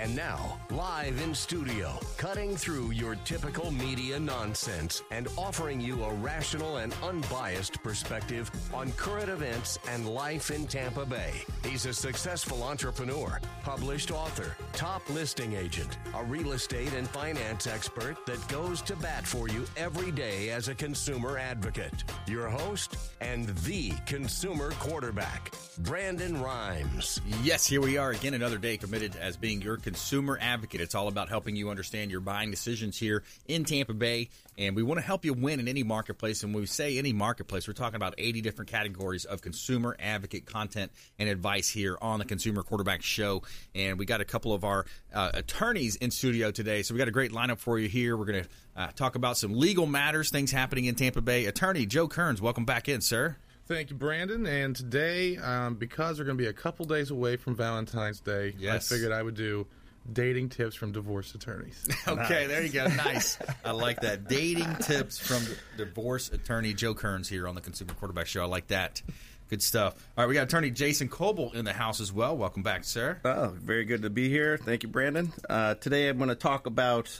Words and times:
And 0.00 0.14
now, 0.14 0.60
live 0.70 1.20
in 1.20 1.34
studio, 1.34 1.98
cutting 2.18 2.54
through 2.56 2.92
your 2.92 3.16
typical 3.24 3.72
media 3.72 4.20
nonsense 4.20 5.02
and 5.10 5.26
offering 5.36 5.80
you 5.80 6.04
a 6.04 6.14
rational 6.14 6.76
and 6.76 6.94
unbiased 7.02 7.82
perspective 7.82 8.48
on 8.72 8.92
current 8.92 9.28
events 9.28 9.76
and 9.88 10.08
life 10.08 10.52
in 10.52 10.68
Tampa 10.68 11.04
Bay. 11.04 11.32
He's 11.64 11.84
a 11.84 11.92
successful 11.92 12.62
entrepreneur, 12.62 13.40
published 13.64 14.12
author, 14.12 14.56
top 14.78 15.02
listing 15.10 15.54
agent, 15.54 15.98
a 16.14 16.22
real 16.22 16.52
estate 16.52 16.92
and 16.94 17.08
finance 17.08 17.66
expert 17.66 18.14
that 18.26 18.46
goes 18.46 18.80
to 18.80 18.94
bat 18.94 19.26
for 19.26 19.48
you 19.48 19.64
every 19.76 20.12
day 20.12 20.50
as 20.50 20.68
a 20.68 20.74
consumer 20.74 21.36
advocate. 21.36 22.04
Your 22.28 22.48
host 22.48 22.96
and 23.20 23.48
the 23.64 23.90
consumer 24.06 24.70
quarterback, 24.78 25.52
Brandon 25.78 26.40
Rhymes. 26.40 27.20
Yes, 27.42 27.66
here 27.66 27.80
we 27.80 27.98
are 27.98 28.12
again, 28.12 28.34
another 28.34 28.56
day 28.56 28.76
committed 28.76 29.16
as 29.16 29.36
being 29.36 29.60
your 29.60 29.78
consumer 29.78 30.38
advocate. 30.40 30.80
It's 30.80 30.94
all 30.94 31.08
about 31.08 31.28
helping 31.28 31.56
you 31.56 31.70
understand 31.70 32.12
your 32.12 32.20
buying 32.20 32.52
decisions 32.52 32.96
here 32.96 33.24
in 33.48 33.64
Tampa 33.64 33.94
Bay, 33.94 34.28
and 34.56 34.76
we 34.76 34.84
want 34.84 35.00
to 35.00 35.04
help 35.04 35.24
you 35.24 35.32
win 35.32 35.58
in 35.58 35.66
any 35.66 35.82
marketplace. 35.82 36.44
And 36.44 36.54
when 36.54 36.62
we 36.62 36.66
say 36.68 36.98
any 36.98 37.12
marketplace, 37.12 37.66
we're 37.66 37.74
talking 37.74 37.96
about 37.96 38.14
80 38.16 38.42
different 38.42 38.70
categories 38.70 39.24
of 39.24 39.42
consumer 39.42 39.96
advocate 39.98 40.46
content 40.46 40.92
and 41.18 41.28
advice 41.28 41.68
here 41.68 41.98
on 42.00 42.20
the 42.20 42.24
Consumer 42.24 42.62
Quarterback 42.62 43.02
Show. 43.02 43.42
And 43.74 43.98
we 43.98 44.06
got 44.06 44.20
a 44.20 44.24
couple 44.24 44.52
of 44.52 44.67
our 44.68 44.86
uh, 45.12 45.30
attorneys 45.34 45.96
in 45.96 46.10
studio 46.10 46.50
today, 46.50 46.82
so 46.82 46.94
we 46.94 46.98
got 46.98 47.08
a 47.08 47.12
great 47.12 47.32
lineup 47.32 47.58
for 47.58 47.78
you 47.78 47.88
here. 47.88 48.16
We're 48.16 48.26
going 48.26 48.44
to 48.44 48.48
uh, 48.76 48.86
talk 48.94 49.14
about 49.16 49.36
some 49.36 49.52
legal 49.58 49.86
matters, 49.86 50.30
things 50.30 50.50
happening 50.52 50.84
in 50.84 50.94
Tampa 50.94 51.20
Bay. 51.20 51.46
Attorney 51.46 51.86
Joe 51.86 52.06
Cairns, 52.08 52.40
welcome 52.40 52.64
back 52.64 52.88
in, 52.88 53.00
sir. 53.00 53.36
Thank 53.66 53.90
you, 53.90 53.96
Brandon. 53.96 54.46
And 54.46 54.74
today, 54.74 55.36
um, 55.36 55.74
because 55.74 56.18
we're 56.18 56.24
going 56.24 56.38
to 56.38 56.42
be 56.42 56.48
a 56.48 56.52
couple 56.54 56.86
days 56.86 57.10
away 57.10 57.36
from 57.36 57.54
Valentine's 57.54 58.20
Day, 58.20 58.54
Yes. 58.58 58.90
I 58.90 58.94
figured 58.94 59.12
I 59.12 59.22
would 59.22 59.34
do 59.34 59.66
dating 60.10 60.48
tips 60.48 60.74
from 60.74 60.92
divorce 60.92 61.34
attorneys. 61.34 61.86
Okay, 62.08 62.46
there 62.46 62.62
you 62.62 62.70
go. 62.70 62.86
Nice. 62.86 63.38
I 63.66 63.72
like 63.72 64.00
that. 64.00 64.26
Dating 64.28 64.74
tips 64.76 65.18
from 65.18 65.42
divorce 65.76 66.30
attorney 66.32 66.72
Joe 66.72 66.94
Cairns 66.94 67.28
here 67.28 67.46
on 67.46 67.54
the 67.54 67.60
Consumer 67.60 67.92
Quarterback 67.92 68.26
Show. 68.26 68.42
I 68.42 68.46
like 68.46 68.68
that. 68.68 69.02
Good 69.48 69.62
stuff. 69.62 69.94
All 70.16 70.24
right, 70.24 70.28
we 70.28 70.34
got 70.34 70.44
attorney 70.44 70.70
Jason 70.70 71.08
Kobal 71.08 71.54
in 71.54 71.64
the 71.64 71.72
house 71.72 72.00
as 72.00 72.12
well. 72.12 72.36
Welcome 72.36 72.62
back, 72.62 72.84
sir. 72.84 73.18
Oh, 73.24 73.54
very 73.58 73.86
good 73.86 74.02
to 74.02 74.10
be 74.10 74.28
here. 74.28 74.58
Thank 74.58 74.82
you, 74.82 74.90
Brandon. 74.90 75.32
Uh, 75.48 75.74
today 75.74 76.08
I'm 76.08 76.18
going 76.18 76.28
to 76.28 76.34
talk 76.34 76.66
about 76.66 77.18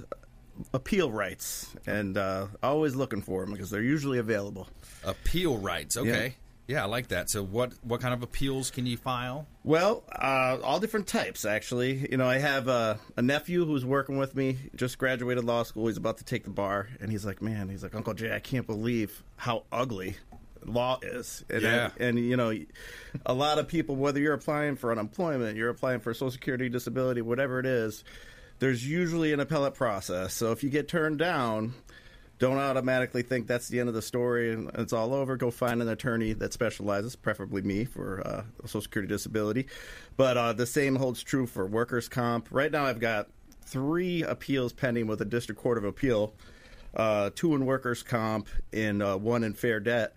appeal 0.75 1.11
rights, 1.11 1.75
and 1.87 2.19
uh, 2.19 2.49
always 2.63 2.95
looking 2.95 3.23
for 3.23 3.43
them 3.45 3.53
because 3.55 3.71
they're 3.71 3.81
usually 3.81 4.19
available. 4.19 4.69
Appeal 5.05 5.57
rights. 5.57 5.97
Okay. 5.97 6.35
Yeah. 6.67 6.83
I 6.83 6.87
like 6.87 7.09
that. 7.09 7.31
So, 7.31 7.43
what 7.43 7.73
what 7.83 8.03
kind 8.03 8.13
of 8.13 8.23
appeals 8.23 8.71
can 8.71 8.85
you 8.85 8.99
file? 8.99 9.47
Well, 9.65 10.05
uh, 10.13 10.59
all 10.63 10.81
different 10.81 11.07
types, 11.07 11.47
actually. 11.47 12.07
You 12.11 12.19
know, 12.19 12.29
I 12.29 12.37
have 12.39 12.69
a, 12.69 13.01
a 13.17 13.23
nephew 13.23 13.65
who's 13.65 13.87
working 13.87 14.19
with 14.19 14.37
me, 14.37 14.59
just 14.77 14.99
graduated 14.99 15.45
law 15.45 15.63
school. 15.63 15.87
He's 15.87 15.97
about 15.97 16.19
to 16.19 16.25
take 16.25 16.45
the 16.45 16.51
bar, 16.51 16.91
and 17.01 17.11
he's 17.11 17.25
like, 17.25 17.41
"Man, 17.41 17.71
he's 17.71 17.83
like, 17.83 17.95
Uncle 17.95 18.13
Jay, 18.13 18.35
I 18.35 18.41
can't 18.41 18.67
believe 18.67 19.23
how 19.37 19.65
ugly." 19.73 20.17
Law 20.65 20.99
is, 21.03 21.45
and, 21.51 21.63
Yeah. 21.63 21.91
and 21.99 22.19
you 22.19 22.37
know, 22.37 22.53
a 23.27 23.35
lot 23.35 23.59
of 23.59 23.69
people, 23.69 23.97
whether 23.97 24.21
you're 24.21 24.35
applying 24.35 24.77
for 24.77 24.91
unemployment, 24.93 25.57
you're 25.57 25.71
applying 25.71 26.01
for 26.01 26.13
Social 26.15 26.31
Security, 26.31 26.69
disability, 26.69 27.23
whatever 27.23 27.59
it 27.61 27.67
is, 27.67 28.05
there's 28.59 28.87
usually 28.89 29.33
an 29.33 29.41
appellate 29.41 29.75
process. 29.75 30.35
So 30.35 30.53
if 30.53 30.63
you 30.65 30.71
get 30.71 30.89
turned 30.89 31.19
down, 31.19 31.75
don't 32.39 32.59
automatically 32.59 33.23
think 33.23 33.47
that's 33.47 33.69
the 33.69 33.81
end 33.81 33.89
of 33.89 33.95
the 33.95 34.03
story 34.03 34.53
and 34.53 34.71
it's 34.75 34.93
all 34.93 35.13
over. 35.15 35.37
Go 35.37 35.51
find 35.51 35.83
an 35.83 35.89
attorney 35.89 36.33
that 36.35 36.53
specializes, 36.53 37.17
preferably 37.17 37.63
me, 37.63 37.85
for 37.85 38.23
uh, 38.27 38.43
Social 38.63 38.81
Security 38.83 39.09
disability. 39.13 39.67
But 40.17 40.37
uh, 40.37 40.53
the 40.53 40.67
same 40.67 40.97
holds 40.97 41.23
true 41.23 41.47
for 41.47 41.67
workers' 41.67 42.09
comp. 42.09 42.49
Right 42.51 42.71
now, 42.71 42.85
I've 42.85 43.01
got 43.01 43.29
three 43.63 44.23
appeals 44.23 44.73
pending 44.73 45.07
with 45.07 45.19
the 45.19 45.25
District 45.25 45.61
Court 45.61 45.79
of 45.79 45.85
Appeal 45.85 46.35
uh, 46.95 47.31
two 47.35 47.55
in 47.55 47.67
workers' 47.67 48.03
comp 48.03 48.49
and 48.73 49.03
uh, 49.03 49.17
one 49.17 49.45
in 49.45 49.53
fair 49.55 49.79
debt. 49.81 50.15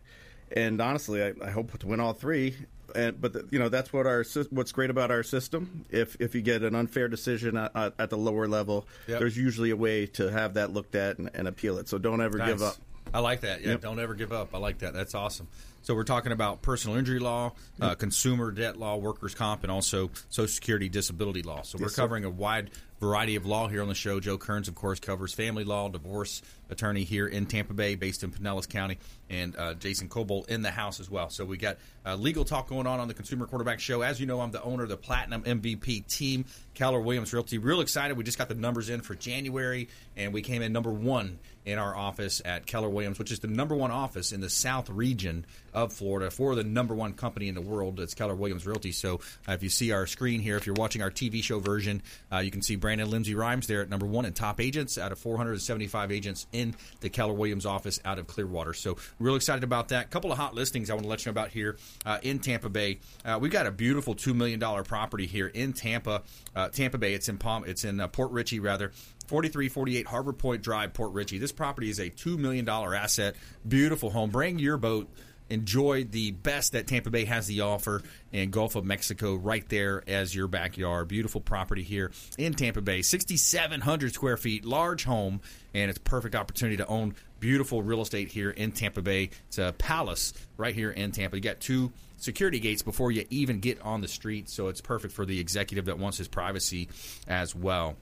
And 0.56 0.82
honestly, 0.82 1.24
I, 1.24 1.34
I 1.44 1.50
hope 1.52 1.78
to 1.80 1.88
win 1.88 2.00
all 2.00 2.14
three. 2.14 2.56
And, 2.94 3.22
but 3.22 3.32
the, 3.32 3.48
you 3.52 3.58
know 3.60 3.70
that's 3.70 3.94
what 3.94 4.06
our 4.06 4.26
what's 4.50 4.74
great 4.74 4.90
about 4.90 5.12
our 5.12 5.24
system. 5.24 5.86
If 5.90 6.18
if 6.20 6.36
you 6.36 6.42
get 6.42 6.62
an 6.64 6.76
unfair 6.76 7.08
decision 7.08 7.56
at, 7.56 7.74
at 7.98 8.10
the 8.10 8.18
lower 8.18 8.50
level, 8.50 8.86
Yep. 9.08 9.20
there's 9.20 9.38
usually 9.38 9.70
a 9.70 9.78
way 9.78 10.08
to 10.08 10.30
have 10.30 10.56
that 10.56 10.74
looked 10.74 10.96
at 10.96 11.18
and, 11.18 11.30
and 11.34 11.48
appeal 11.48 11.78
it. 11.78 11.88
So 11.88 11.98
don't 11.98 12.20
ever 12.22 12.38
give 12.40 12.62
up. 12.62 12.76
I 13.14 13.20
like 13.20 13.42
that. 13.42 13.62
Yeah, 13.62 13.72
Yep. 13.72 13.82
don't 13.82 14.00
ever 14.00 14.14
give 14.14 14.34
up. 14.34 14.54
I 14.54 14.58
like 14.58 14.80
that. 14.80 14.94
That's 14.94 15.16
awesome. 15.16 15.48
So 15.84 15.96
we're 15.96 16.04
talking 16.04 16.32
about 16.32 16.62
personal 16.62 16.98
injury 16.98 17.20
law, 17.20 17.54
uh, 17.80 17.96
consumer 17.96 18.52
debt 18.52 18.78
law, 18.78 18.98
workers' 18.98 19.34
comp, 19.34 19.64
and 19.64 19.72
also 19.72 20.12
Social 20.30 20.48
Security 20.48 20.90
disability 20.90 21.42
law. 21.42 21.64
So 21.64 21.78
we're 21.80 21.86
Yes, 21.86 21.96
sir. 21.96 22.04
covering 22.04 22.24
a 22.24 22.30
wide 22.30 22.70
variety 23.00 23.36
of 23.36 23.48
law 23.48 23.68
here 23.68 23.82
on 23.82 23.88
the 23.88 23.96
show. 23.96 24.20
Joe 24.20 24.38
Cairns, 24.38 24.68
of 24.68 24.76
course, 24.76 25.00
covers 25.00 25.34
family 25.34 25.64
law, 25.64 25.90
divorce 25.90 26.44
attorney 26.70 27.04
here 27.04 27.26
in 27.28 27.48
Tampa 27.48 27.74
Bay, 27.74 27.96
based 27.96 28.24
in 28.24 28.32
Pinellas 28.32 28.70
County, 28.70 29.00
and 29.32 29.56
uh, 29.58 29.74
Jason 29.76 30.10
Kobal 30.10 30.48
in 30.50 30.62
the 30.62 30.70
house 30.70 31.00
as 31.00 31.10
well. 31.10 31.30
So 31.30 31.46
we 31.46 31.58
got 31.58 31.78
uh, 32.06 32.16
legal 32.16 32.44
talk 32.44 32.68
going 32.68 32.86
on 32.86 33.00
on 33.00 33.08
the 33.08 33.14
Consumer 33.14 33.48
Quarterback 33.48 33.80
Show. 33.80 34.02
As 34.02 34.20
you 34.20 34.26
know, 34.26 34.42
I'm 34.42 34.52
the 34.52 34.62
owner 34.62 34.84
of 34.84 34.90
the 34.90 34.98
Platinum 34.98 35.44
MVP 35.44 36.06
team, 36.08 36.46
Keller 36.74 37.00
Williams 37.00 37.34
Realty. 37.34 37.58
Real 37.58 37.80
excited. 37.80 38.18
We 38.18 38.26
just 38.26 38.38
got 38.38 38.50
the 38.50 38.56
numbers 38.56 38.90
in 38.90 39.02
for 39.02 39.16
January, 39.16 39.88
and 40.18 40.34
we 40.34 40.42
came 40.42 40.62
in 40.62 40.74
number 40.74 40.92
one 40.92 41.40
in 41.66 41.78
our 41.78 41.96
office 41.96 42.42
at 42.44 42.66
Keller 42.66 42.90
Williams, 42.90 43.20
which 43.20 43.32
is 43.32 43.40
the 43.40 43.48
number 43.48 43.76
one 43.76 43.92
office 43.92 44.32
in 44.32 44.42
the 44.42 44.50
South 44.50 44.90
region 44.90 45.46
of 45.74 45.94
Florida 45.94 46.32
for 46.32 46.56
the 46.56 46.64
number 46.64 46.96
one 46.96 47.14
company 47.14 47.48
in 47.48 47.56
the 47.56 47.62
world. 47.62 48.00
It's 48.00 48.14
Keller 48.14 48.36
Williams 48.36 48.66
Realty. 48.66 48.92
So 48.92 49.22
uh, 49.48 49.54
if 49.54 49.64
you 49.64 49.70
see 49.70 49.92
our 49.92 50.08
screen 50.08 50.42
here, 50.42 50.58
if 50.58 50.66
you're 50.66 50.76
watching 50.76 51.02
our 51.02 51.12
TV 51.12 51.44
show 51.44 51.60
version, 51.60 52.02
uh, 52.32 52.40
you 52.40 52.52
can 52.52 52.62
see 52.62 52.76
Brandon 52.76 53.10
Lindsay 53.10 53.36
Rhymes 53.36 53.68
there 53.68 53.82
at 53.82 53.90
number 53.90 54.08
one 54.08 54.26
in 54.26 54.34
top 54.34 54.60
agents 54.60 54.98
out 54.98 55.12
of 55.12 55.20
475 55.20 56.12
agents 56.12 56.48
in 56.52 56.76
the 57.02 57.10
Keller 57.10 57.34
Williams 57.34 57.66
office 57.66 58.00
out 58.04 58.18
of 58.18 58.28
Clearwater. 58.28 58.74
So 58.74 58.98
real 59.22 59.36
excited 59.36 59.64
about 59.64 59.90
that. 59.90 60.06
A 60.06 60.08
couple 60.10 60.32
of 60.32 60.38
hot 60.38 60.56
listings 60.56 60.90
I 60.90 60.94
want 60.94 61.04
to 61.04 61.10
let 61.10 61.26
you 61.26 61.30
know 61.30 61.40
about 61.40 61.50
here 61.50 61.78
uh, 62.06 62.20
in 62.22 62.40
Tampa 62.40 62.70
Bay. 62.70 63.00
Uh, 63.24 63.38
we've 63.42 63.52
got 63.52 63.68
a 63.68 63.72
beautiful 63.72 64.16
two 64.16 64.34
million 64.34 64.60
dollar 64.60 64.84
property 64.84 65.26
here 65.26 65.48
in 65.48 65.74
Tampa, 65.74 66.24
uh, 66.56 66.70
Tampa 66.70 66.98
Bay. 66.98 67.14
It's 67.14 67.30
in 67.30 67.38
Palm. 67.38 67.64
It's 67.66 67.84
in 67.84 68.00
uh, 68.00 68.08
Port 68.08 68.32
Richey 68.32 68.60
rather. 68.60 68.92
4348 69.28 70.08
Harbor 70.08 70.34
Point 70.34 70.62
Drive, 70.62 70.94
Port 70.94 71.14
Richey. 71.14 71.38
This 71.38 71.54
property 71.54 71.90
is 71.90 72.00
a 72.00 72.10
$2 72.10 72.38
million 72.38 72.68
asset. 72.68 73.36
Beautiful 73.66 74.10
home. 74.10 74.30
Bring 74.30 74.60
your 74.60 74.76
boat. 74.76 75.10
Enjoy 75.52 76.06
the 76.06 76.32
best 76.32 76.72
that 76.72 76.88
Tampa 76.88 77.10
Bay 77.10 77.26
has 77.26 77.48
to 77.48 77.60
offer 77.60 78.02
and 78.32 78.52
Gulf 78.52 78.78
of 78.78 78.86
Mexico 78.86 79.36
right 79.36 79.68
there 79.68 80.02
as 80.08 80.34
your 80.34 80.48
backyard. 80.48 81.10
Beautiful 81.10 81.42
property 81.42 81.84
here 81.84 82.12
in 82.38 82.54
Tampa 82.54 82.82
Bay. 82.82 83.02
6,700 83.02 84.14
square 84.14 84.38
feet, 84.38 84.64
large 84.64 85.04
home, 85.04 85.42
and 85.74 85.90
it's 85.90 86.00
a 86.00 86.02
perfect 86.02 86.36
opportunity 86.36 86.78
to 86.78 86.88
own 86.88 87.16
beautiful 87.42 87.84
real 87.84 88.02
estate 88.02 88.30
here 88.30 88.52
in 88.52 88.72
Tampa 88.72 89.02
Bay. 89.02 89.32
It's 89.48 89.58
a 89.58 89.74
palace 89.78 90.34
right 90.56 90.74
here 90.74 90.92
in 90.92 91.12
Tampa. 91.12 91.36
You 91.36 91.42
got 91.42 91.60
two 91.60 91.92
security 92.16 92.60
gates 92.60 92.84
before 92.84 93.12
you 93.12 93.26
even 93.30 93.60
get 93.60 93.82
on 93.82 94.00
the 94.00 94.08
street, 94.08 94.48
so 94.48 94.70
it's 94.70 94.80
perfect 94.80 95.14
for 95.14 95.26
the 95.26 95.42
executive 95.42 95.86
that 95.86 96.00
wants 96.00 96.18
his 96.18 96.30
privacy 96.30 96.88
as 97.28 97.54
well. 97.54 97.98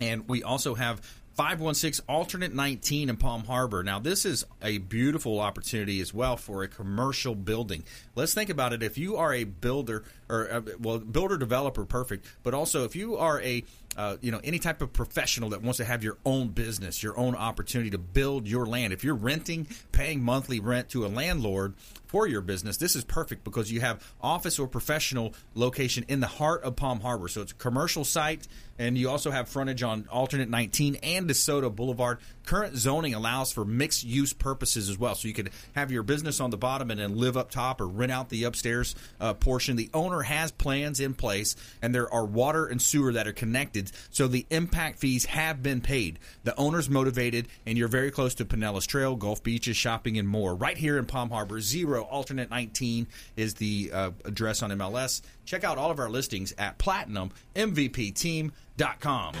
And 0.00 0.26
we 0.28 0.42
also 0.42 0.74
have 0.74 1.02
516 1.34 2.04
alternate 2.08 2.54
19 2.54 3.08
in 3.08 3.16
Palm 3.16 3.44
Harbor. 3.44 3.82
Now, 3.82 3.98
this 3.98 4.24
is 4.24 4.44
a 4.62 4.78
beautiful 4.78 5.40
opportunity 5.40 6.00
as 6.00 6.12
well 6.12 6.36
for 6.36 6.62
a 6.62 6.68
commercial 6.68 7.34
building. 7.34 7.84
Let's 8.14 8.34
think 8.34 8.50
about 8.50 8.72
it. 8.72 8.82
If 8.82 8.98
you 8.98 9.16
are 9.16 9.32
a 9.32 9.44
builder 9.44 10.04
or 10.28 10.50
uh, 10.50 10.60
well, 10.80 10.98
builder 10.98 11.38
developer, 11.38 11.84
perfect. 11.84 12.26
But 12.42 12.54
also, 12.54 12.84
if 12.84 12.96
you 12.96 13.16
are 13.16 13.40
a 13.42 13.64
uh, 13.96 14.16
you 14.20 14.30
know 14.30 14.40
any 14.44 14.58
type 14.58 14.82
of 14.82 14.92
professional 14.92 15.50
that 15.50 15.62
wants 15.62 15.78
to 15.78 15.84
have 15.84 16.04
your 16.04 16.16
own 16.24 16.48
business, 16.48 17.02
your 17.02 17.18
own 17.18 17.34
opportunity 17.34 17.90
to 17.90 17.98
build 17.98 18.46
your 18.46 18.66
land. 18.66 18.92
If 18.92 19.04
you're 19.04 19.14
renting, 19.14 19.66
paying 19.92 20.22
monthly 20.22 20.60
rent 20.60 20.90
to 20.90 21.04
a 21.04 21.08
landlord 21.08 21.74
for 22.06 22.26
your 22.26 22.40
business, 22.40 22.76
this 22.76 22.96
is 22.96 23.04
perfect 23.04 23.44
because 23.44 23.70
you 23.70 23.80
have 23.80 24.04
office 24.20 24.58
or 24.58 24.68
professional 24.68 25.34
location 25.54 26.04
in 26.08 26.20
the 26.20 26.26
heart 26.26 26.62
of 26.62 26.76
Palm 26.76 27.00
Harbor. 27.00 27.28
So 27.28 27.42
it's 27.42 27.52
a 27.52 27.56
commercial 27.56 28.04
site, 28.04 28.46
and 28.78 28.96
you 28.96 29.10
also 29.10 29.30
have 29.30 29.48
frontage 29.48 29.82
on 29.82 30.06
alternate 30.10 30.48
19 30.48 30.96
and 31.02 31.28
DeSoto 31.28 31.74
Boulevard. 31.74 32.18
Current 32.46 32.76
zoning 32.76 33.14
allows 33.14 33.52
for 33.52 33.64
mixed 33.64 34.04
use 34.04 34.32
purposes 34.32 34.88
as 34.88 34.98
well. 34.98 35.14
So 35.14 35.28
you 35.28 35.34
could 35.34 35.50
have 35.74 35.92
your 35.92 36.02
business 36.02 36.40
on 36.40 36.50
the 36.50 36.56
bottom 36.56 36.90
and 36.90 36.98
then 36.98 37.16
live 37.16 37.36
up 37.36 37.50
top 37.50 37.80
or 37.80 37.86
rent 37.86 38.10
out 38.10 38.28
the 38.28 38.44
upstairs 38.44 38.94
uh, 39.20 39.34
portion. 39.34 39.76
The 39.76 39.90
owner 39.94 40.22
has 40.22 40.50
plans 40.50 41.00
in 41.00 41.14
place, 41.14 41.56
and 41.82 41.94
there 41.94 42.12
are 42.12 42.24
water 42.24 42.66
and 42.66 42.80
sewer 42.80 43.12
that 43.12 43.28
are 43.28 43.32
connected. 43.32 43.79
So 44.10 44.28
the 44.28 44.46
impact 44.50 44.98
fees 44.98 45.24
have 45.26 45.62
been 45.62 45.80
paid. 45.80 46.18
The 46.44 46.56
owner's 46.56 46.88
motivated, 46.88 47.48
and 47.66 47.76
you're 47.78 47.88
very 47.88 48.10
close 48.10 48.34
to 48.36 48.44
Pinellas 48.44 48.86
Trail, 48.86 49.16
Gulf 49.16 49.42
Beaches, 49.42 49.76
shopping, 49.76 50.18
and 50.18 50.28
more. 50.28 50.54
Right 50.54 50.76
here 50.76 50.98
in 50.98 51.06
Palm 51.06 51.30
Harbor, 51.30 51.60
zero 51.60 52.02
alternate 52.02 52.50
19 52.50 53.06
is 53.36 53.54
the 53.54 53.90
uh, 53.92 54.10
address 54.24 54.62
on 54.62 54.70
MLS. 54.70 55.22
Check 55.44 55.64
out 55.64 55.78
all 55.78 55.90
of 55.90 55.98
our 55.98 56.10
listings 56.10 56.54
at 56.58 56.78
platinummvpteam.com. 56.78 59.34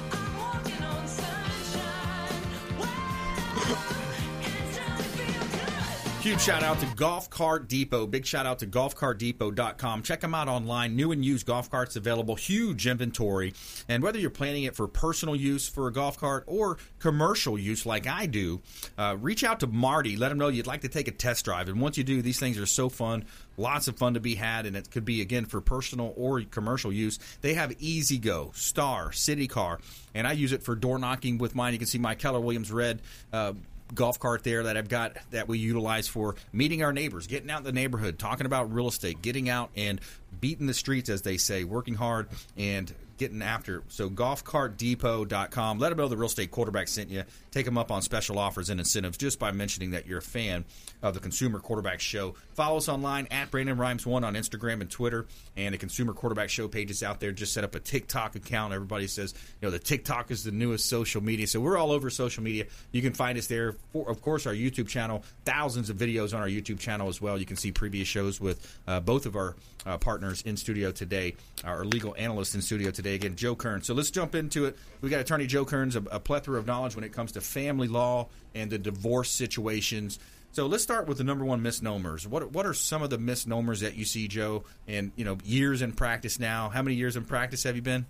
Huge 6.20 6.42
shout 6.42 6.62
out 6.62 6.78
to 6.80 6.86
Golf 6.96 7.30
Cart 7.30 7.66
Depot. 7.66 8.06
Big 8.06 8.26
shout 8.26 8.44
out 8.44 8.58
to 8.58 8.66
golfcartdepot.com. 8.66 10.02
Check 10.02 10.20
them 10.20 10.34
out 10.34 10.48
online. 10.48 10.94
New 10.94 11.12
and 11.12 11.24
used 11.24 11.46
golf 11.46 11.70
carts 11.70 11.96
available. 11.96 12.34
Huge 12.34 12.86
inventory. 12.86 13.54
And 13.88 14.02
whether 14.02 14.18
you're 14.18 14.28
planning 14.28 14.64
it 14.64 14.76
for 14.76 14.86
personal 14.86 15.34
use 15.34 15.66
for 15.66 15.88
a 15.88 15.92
golf 15.92 16.18
cart 16.18 16.44
or 16.46 16.76
commercial 16.98 17.58
use 17.58 17.86
like 17.86 18.06
I 18.06 18.26
do, 18.26 18.60
uh, 18.98 19.16
reach 19.18 19.44
out 19.44 19.60
to 19.60 19.66
Marty. 19.66 20.16
Let 20.18 20.30
him 20.30 20.36
know 20.36 20.48
you'd 20.48 20.66
like 20.66 20.82
to 20.82 20.88
take 20.88 21.08
a 21.08 21.10
test 21.10 21.46
drive. 21.46 21.70
And 21.70 21.80
once 21.80 21.96
you 21.96 22.04
do, 22.04 22.20
these 22.20 22.38
things 22.38 22.58
are 22.58 22.66
so 22.66 22.90
fun. 22.90 23.24
Lots 23.56 23.88
of 23.88 23.96
fun 23.96 24.14
to 24.14 24.20
be 24.20 24.34
had, 24.34 24.66
and 24.66 24.76
it 24.76 24.90
could 24.90 25.04
be 25.04 25.20
again 25.20 25.44
for 25.46 25.60
personal 25.60 26.14
or 26.16 26.40
commercial 26.42 26.92
use. 26.92 27.18
They 27.40 27.54
have 27.54 27.74
E-Z-GO, 27.78 28.52
Star, 28.54 29.12
City 29.12 29.46
Car, 29.46 29.80
and 30.14 30.26
I 30.26 30.32
use 30.32 30.52
it 30.52 30.62
for 30.62 30.74
door 30.74 30.98
knocking 30.98 31.38
with 31.38 31.54
mine. 31.54 31.72
You 31.74 31.78
can 31.78 31.86
see 31.86 31.98
my 31.98 32.14
Keller 32.14 32.40
Williams 32.40 32.72
red 32.72 33.02
uh, 33.32 33.52
golf 33.94 34.18
cart 34.18 34.44
there 34.44 34.64
that 34.64 34.76
I've 34.76 34.88
got 34.88 35.16
that 35.30 35.48
we 35.48 35.58
utilize 35.58 36.08
for 36.08 36.36
meeting 36.52 36.82
our 36.82 36.92
neighbors, 36.92 37.26
getting 37.26 37.50
out 37.50 37.58
in 37.58 37.64
the 37.64 37.72
neighborhood, 37.72 38.18
talking 38.18 38.46
about 38.46 38.72
real 38.72 38.88
estate, 38.88 39.22
getting 39.22 39.48
out 39.48 39.70
and 39.76 40.00
beating 40.40 40.66
the 40.66 40.74
streets, 40.74 41.08
as 41.08 41.22
they 41.22 41.36
say, 41.36 41.64
working 41.64 41.94
hard 41.94 42.28
and 42.56 42.92
getting 43.20 43.42
after. 43.42 43.84
So 43.88 44.08
golfcartdepot.com. 44.08 45.78
Let 45.78 45.90
them 45.90 45.98
know 45.98 46.08
the 46.08 46.16
real 46.16 46.26
estate 46.26 46.50
quarterback 46.50 46.88
sent 46.88 47.10
you. 47.10 47.22
Take 47.50 47.66
them 47.66 47.76
up 47.76 47.92
on 47.92 48.00
special 48.00 48.38
offers 48.38 48.70
and 48.70 48.80
incentives 48.80 49.18
just 49.18 49.38
by 49.38 49.52
mentioning 49.52 49.90
that 49.90 50.06
you're 50.06 50.18
a 50.18 50.22
fan 50.22 50.64
of 51.02 51.14
the 51.14 51.20
Consumer 51.20 51.60
Quarterback 51.60 52.00
Show. 52.00 52.34
Follow 52.54 52.78
us 52.78 52.88
online 52.88 53.26
at 53.30 53.50
Brandon 53.50 53.76
Rhymes 53.76 54.06
One 54.06 54.24
on 54.24 54.34
Instagram 54.34 54.80
and 54.80 54.90
Twitter, 54.90 55.26
and 55.56 55.74
the 55.74 55.78
Consumer 55.78 56.14
Quarterback 56.14 56.48
Show 56.48 56.66
page 56.66 56.90
is 56.90 57.02
out 57.02 57.20
there. 57.20 57.32
Just 57.32 57.52
set 57.52 57.62
up 57.62 57.74
a 57.74 57.80
TikTok 57.80 58.36
account. 58.36 58.72
Everybody 58.72 59.06
says 59.06 59.34
you 59.60 59.66
know 59.66 59.70
the 59.70 59.78
TikTok 59.78 60.30
is 60.30 60.44
the 60.44 60.50
newest 60.50 60.86
social 60.86 61.22
media, 61.22 61.46
so 61.46 61.60
we're 61.60 61.76
all 61.76 61.92
over 61.92 62.08
social 62.08 62.42
media. 62.42 62.66
You 62.92 63.02
can 63.02 63.12
find 63.12 63.36
us 63.36 63.46
there. 63.46 63.76
For, 63.92 64.08
of 64.08 64.22
course, 64.22 64.46
our 64.46 64.54
YouTube 64.54 64.88
channel, 64.88 65.24
thousands 65.44 65.90
of 65.90 65.96
videos 65.96 66.34
on 66.34 66.40
our 66.40 66.48
YouTube 66.48 66.78
channel 66.78 67.08
as 67.08 67.20
well. 67.20 67.38
You 67.38 67.46
can 67.46 67.56
see 67.56 67.72
previous 67.72 68.08
shows 68.08 68.40
with 68.40 68.78
uh, 68.86 69.00
both 69.00 69.26
of 69.26 69.36
our 69.36 69.56
uh, 69.86 69.98
partners 69.98 70.42
in 70.42 70.56
studio 70.56 70.92
today, 70.92 71.34
our 71.64 71.84
legal 71.84 72.14
analyst 72.18 72.54
in 72.54 72.62
studio 72.62 72.90
today. 72.90 73.14
Again, 73.14 73.36
Joe 73.36 73.54
Cairns. 73.54 73.86
So 73.86 73.94
let's 73.94 74.10
jump 74.10 74.34
into 74.34 74.66
it. 74.66 74.76
We 75.00 75.10
got 75.10 75.20
attorney 75.20 75.46
Joe 75.46 75.64
Cairns 75.64 75.96
a, 75.96 76.02
a 76.10 76.20
plethora 76.20 76.58
of 76.58 76.66
knowledge 76.66 76.94
when 76.94 77.04
it 77.04 77.12
comes 77.12 77.32
to 77.32 77.40
family 77.40 77.88
law 77.88 78.28
and 78.54 78.70
the 78.70 78.78
divorce 78.78 79.30
situations. 79.30 80.18
So 80.52 80.66
let's 80.66 80.82
start 80.82 81.06
with 81.06 81.18
the 81.18 81.24
number 81.24 81.44
one 81.44 81.62
misnomers. 81.62 82.26
What 82.26 82.52
what 82.52 82.66
are 82.66 82.74
some 82.74 83.02
of 83.02 83.10
the 83.10 83.18
misnomers 83.18 83.80
that 83.80 83.96
you 83.96 84.04
see, 84.04 84.26
Joe? 84.26 84.64
And 84.88 85.12
you 85.14 85.24
know, 85.24 85.38
years 85.44 85.80
in 85.80 85.92
practice 85.92 86.40
now. 86.40 86.70
How 86.70 86.82
many 86.82 86.96
years 86.96 87.16
in 87.16 87.24
practice 87.24 87.62
have 87.62 87.76
you 87.76 87.82
been? 87.82 88.06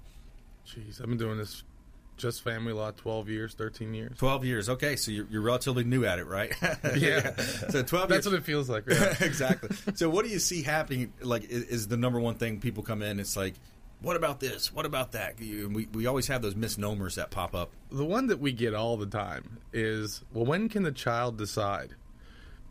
Jeez, 0.67 1.01
I've 1.01 1.09
been 1.09 1.19
doing 1.19 1.37
this 1.37 1.63
just 2.21 2.43
family 2.43 2.73
law 2.73 2.91
12 2.91 3.29
years, 3.29 3.55
13 3.55 3.95
years. 3.95 4.17
Twelve 4.19 4.45
years. 4.45 4.69
Okay, 4.69 4.97
so 4.97 5.11
you're, 5.11 5.27
you're 5.31 5.43
relatively 5.43 5.85
new 5.85 6.05
at 6.05 6.19
it, 6.19 6.27
right? 6.27 6.53
Yeah. 6.97 7.35
So 7.71 7.83
twelve. 7.83 8.09
That's 8.09 8.27
years. 8.27 8.33
what 8.33 8.35
it 8.41 8.45
feels 8.45 8.69
like. 8.69 8.87
Right? 8.89 9.21
exactly. 9.23 9.71
So, 9.95 10.09
what 10.11 10.25
do 10.25 10.31
you 10.31 10.39
see 10.39 10.63
happening? 10.63 11.13
Like, 11.21 11.45
is, 11.45 11.65
is 11.65 11.89
the 11.89 11.97
number 11.97 12.21
one 12.21 12.35
thing 12.35 12.61
people 12.61 12.83
come 12.83 13.03
in? 13.03 13.19
It's 13.21 13.37
like, 13.37 13.55
what 14.03 14.17
about 14.17 14.41
this? 14.41 14.73
What 14.73 14.87
about 14.87 15.13
that? 15.13 15.41
You, 15.41 15.69
we 15.69 15.87
we 15.93 16.07
always 16.07 16.27
have 16.29 16.43
those 16.43 16.57
misnomers 16.57 17.15
that 17.17 17.31
pop 17.31 17.55
up. 17.55 17.71
the 17.91 18.05
one 18.05 18.27
that 18.29 18.39
we 18.41 18.53
get 18.53 18.75
all 18.75 18.97
the 18.97 19.07
time 19.07 19.59
is, 19.73 20.23
well, 20.33 20.45
when 20.47 20.69
can 20.69 20.83
the 20.83 20.93
child 20.93 21.37
decide? 21.39 21.95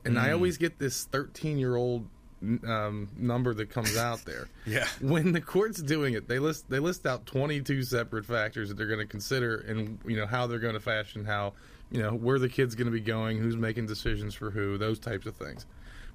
And 0.06 0.16
Mm. 0.16 0.22
I 0.22 0.32
always 0.32 0.58
get 0.58 0.80
this 0.80 1.04
13 1.06 1.58
year 1.58 1.76
old 1.76 2.08
um, 2.42 3.10
number 3.18 3.54
that 3.54 3.70
comes 3.70 3.98
out 3.98 4.24
there. 4.26 4.48
Yeah. 4.66 4.88
When 5.02 5.32
the 5.32 5.42
court's 5.42 5.82
doing 5.82 6.14
it, 6.14 6.28
they 6.28 6.38
list 6.38 6.70
they 6.70 6.78
list 6.78 7.08
out 7.08 7.26
22 7.26 7.82
separate 7.84 8.24
factors 8.26 8.70
that 8.70 8.78
they're 8.78 8.86
going 8.88 9.00
to 9.00 9.06
consider, 9.08 9.58
and 9.68 9.98
you 10.06 10.16
know 10.16 10.28
how 10.28 10.46
they're 10.46 10.60
going 10.60 10.76
to 10.76 10.80
fashion 10.80 11.26
how, 11.26 11.54
you 11.90 12.00
know 12.00 12.12
where 12.12 12.38
the 12.38 12.50
kid's 12.50 12.76
going 12.76 12.86
to 12.86 12.92
be 12.92 13.00
going, 13.00 13.40
who's 13.40 13.58
making 13.58 13.88
decisions 13.88 14.36
for 14.36 14.52
who, 14.52 14.78
those 14.78 15.00
types 15.00 15.26
of 15.26 15.36
things. 15.36 15.66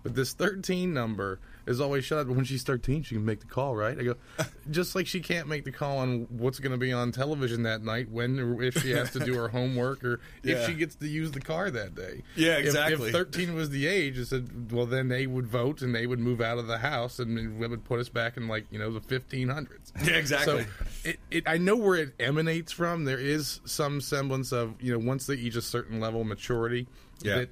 But 0.05 0.15
this 0.15 0.33
13 0.35 0.93
number 0.95 1.41
is 1.67 1.81
always 1.81 2.05
shut 2.05 2.19
up. 2.19 2.27
But 2.29 2.37
when 2.37 2.45
she's 2.45 2.63
13, 2.63 3.03
she 3.05 3.15
can 3.15 3.25
make 3.25 3.41
the 3.41 3.47
call, 3.47 3.75
right? 3.75 3.99
I 3.99 4.03
go, 4.03 4.15
just 4.71 4.95
like 4.95 5.07
she 5.07 5.21
can't 5.21 5.49
make 5.49 5.65
the 5.65 5.73
call 5.73 5.97
on 5.99 6.27
what's 6.31 6.61
going 6.61 6.73
to 6.73 6.79
be 6.79 6.93
on 6.93 7.11
television 7.11 7.63
that 7.63 7.83
night, 7.83 8.11
when 8.11 8.39
or 8.39 8.63
if 8.63 8.81
she 8.83 8.91
has 8.91 9.11
to 9.13 9.19
do 9.21 9.35
her 9.35 9.49
homework, 9.49 10.05
or 10.05 10.21
Yeah. 10.43 10.57
if 10.57 10.67
she 10.67 10.75
gets 10.75 10.95
to 10.97 11.09
use 11.09 11.33
the 11.33 11.41
car 11.41 11.71
that 11.71 11.95
day. 11.95 12.23
Yeah, 12.37 12.59
If- 12.59 12.67
exactly. 12.67 13.09
If, 13.09 13.15
13 13.15 13.55
was 13.55 13.71
the 13.71 13.87
age, 13.87 14.19
it 14.19 14.27
said, 14.27 14.71
well, 14.71 14.85
then 14.87 15.09
they 15.09 15.27
would 15.27 15.47
vote 15.47 15.81
and 15.81 15.95
they 15.95 16.07
would 16.07 16.19
move 16.21 16.43
out 16.43 16.59
of 16.59 16.67
the 16.67 16.79
house 16.79 17.19
and 17.19 17.39
it 17.63 17.69
would 17.69 17.85
put 17.85 17.99
us 17.99 18.11
back 18.11 18.37
in 18.37 18.47
like 18.47 18.67
you 18.71 18.79
know 18.79 18.93
the 18.93 19.01
1500s. 19.01 19.69
Yeah, 20.05 20.17
exactly. 20.17 20.65
So 20.65 21.09
it, 21.09 21.19
it, 21.31 21.45
I 21.49 21.57
know 21.57 21.77
where 21.77 21.95
it 21.97 22.15
emanates 22.21 22.73
from. 22.73 23.05
There 23.07 23.19
is 23.19 23.61
some 23.65 24.03
semblance 24.03 24.53
of 24.53 24.75
you 24.83 24.93
know 24.93 24.99
once 24.99 25.27
they 25.27 25.37
reach 25.37 25.57
a 25.57 25.63
certain 25.63 25.99
level 25.99 26.21
of 26.21 26.27
maturity, 26.27 26.89
Yeah. 27.23 27.37
that 27.39 27.49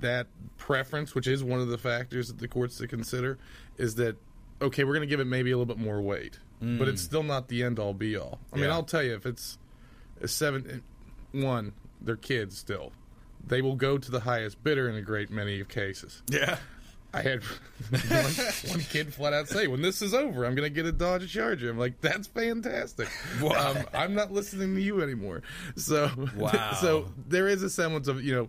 that 0.00 0.26
preference, 0.56 1.14
which 1.14 1.26
is 1.26 1.42
one 1.42 1.60
of 1.60 1.68
the 1.68 1.78
factors 1.78 2.28
that 2.28 2.38
the 2.38 2.48
courts 2.48 2.78
to 2.78 2.86
consider, 2.86 3.38
is 3.78 3.94
that 3.96 4.16
okay, 4.60 4.82
we're 4.84 4.92
going 4.94 5.06
to 5.06 5.10
give 5.10 5.20
it 5.20 5.26
maybe 5.26 5.50
a 5.52 5.56
little 5.58 5.72
bit 5.72 5.82
more 5.82 6.00
weight, 6.00 6.38
but 6.60 6.88
it's 6.88 7.00
still 7.00 7.22
not 7.22 7.46
the 7.48 7.62
end 7.62 7.78
all 7.78 7.94
be 7.94 8.16
all. 8.16 8.40
I 8.52 8.56
mean, 8.56 8.64
Mm. 8.66 8.72
I'll 8.72 8.82
tell 8.82 9.02
you 9.04 9.14
if 9.14 9.24
it's 9.24 9.56
a 10.20 10.26
seven, 10.26 10.82
one, 11.32 11.72
they're 12.00 12.16
kids 12.16 12.58
still. 12.58 12.90
They 13.46 13.62
will 13.62 13.76
go 13.76 13.98
to 13.98 14.10
the 14.10 14.20
highest 14.20 14.62
bidder 14.64 14.88
in 14.88 14.96
a 14.96 15.00
great 15.02 15.30
many 15.30 15.60
of 15.60 15.68
cases. 15.68 16.22
Yeah. 16.28 16.58
I 17.14 17.22
had 17.22 17.42
one, 17.42 18.00
one 18.66 18.80
kid 18.80 19.14
flat 19.14 19.32
out 19.32 19.48
say, 19.48 19.66
"When 19.66 19.80
this 19.80 20.02
is 20.02 20.12
over, 20.12 20.44
I'm 20.44 20.54
going 20.54 20.68
to 20.68 20.74
get 20.74 20.84
a 20.84 20.92
Dodge 20.92 21.32
Charger." 21.32 21.70
I'm 21.70 21.78
like, 21.78 22.00
"That's 22.02 22.26
fantastic." 22.26 23.08
Um, 23.42 23.78
I'm 23.94 24.14
not 24.14 24.30
listening 24.30 24.74
to 24.74 24.82
you 24.82 25.00
anymore. 25.02 25.40
So, 25.76 26.10
Wow. 26.36 26.72
so 26.80 27.06
there 27.28 27.48
is 27.48 27.62
a 27.62 27.70
semblance 27.70 28.08
of 28.08 28.22
you 28.22 28.34
know, 28.34 28.48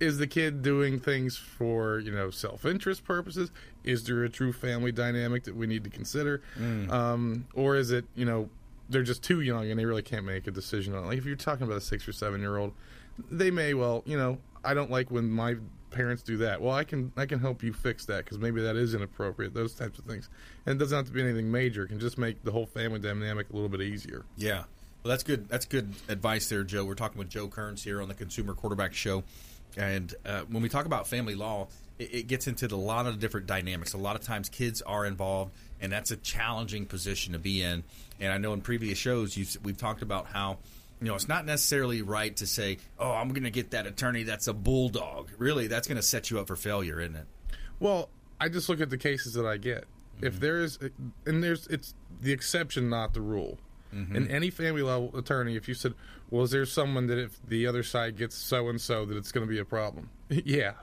is 0.00 0.18
the 0.18 0.26
kid 0.26 0.62
doing 0.62 0.98
things 0.98 1.36
for 1.36 2.00
you 2.00 2.10
know 2.10 2.30
self 2.30 2.64
interest 2.64 3.04
purposes? 3.04 3.50
Is 3.84 4.04
there 4.04 4.24
a 4.24 4.28
true 4.28 4.52
family 4.52 4.92
dynamic 4.92 5.44
that 5.44 5.54
we 5.54 5.66
need 5.66 5.84
to 5.84 5.90
consider, 5.90 6.42
um, 6.90 7.46
or 7.54 7.76
is 7.76 7.90
it 7.90 8.06
you 8.14 8.24
know 8.24 8.48
they're 8.88 9.02
just 9.02 9.22
too 9.22 9.40
young 9.40 9.70
and 9.70 9.78
they 9.78 9.84
really 9.84 10.02
can't 10.02 10.24
make 10.24 10.46
a 10.46 10.50
decision 10.50 10.94
on? 10.94 11.04
it? 11.04 11.06
Like 11.06 11.18
if 11.18 11.24
you're 11.24 11.36
talking 11.36 11.64
about 11.64 11.76
a 11.76 11.82
six 11.82 12.08
or 12.08 12.12
seven 12.12 12.40
year 12.40 12.56
old, 12.56 12.72
they 13.30 13.50
may 13.50 13.74
well 13.74 14.02
you 14.06 14.16
know 14.16 14.38
I 14.64 14.74
don't 14.74 14.90
like 14.90 15.10
when 15.10 15.30
my 15.30 15.56
parents 15.90 16.22
do 16.22 16.38
that. 16.38 16.60
Well, 16.60 16.74
I 16.74 16.84
can 16.84 17.12
I 17.16 17.26
can 17.26 17.40
help 17.40 17.62
you 17.62 17.72
fix 17.72 18.06
that 18.06 18.24
because 18.24 18.38
maybe 18.38 18.62
that 18.62 18.76
is 18.76 18.94
inappropriate. 18.94 19.54
Those 19.54 19.74
types 19.74 19.98
of 19.98 20.04
things, 20.04 20.28
and 20.66 20.76
it 20.76 20.78
doesn't 20.78 20.96
have 20.96 21.06
to 21.06 21.12
be 21.12 21.22
anything 21.22 21.50
major. 21.50 21.84
It 21.84 21.88
can 21.88 22.00
just 22.00 22.18
make 22.18 22.42
the 22.44 22.52
whole 22.52 22.66
family 22.66 23.00
dynamic 23.00 23.50
a 23.50 23.52
little 23.52 23.68
bit 23.68 23.82
easier. 23.82 24.24
Yeah. 24.36 24.64
Well, 25.02 25.10
that's 25.10 25.22
good. 25.22 25.48
That's 25.48 25.64
good 25.64 25.94
advice 26.08 26.48
there, 26.48 26.62
Joe. 26.62 26.84
We're 26.84 26.94
talking 26.94 27.18
with 27.18 27.30
Joe 27.30 27.48
Cairns 27.48 27.84
here 27.84 28.02
on 28.02 28.08
the 28.08 28.14
Consumer 28.14 28.52
Quarterback 28.54 28.92
Show, 28.92 29.24
and 29.76 30.14
uh, 30.24 30.42
when 30.48 30.62
we 30.62 30.68
talk 30.68 30.86
about 30.86 31.06
family 31.06 31.34
law, 31.34 31.68
it, 31.98 32.14
it 32.14 32.26
gets 32.26 32.46
into 32.46 32.68
the, 32.68 32.74
a 32.74 32.76
lot 32.76 33.06
of 33.06 33.18
different 33.18 33.46
dynamics. 33.46 33.92
A 33.92 33.98
lot 33.98 34.16
of 34.16 34.22
times, 34.22 34.48
kids 34.48 34.82
are 34.82 35.06
involved, 35.06 35.52
and 35.80 35.92
that's 35.92 36.10
a 36.10 36.16
challenging 36.16 36.86
position 36.86 37.32
to 37.32 37.38
be 37.38 37.62
in. 37.62 37.84
And 38.20 38.32
I 38.32 38.38
know 38.38 38.52
in 38.52 38.60
previous 38.60 38.98
shows, 38.98 39.36
you've, 39.36 39.56
we've 39.62 39.78
talked 39.78 40.02
about 40.02 40.26
how. 40.26 40.58
You 41.02 41.08
know, 41.08 41.14
it's 41.14 41.28
not 41.28 41.46
necessarily 41.46 42.02
right 42.02 42.36
to 42.36 42.46
say, 42.46 42.76
"Oh, 42.98 43.10
I'm 43.10 43.30
going 43.30 43.44
to 43.44 43.50
get 43.50 43.70
that 43.70 43.86
attorney 43.86 44.24
that's 44.24 44.48
a 44.48 44.52
bulldog." 44.52 45.30
Really, 45.38 45.66
that's 45.66 45.88
going 45.88 45.96
to 45.96 46.02
set 46.02 46.30
you 46.30 46.38
up 46.40 46.48
for 46.48 46.56
failure, 46.56 47.00
isn't 47.00 47.16
it? 47.16 47.26
Well, 47.78 48.10
I 48.38 48.50
just 48.50 48.68
look 48.68 48.82
at 48.82 48.90
the 48.90 48.98
cases 48.98 49.32
that 49.32 49.46
I 49.46 49.56
get. 49.56 49.84
If 50.20 50.38
there 50.40 50.60
is, 50.60 50.78
and 51.24 51.42
there's, 51.42 51.66
it's 51.68 51.94
the 52.20 52.32
exception, 52.32 52.90
not 52.90 53.14
the 53.14 53.22
rule. 53.22 53.58
Mm-hmm. 53.94 54.16
In 54.16 54.30
any 54.30 54.50
family 54.50 54.82
law 54.82 55.10
attorney, 55.16 55.56
if 55.56 55.68
you 55.68 55.74
said, 55.74 55.94
"Well, 56.30 56.44
is 56.44 56.50
there 56.50 56.64
someone 56.64 57.06
that 57.08 57.18
if 57.18 57.40
the 57.46 57.66
other 57.66 57.82
side 57.82 58.16
gets 58.16 58.36
so 58.36 58.68
and 58.68 58.80
so 58.80 59.04
that 59.04 59.16
it's 59.16 59.32
going 59.32 59.46
to 59.46 59.50
be 59.50 59.58
a 59.58 59.64
problem?" 59.64 60.10
yeah, 60.28 60.74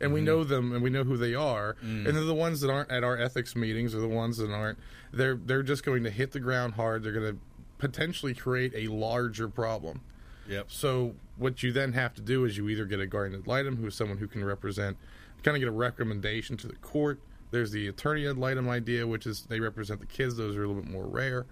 and 0.00 0.12
we 0.12 0.20
mm-hmm. 0.20 0.26
know 0.26 0.44
them 0.44 0.72
and 0.72 0.82
we 0.82 0.90
know 0.90 1.04
who 1.04 1.16
they 1.16 1.34
are, 1.34 1.76
mm. 1.84 2.06
and 2.06 2.16
they're 2.16 2.24
the 2.24 2.34
ones 2.34 2.60
that 2.62 2.70
aren't 2.70 2.90
at 2.90 3.04
our 3.04 3.18
ethics 3.18 3.54
meetings 3.54 3.94
or 3.94 4.00
the 4.00 4.08
ones 4.08 4.38
that 4.38 4.50
aren't. 4.50 4.78
They're 5.12 5.36
they're 5.36 5.62
just 5.62 5.84
going 5.84 6.04
to 6.04 6.10
hit 6.10 6.32
the 6.32 6.40
ground 6.40 6.74
hard. 6.74 7.02
They're 7.02 7.12
going 7.12 7.34
to 7.34 7.38
potentially 7.78 8.34
create 8.34 8.72
a 8.74 8.90
larger 8.92 9.48
problem. 9.48 10.00
Yep. 10.48 10.66
So 10.68 11.14
what 11.36 11.62
you 11.62 11.72
then 11.72 11.92
have 11.92 12.14
to 12.14 12.22
do 12.22 12.44
is 12.44 12.56
you 12.56 12.68
either 12.68 12.84
get 12.84 13.00
a 13.00 13.06
guardian 13.06 13.40
ad 13.40 13.46
litem, 13.46 13.76
who 13.76 13.86
is 13.86 13.94
someone 13.94 14.18
who 14.18 14.26
can 14.26 14.44
represent, 14.44 14.96
kind 15.42 15.56
of 15.56 15.60
get 15.60 15.68
a 15.68 15.72
recommendation 15.72 16.56
to 16.58 16.66
the 16.66 16.76
court. 16.76 17.20
There's 17.50 17.70
the 17.70 17.88
attorney 17.88 18.26
ad 18.26 18.38
litem 18.38 18.68
idea, 18.68 19.06
which 19.06 19.26
is 19.26 19.44
they 19.44 19.60
represent 19.60 20.00
the 20.00 20.06
kids; 20.06 20.36
those 20.36 20.56
are 20.56 20.64
a 20.64 20.68
little 20.68 20.82
bit 20.82 20.90
more 20.90 21.06
rare, 21.06 21.46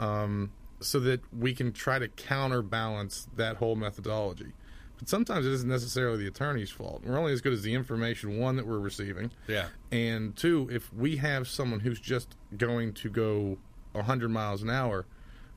um, 0.00 0.50
so 0.80 0.98
that 1.00 1.20
we 1.32 1.54
can 1.54 1.72
try 1.72 1.98
to 2.00 2.08
counterbalance 2.08 3.28
that 3.36 3.56
whole 3.56 3.76
methodology. 3.76 4.52
But 4.98 5.08
sometimes 5.08 5.46
it 5.46 5.52
isn't 5.52 5.68
necessarily 5.68 6.18
the 6.18 6.26
attorney's 6.28 6.70
fault. 6.70 7.02
We're 7.04 7.18
only 7.18 7.32
as 7.32 7.40
good 7.40 7.52
as 7.52 7.62
the 7.62 7.72
information 7.74 8.38
one 8.38 8.56
that 8.56 8.66
we're 8.66 8.78
receiving, 8.78 9.30
Yeah. 9.46 9.68
and 9.92 10.34
two, 10.36 10.68
if 10.72 10.92
we 10.92 11.16
have 11.18 11.46
someone 11.48 11.80
who's 11.80 12.00
just 12.00 12.36
going 12.56 12.92
to 12.94 13.08
go 13.08 13.58
100 13.92 14.28
miles 14.30 14.62
an 14.62 14.70
hour, 14.70 15.06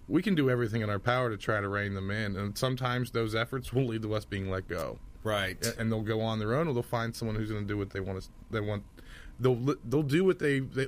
we 0.07 0.21
can 0.21 0.35
do 0.35 0.49
everything 0.49 0.81
in 0.81 0.89
our 0.89 0.99
power 0.99 1.29
to 1.29 1.37
try 1.37 1.59
to 1.61 1.67
rein 1.67 1.93
them 1.93 2.11
in. 2.11 2.35
And 2.35 2.57
sometimes 2.57 3.11
those 3.11 3.33
efforts 3.35 3.71
will 3.73 3.85
lead 3.87 4.01
to 4.03 4.13
us 4.13 4.25
being 4.25 4.49
let 4.49 4.67
go. 4.67 4.99
Right. 5.23 5.65
And 5.77 5.89
they'll 5.91 6.01
go 6.01 6.19
on 6.21 6.39
their 6.39 6.53
own, 6.55 6.67
or 6.67 6.73
they'll 6.73 6.83
find 6.83 7.15
someone 7.15 7.35
who's 7.37 7.49
going 7.49 7.63
to 7.63 7.67
do 7.67 7.77
what 7.77 7.91
they 7.91 8.01
want. 8.01 8.21
To, 8.23 8.29
they 8.51 8.59
want. 8.59 8.83
They'll 9.39 9.55
they'll 9.85 10.03
do 10.03 10.25
what 10.25 10.39
they, 10.39 10.59
they 10.59 10.87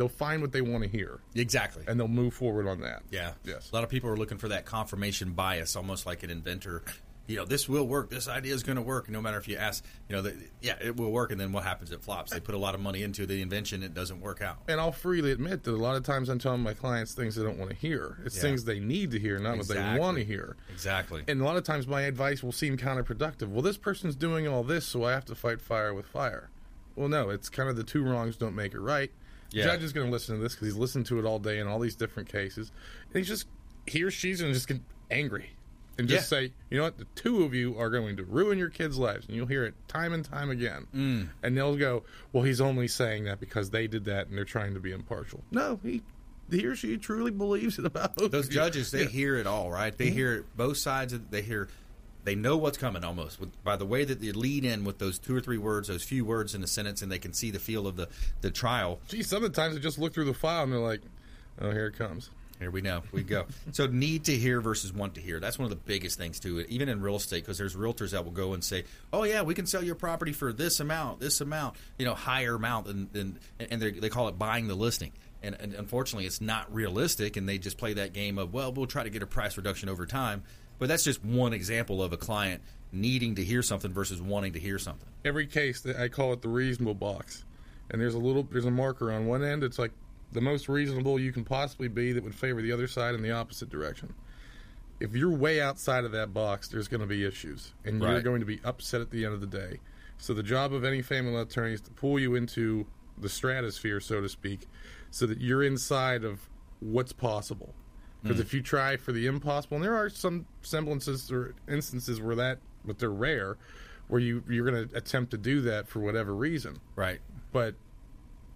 they'll 0.00 0.08
find 0.08 0.40
what 0.40 0.50
they 0.52 0.62
want 0.62 0.82
to 0.82 0.88
hear, 0.88 1.20
Exactly. 1.34 1.84
and 1.86 2.00
they'll 2.00 2.08
move 2.08 2.32
forward 2.32 2.66
on 2.66 2.80
that. 2.80 3.02
Yeah. 3.10 3.32
Yes. 3.44 3.70
A 3.70 3.74
lot 3.74 3.84
of 3.84 3.90
people 3.90 4.08
are 4.08 4.16
looking 4.16 4.38
for 4.38 4.48
that 4.48 4.64
confirmation 4.64 5.32
bias, 5.32 5.76
almost 5.76 6.06
like 6.06 6.22
an 6.22 6.30
inventor. 6.30 6.82
you 7.26 7.36
know, 7.36 7.44
this 7.44 7.68
will 7.68 7.86
work. 7.86 8.08
This 8.10 8.26
idea 8.26 8.54
is 8.54 8.62
going 8.64 8.76
to 8.76 8.82
work. 8.82 9.08
No 9.10 9.20
matter 9.20 9.36
if 9.36 9.46
you 9.46 9.56
ask, 9.56 9.84
you 10.08 10.16
know, 10.16 10.22
the, 10.22 10.34
yeah, 10.62 10.74
it 10.82 10.96
will 10.96 11.12
work. 11.12 11.30
And 11.30 11.38
then 11.40 11.52
what 11.52 11.62
happens? 11.64 11.92
It 11.92 12.02
flops. 12.02 12.32
They 12.32 12.40
put 12.40 12.54
a 12.56 12.58
lot 12.58 12.74
of 12.74 12.80
money 12.80 13.02
into 13.04 13.24
the 13.26 13.40
invention. 13.42 13.82
It 13.82 13.92
doesn't 13.94 14.20
work 14.20 14.40
out. 14.42 14.56
And 14.68 14.80
I'll 14.80 14.90
freely 14.90 15.30
admit 15.30 15.62
that 15.64 15.70
a 15.70 15.76
lot 15.76 15.94
of 15.96 16.02
times 16.02 16.28
I'm 16.30 16.38
telling 16.40 16.62
my 16.62 16.72
clients 16.74 17.12
things 17.14 17.36
they 17.36 17.42
don't 17.44 17.58
want 17.58 17.70
to 17.70 17.76
hear. 17.76 18.16
It's 18.24 18.34
Yeah. 18.36 18.42
things 18.42 18.64
they 18.64 18.80
need 18.80 19.10
to 19.12 19.18
hear, 19.20 19.38
not 19.38 19.58
what 19.58 19.68
they 19.68 19.98
want 19.98 20.16
to 20.16 20.24
hear. 20.24 20.56
Exactly. 20.72 21.22
And 21.28 21.40
a 21.40 21.44
lot 21.44 21.56
of 21.56 21.62
times 21.62 21.86
my 21.86 22.00
advice 22.02 22.42
will 22.42 22.52
seem 22.52 22.76
counterproductive. 22.76 23.48
Well, 23.48 23.62
this 23.62 23.76
person's 23.76 24.16
doing 24.16 24.48
all 24.48 24.64
this, 24.64 24.86
so 24.86 25.04
I 25.04 25.12
have 25.12 25.26
to 25.26 25.34
fight 25.36 25.60
fire 25.60 25.92
with 25.94 26.06
fire. 26.06 26.48
Well, 26.96 27.08
no, 27.08 27.30
it's 27.30 27.48
kind 27.48 27.68
of 27.70 27.76
the 27.76 27.84
two 27.84 28.02
wrongs 28.02 28.36
don't 28.36 28.56
make 28.56 28.74
it 28.74 28.80
right. 28.80 29.12
Yeah. 29.52 29.64
Judge 29.64 29.82
is 29.82 29.92
going 29.92 30.06
to 30.06 30.12
listen 30.12 30.36
to 30.36 30.42
this 30.42 30.54
because 30.54 30.68
he's 30.68 30.76
listened 30.76 31.06
to 31.06 31.18
it 31.18 31.24
all 31.24 31.38
day 31.38 31.58
in 31.58 31.66
all 31.66 31.78
these 31.78 31.96
different 31.96 32.28
cases. 32.28 32.70
And 33.08 33.16
he's 33.18 33.28
just, 33.28 33.46
he 33.86 34.02
or 34.02 34.10
she's 34.10 34.40
going 34.40 34.52
to 34.52 34.54
just 34.56 34.68
get 34.68 34.80
angry 35.10 35.50
and 35.98 36.08
just 36.08 36.30
Yeah. 36.30 36.38
say, 36.38 36.52
you 36.70 36.78
know 36.78 36.84
what, 36.84 36.98
the 36.98 37.06
two 37.16 37.42
of 37.42 37.52
you 37.52 37.76
are 37.78 37.90
going 37.90 38.16
to 38.18 38.24
ruin 38.24 38.58
your 38.58 38.68
kids' 38.70 38.96
lives. 38.96 39.26
And 39.26 39.36
you'll 39.36 39.46
hear 39.46 39.64
it 39.64 39.74
time 39.88 40.12
and 40.12 40.24
time 40.24 40.50
again. 40.50 40.86
Mm. 40.94 41.28
And 41.42 41.56
they'll 41.56 41.76
go, 41.76 42.04
well, 42.32 42.44
he's 42.44 42.60
only 42.60 42.86
saying 42.88 43.24
that 43.24 43.40
because 43.40 43.70
they 43.70 43.86
did 43.88 44.04
that 44.04 44.28
and 44.28 44.36
they're 44.38 44.44
trying 44.44 44.74
to 44.74 44.80
be 44.80 44.92
impartial. 44.92 45.42
No, 45.50 45.80
he. 45.82 46.02
He 46.50 46.66
or 46.66 46.74
she 46.74 46.96
truly 46.96 47.30
believes 47.30 47.78
it 47.78 47.84
about 47.86 48.16
Those 48.16 48.48
judges, 48.48 48.90
they 48.90 49.02
Yeah. 49.02 49.08
hear 49.08 49.36
it 49.36 49.46
all, 49.46 49.70
right? 49.70 49.96
They 49.96 50.10
hear 50.10 50.34
it, 50.34 50.56
both 50.56 50.78
sides. 50.78 51.12
Of, 51.12 51.30
they 51.30 51.42
hear, 51.42 51.68
they 52.24 52.34
know 52.34 52.56
what's 52.56 52.78
coming 52.78 53.04
almost 53.04 53.40
with, 53.40 53.62
by 53.64 53.76
the 53.76 53.86
way 53.86 54.04
that 54.04 54.20
they 54.20 54.32
lead 54.32 54.64
in 54.64 54.84
with 54.84 54.98
those 54.98 55.18
two 55.18 55.34
or 55.34 55.40
three 55.40 55.58
words, 55.58 55.88
those 55.88 56.02
few 56.02 56.24
words 56.24 56.54
in 56.54 56.62
a 56.62 56.66
sentence, 56.66 57.02
and 57.02 57.10
they 57.10 57.18
can 57.18 57.32
see 57.32 57.50
the 57.50 57.58
feel 57.58 57.86
of 57.86 57.96
the 57.96 58.08
the 58.40 58.50
trial. 58.50 59.00
Gee, 59.08 59.22
sometimes 59.22 59.74
they 59.74 59.80
just 59.80 59.98
look 59.98 60.14
through 60.14 60.26
the 60.26 60.34
file 60.34 60.64
and 60.64 60.72
they're 60.72 60.80
like, 60.80 61.00
"Oh, 61.60 61.70
here 61.70 61.86
it 61.86 61.96
comes." 61.96 62.30
Here 62.60 62.70
we 62.70 62.82
know. 62.82 63.02
We 63.10 63.22
go. 63.22 63.46
so 63.72 63.86
need 63.86 64.24
to 64.24 64.36
hear 64.36 64.60
versus 64.60 64.92
want 64.92 65.14
to 65.14 65.22
hear. 65.22 65.40
That's 65.40 65.58
one 65.58 65.64
of 65.64 65.70
the 65.70 65.82
biggest 65.82 66.18
things 66.18 66.38
to 66.40 66.58
it, 66.58 66.68
even 66.68 66.90
in 66.90 67.00
real 67.00 67.16
estate, 67.16 67.42
because 67.42 67.56
there's 67.56 67.74
realtors 67.74 68.10
that 68.10 68.22
will 68.24 68.32
go 68.32 68.52
and 68.52 68.62
say, 68.62 68.84
"Oh 69.12 69.24
yeah, 69.24 69.42
we 69.42 69.54
can 69.54 69.66
sell 69.66 69.82
your 69.82 69.94
property 69.94 70.32
for 70.32 70.52
this 70.52 70.78
amount, 70.78 71.20
this 71.20 71.40
amount, 71.40 71.76
you 71.98 72.04
know, 72.04 72.14
higher 72.14 72.54
amount," 72.54 72.86
and 72.86 73.08
and, 73.14 73.38
and 73.58 73.80
they 73.80 73.92
they 73.92 74.10
call 74.10 74.28
it 74.28 74.38
buying 74.38 74.68
the 74.68 74.74
listing. 74.74 75.12
And, 75.42 75.56
and 75.58 75.72
unfortunately, 75.72 76.26
it's 76.26 76.42
not 76.42 76.72
realistic, 76.72 77.38
and 77.38 77.48
they 77.48 77.56
just 77.56 77.78
play 77.78 77.94
that 77.94 78.12
game 78.12 78.36
of, 78.36 78.52
"Well, 78.52 78.72
we'll 78.72 78.86
try 78.86 79.04
to 79.04 79.10
get 79.10 79.22
a 79.22 79.26
price 79.26 79.56
reduction 79.56 79.88
over 79.88 80.04
time." 80.04 80.42
But 80.80 80.88
that's 80.88 81.04
just 81.04 81.22
one 81.22 81.52
example 81.52 82.02
of 82.02 82.12
a 82.12 82.16
client 82.16 82.62
needing 82.90 83.36
to 83.36 83.44
hear 83.44 83.62
something 83.62 83.92
versus 83.92 84.20
wanting 84.20 84.54
to 84.54 84.58
hear 84.58 84.78
something. 84.78 85.08
Every 85.24 85.46
case, 85.46 85.86
I 85.86 86.08
call 86.08 86.32
it 86.32 86.42
the 86.42 86.48
reasonable 86.48 86.94
box, 86.94 87.44
and 87.90 88.00
there's 88.00 88.14
a 88.14 88.18
little, 88.18 88.42
there's 88.50 88.64
a 88.64 88.70
marker 88.70 89.12
on 89.12 89.26
one 89.26 89.44
end. 89.44 89.62
It's 89.62 89.78
like 89.78 89.92
the 90.32 90.40
most 90.40 90.68
reasonable 90.68 91.20
you 91.20 91.32
can 91.32 91.44
possibly 91.44 91.88
be 91.88 92.12
that 92.12 92.24
would 92.24 92.34
favor 92.34 92.62
the 92.62 92.72
other 92.72 92.88
side 92.88 93.14
in 93.14 93.22
the 93.22 93.30
opposite 93.30 93.68
direction. 93.68 94.14
If 95.00 95.14
you're 95.14 95.30
way 95.30 95.60
outside 95.60 96.04
of 96.04 96.12
that 96.12 96.32
box, 96.32 96.68
there's 96.68 96.88
going 96.88 97.02
to 97.02 97.06
be 97.06 97.24
issues, 97.24 97.72
and 97.84 98.00
you're 98.00 98.22
going 98.22 98.40
to 98.40 98.46
be 98.46 98.60
upset 98.64 99.02
at 99.02 99.10
the 99.10 99.24
end 99.26 99.34
of 99.34 99.40
the 99.40 99.46
day. 99.46 99.80
So 100.16 100.34
the 100.34 100.42
job 100.42 100.72
of 100.72 100.84
any 100.84 101.02
family 101.02 101.32
law 101.32 101.42
attorney 101.42 101.74
is 101.74 101.80
to 101.82 101.90
pull 101.90 102.18
you 102.18 102.34
into 102.34 102.86
the 103.18 103.28
stratosphere, 103.28 104.00
so 104.00 104.20
to 104.22 104.28
speak, 104.30 104.66
so 105.10 105.26
that 105.26 105.40
you're 105.40 105.62
inside 105.62 106.24
of 106.24 106.48
what's 106.80 107.12
possible. 107.12 107.74
Because 108.22 108.38
mm. 108.38 108.42
if 108.42 108.52
you 108.54 108.62
try 108.62 108.96
for 108.96 109.12
the 109.12 109.26
impossible, 109.26 109.76
and 109.76 109.84
there 109.84 109.96
are 109.96 110.10
some 110.10 110.46
semblances 110.62 111.30
or 111.32 111.54
instances 111.68 112.20
where 112.20 112.36
that, 112.36 112.58
but 112.84 112.98
they're 112.98 113.10
rare, 113.10 113.56
where 114.08 114.20
you 114.20 114.42
you're 114.48 114.70
going 114.70 114.88
to 114.88 114.96
attempt 114.96 115.30
to 115.30 115.38
do 115.38 115.62
that 115.62 115.88
for 115.88 116.00
whatever 116.00 116.34
reason. 116.34 116.80
Right. 116.96 117.20
But 117.52 117.74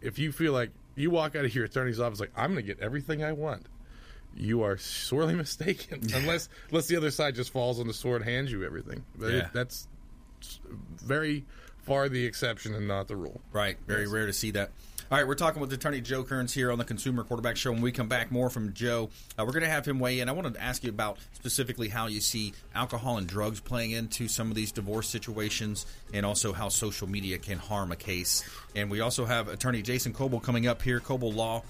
if 0.02 0.18
you 0.18 0.32
feel 0.32 0.52
like 0.52 0.70
you 0.96 1.10
walk 1.10 1.34
out 1.34 1.44
of 1.44 1.54
your 1.54 1.64
attorney's 1.64 1.98
office 2.00 2.20
like 2.20 2.32
I'm 2.36 2.52
going 2.52 2.64
to 2.64 2.74
get 2.74 2.80
everything 2.80 3.24
I 3.24 3.32
want, 3.32 3.66
you 4.36 4.62
are 4.62 4.76
sorely 4.76 5.34
mistaken. 5.44 6.00
unless 6.14 6.48
unless 6.70 6.86
the 6.86 6.96
other 6.96 7.10
side 7.10 7.34
just 7.34 7.50
falls 7.50 7.80
on 7.80 7.86
the 7.86 7.94
sword, 7.94 8.20
and 8.22 8.30
hands 8.30 8.52
you 8.52 8.64
everything. 8.64 9.04
But 9.16 9.30
it- 9.30 9.34
Yeah. 9.36 9.48
that's 9.52 9.88
very 11.02 11.44
far 11.84 12.08
the 12.08 12.24
exception 12.26 12.74
and 12.74 12.86
not 12.86 13.08
the 13.08 13.16
rule. 13.16 13.40
Right. 13.52 13.78
Very 13.86 14.02
Yes. 14.02 14.10
rare 14.12 14.26
to 14.26 14.32
see 14.32 14.50
that. 14.52 14.70
All 15.14 15.20
right, 15.20 15.28
we're 15.28 15.36
talking 15.36 15.60
with 15.60 15.72
attorney 15.72 16.00
Joe 16.00 16.24
Cairns 16.24 16.52
here 16.52 16.72
on 16.72 16.78
the 16.78 16.84
Consumer 16.84 17.22
Quarterback 17.22 17.56
Show. 17.56 17.70
When 17.70 17.82
we 17.82 17.92
come 17.92 18.08
back, 18.08 18.32
more 18.32 18.50
from 18.50 18.72
Joe. 18.72 19.10
Uh, 19.38 19.44
we're 19.44 19.52
going 19.52 19.62
to 19.62 19.68
have 19.68 19.86
him 19.86 20.00
weigh 20.00 20.18
in. 20.18 20.28
I 20.28 20.32
wanted 20.32 20.54
to 20.54 20.60
ask 20.60 20.82
you 20.82 20.90
about 20.90 21.18
specifically 21.34 21.88
how 21.88 22.08
you 22.08 22.20
see 22.20 22.52
alcohol 22.74 23.18
and 23.18 23.24
drugs 23.24 23.60
playing 23.60 23.92
into 23.92 24.26
some 24.26 24.48
of 24.48 24.56
these 24.56 24.72
divorce 24.72 25.08
situations, 25.08 25.86
and 26.12 26.26
also 26.26 26.52
how 26.52 26.68
social 26.68 27.08
media 27.08 27.38
can 27.38 27.58
harm 27.58 27.92
a 27.92 27.96
case. 27.96 28.42
And 28.74 28.90
we 28.90 28.98
also 29.02 29.24
have 29.24 29.46
attorney 29.46 29.82
Jason 29.82 30.12
Kobal 30.12 30.42
coming 30.42 30.66
up 30.66 30.82
here, 30.82 30.98
Kobal 30.98 31.32
Law. 31.32 31.62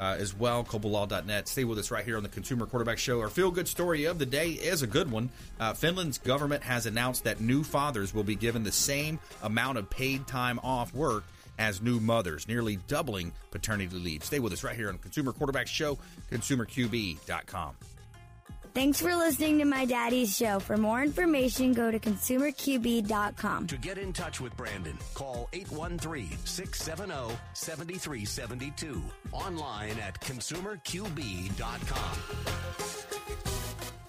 Uh, 0.00 0.16
as 0.18 0.34
well, 0.34 0.64
KobalLaw.net. 0.64 1.46
Stay 1.46 1.62
with 1.62 1.78
us 1.78 1.92
right 1.92 2.04
here 2.04 2.16
on 2.16 2.24
the 2.24 2.28
Consumer 2.28 2.66
Quarterback 2.66 2.98
Show. 2.98 3.20
Our 3.20 3.28
feel 3.28 3.52
good 3.52 3.68
story 3.68 4.04
of 4.04 4.18
the 4.18 4.26
day 4.26 4.50
is 4.50 4.82
a 4.82 4.86
good 4.88 5.08
one. 5.08 5.30
Uh, 5.60 5.74
Finland's 5.74 6.18
government 6.18 6.64
has 6.64 6.86
announced 6.86 7.22
that 7.22 7.40
new 7.40 7.62
fathers 7.62 8.12
will 8.12 8.24
be 8.24 8.34
given 8.34 8.64
the 8.64 8.72
same 8.72 9.20
amount 9.44 9.78
of 9.78 9.88
paid 9.90 10.26
time 10.26 10.58
off 10.64 10.92
work 10.92 11.22
as 11.62 11.80
new 11.80 12.00
mothers, 12.00 12.48
nearly 12.48 12.76
doubling 12.88 13.32
paternity 13.50 13.96
leave. 13.96 14.24
Stay 14.24 14.40
with 14.40 14.52
us 14.52 14.64
right 14.64 14.76
here 14.76 14.88
on 14.88 14.98
Consumer 14.98 15.32
Quarterback 15.32 15.68
Show, 15.68 15.98
consumerqb.com. 16.30 17.76
Thanks 18.74 19.02
for 19.02 19.14
listening 19.14 19.58
to 19.58 19.66
my 19.66 19.84
daddy's 19.84 20.34
show. 20.34 20.58
For 20.58 20.78
more 20.78 21.02
information, 21.02 21.74
go 21.74 21.90
to 21.90 21.98
consumerqb.com. 21.98 23.66
To 23.66 23.76
get 23.76 23.98
in 23.98 24.14
touch 24.14 24.40
with 24.40 24.56
Brandon, 24.56 24.96
call 25.12 25.50
813 25.52 26.30
670 26.44 27.36
7372. 27.52 29.02
Online 29.32 29.98
at 29.98 30.18
consumerqb.com. 30.20 33.01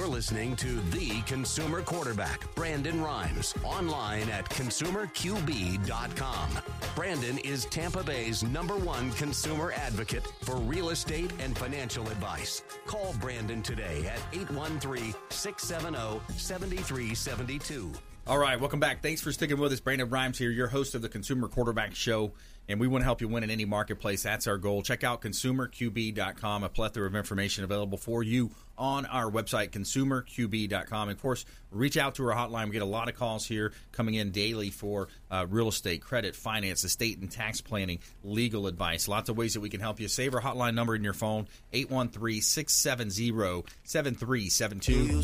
You're 0.00 0.08
listening 0.08 0.56
to 0.56 0.80
the 0.92 1.20
consumer 1.26 1.82
quarterback, 1.82 2.54
Brandon 2.54 3.02
Rhymes, 3.02 3.54
online 3.62 4.30
at 4.30 4.48
consumerqb.com. 4.48 6.48
Brandon 6.96 7.36
is 7.36 7.66
Tampa 7.66 8.02
Bay's 8.02 8.42
number 8.42 8.78
one 8.78 9.10
consumer 9.10 9.72
advocate 9.72 10.26
for 10.40 10.56
real 10.56 10.88
estate 10.88 11.30
and 11.38 11.54
financial 11.54 12.08
advice. 12.08 12.62
Call 12.86 13.14
Brandon 13.20 13.62
today 13.62 14.06
at 14.06 14.22
813 14.32 15.14
670 15.28 16.22
7372. 16.34 17.92
All 18.26 18.38
right, 18.38 18.58
welcome 18.58 18.80
back. 18.80 19.02
Thanks 19.02 19.20
for 19.20 19.32
sticking 19.32 19.58
with 19.58 19.72
us. 19.72 19.80
Brandon 19.80 20.08
Rhymes 20.08 20.38
here, 20.38 20.50
your 20.50 20.68
host 20.68 20.94
of 20.94 21.02
the 21.02 21.10
Consumer 21.10 21.48
Quarterback 21.48 21.94
Show. 21.94 22.32
and 22.68 22.78
we 22.78 22.86
want 22.86 23.02
to 23.02 23.04
help 23.04 23.20
you 23.20 23.28
win 23.28 23.42
in 23.42 23.50
any 23.50 23.64
marketplace. 23.64 24.22
That's 24.22 24.46
our 24.46 24.56
goal. 24.56 24.82
Check 24.82 25.04
out 25.04 25.20
consumerqb.com, 25.20 26.62
a 26.62 26.68
plethora 26.68 27.06
of 27.06 27.16
information 27.16 27.64
available 27.64 27.98
for 27.98 28.22
you 28.22 28.50
on 28.80 29.04
our 29.06 29.30
website, 29.30 29.70
consumerqb.com. 29.70 31.08
And 31.08 31.16
of 31.16 31.22
course, 31.22 31.44
reach 31.70 31.98
out 31.98 32.14
to 32.14 32.26
our 32.26 32.34
hotline. 32.34 32.64
We 32.64 32.72
get 32.72 32.82
a 32.82 32.86
lot 32.86 33.08
of 33.08 33.14
calls 33.14 33.46
here 33.46 33.72
coming 33.92 34.14
in 34.14 34.30
daily 34.30 34.70
for 34.70 35.08
uh, 35.30 35.46
real 35.48 35.68
estate, 35.68 36.00
credit, 36.00 36.34
finance, 36.34 36.82
estate 36.82 37.18
and 37.18 37.30
tax 37.30 37.60
planning, 37.60 37.98
legal 38.24 38.66
advice. 38.66 39.06
Lots 39.06 39.28
of 39.28 39.36
ways 39.36 39.52
that 39.54 39.60
we 39.60 39.68
can 39.68 39.80
help 39.80 40.00
you. 40.00 40.08
Save 40.08 40.34
our 40.34 40.40
hotline 40.40 40.74
number 40.74 40.96
in 40.96 41.04
your 41.04 41.12
phone, 41.12 41.46
813 41.74 42.40
670 42.40 43.70
7372. 43.84 45.22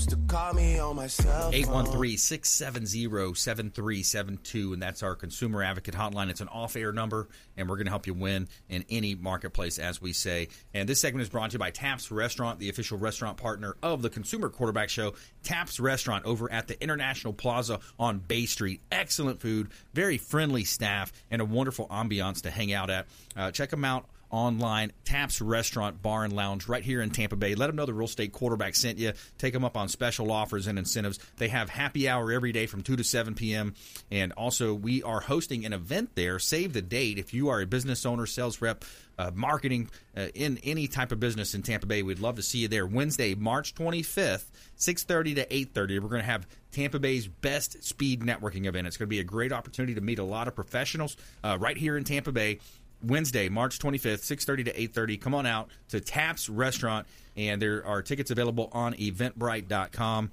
813 1.55 2.19
670 2.19 3.35
7372. 3.35 4.73
And 4.75 4.83
that's 4.83 5.03
our 5.03 5.15
consumer 5.15 5.63
advocate 5.63 5.95
hotline. 5.95 6.29
It's 6.29 6.43
an 6.43 6.49
off 6.49 6.77
air 6.77 6.93
number, 6.93 7.29
and 7.57 7.71
we're 7.71 7.77
going 7.77 7.87
to 7.87 7.91
help 7.91 8.07
you 8.07 8.13
win 8.13 8.49
in 8.69 8.85
any 8.91 9.15
marketplace, 9.15 9.79
as 9.79 10.03
we 10.03 10.13
say. 10.13 10.49
And 10.75 10.87
this 10.87 11.01
segment 11.01 11.23
is 11.23 11.31
brought 11.31 11.53
to 11.53 11.55
you 11.55 11.59
by 11.59 11.71
Taps 11.71 12.11
Restaurant, 12.11 12.59
the 12.59 12.69
official 12.69 12.99
restaurant 12.99 13.39
partner 13.39 13.46
of 13.83 14.03
the 14.03 14.11
Consumer 14.11 14.49
Quarterback 14.49 14.89
Show. 14.89 15.15
Taps 15.43 15.79
Restaurant 15.79 16.25
over 16.25 16.51
at 16.51 16.69
the 16.69 16.81
International 16.83 17.33
Plaza 17.33 17.81
on 17.99 18.19
Bay 18.19 18.47
Street. 18.47 18.81
Excellent 18.91 19.41
food, 19.41 19.69
very 19.95 20.19
friendly 20.19 20.65
staff, 20.65 21.13
and 21.31 21.41
a 21.41 21.45
wonderful 21.45 21.87
ambiance 21.89 22.43
to 22.43 22.51
hang 22.51 22.73
out 22.73 22.91
at. 22.91 23.07
Uh, 23.37 23.51
check 23.51 23.71
them 23.71 23.85
out 23.85 24.07
online, 24.31 24.93
Taps 25.05 25.41
Restaurant 25.41 26.03
Bar 26.03 26.25
and 26.25 26.33
Lounge 26.33 26.69
right 26.69 26.83
here 26.83 27.01
in 27.01 27.11
Tampa 27.11 27.37
Bay. 27.37 27.55
Let 27.55 27.69
them 27.69 27.77
know 27.77 27.87
the 27.87 27.95
real 27.95 28.07
estate 28.07 28.33
quarterback 28.33 28.75
sent 28.75 28.99
you. 28.99 29.13
Take 29.39 29.53
them 29.53 29.65
up 29.65 29.77
on 29.77 29.89
special 29.89 30.31
offers 30.31 30.67
and 30.67 30.79
incentives. 30.79 31.19
They 31.37 31.49
have 31.49 31.69
happy 31.69 32.09
hour 32.09 32.33
every 32.33 32.53
day 32.53 32.67
from 32.67 32.83
2 32.83 32.97
to 32.97 33.05
7 33.05 33.35
p.m. 33.35 33.75
And 34.11 34.33
also, 34.33 34.75
we 34.75 35.03
are 35.03 35.21
hosting 35.21 35.65
an 35.65 35.73
event 35.73 36.11
there. 36.15 36.39
Save 36.39 36.73
the 36.73 36.83
date 36.83 37.19
if 37.19 37.33
you 37.33 37.49
are 37.49 37.61
a 37.61 37.67
business 37.67 38.05
owner, 38.05 38.27
sales 38.27 38.61
rep, 38.61 38.85
uh, 39.19 39.31
marketing 39.35 39.89
uh, 40.17 40.27
in 40.35 40.59
any 40.63 40.89
type 40.89 41.13
of 41.13 41.21
business 41.21 41.55
in 41.55 41.63
Tampa 41.63 41.87
Bay. 41.87 42.03
We'd 42.03 42.19
love 42.19 42.37
to 42.37 42.43
see 42.43 42.59
you 42.59 42.69
there. 42.69 42.87
Wednesday, 42.87 43.35
March 43.35 43.75
25th, 43.75 44.51
6:30 44.77 45.37
to 45.37 45.47
8:30. 45.47 46.01
We're 46.01 46.09
going 46.09 46.21
to 46.21 46.27
have 46.27 46.47
Tampa 46.73 46.99
Bay's 46.99 47.27
best 47.27 47.83
speed 47.83 48.21
networking 48.21 48.67
event. 48.67 48.87
It's 48.87 48.97
going 48.97 49.07
to 49.07 49.11
be 49.11 49.21
a 49.21 49.25
great 49.25 49.53
opportunity 49.53 49.95
to 49.95 50.01
meet 50.01 50.19
a 50.19 50.25
lot 50.25 50.49
of 50.49 50.55
professionals 50.55 51.17
uh, 51.43 51.57
right 51.59 51.77
here 51.77 51.97
in 51.97 52.05
Tampa 52.05 52.33
Bay. 52.33 52.59
Wednesday, 53.03 53.49
March 53.49 53.79
25th, 53.79 54.25
6:30 54.25 54.65
to 54.65 54.81
8:30. 54.81 55.17
Come 55.17 55.35
on 55.35 55.47
out 55.47 55.71
to 55.89 56.01
Taps 56.01 56.49
Restaurant, 56.49 57.07
and 57.37 57.61
there 57.61 57.85
are 57.85 58.03
tickets 58.03 58.31
available 58.31 58.69
on 58.73 58.95
Eventbrite.com. 58.95 60.31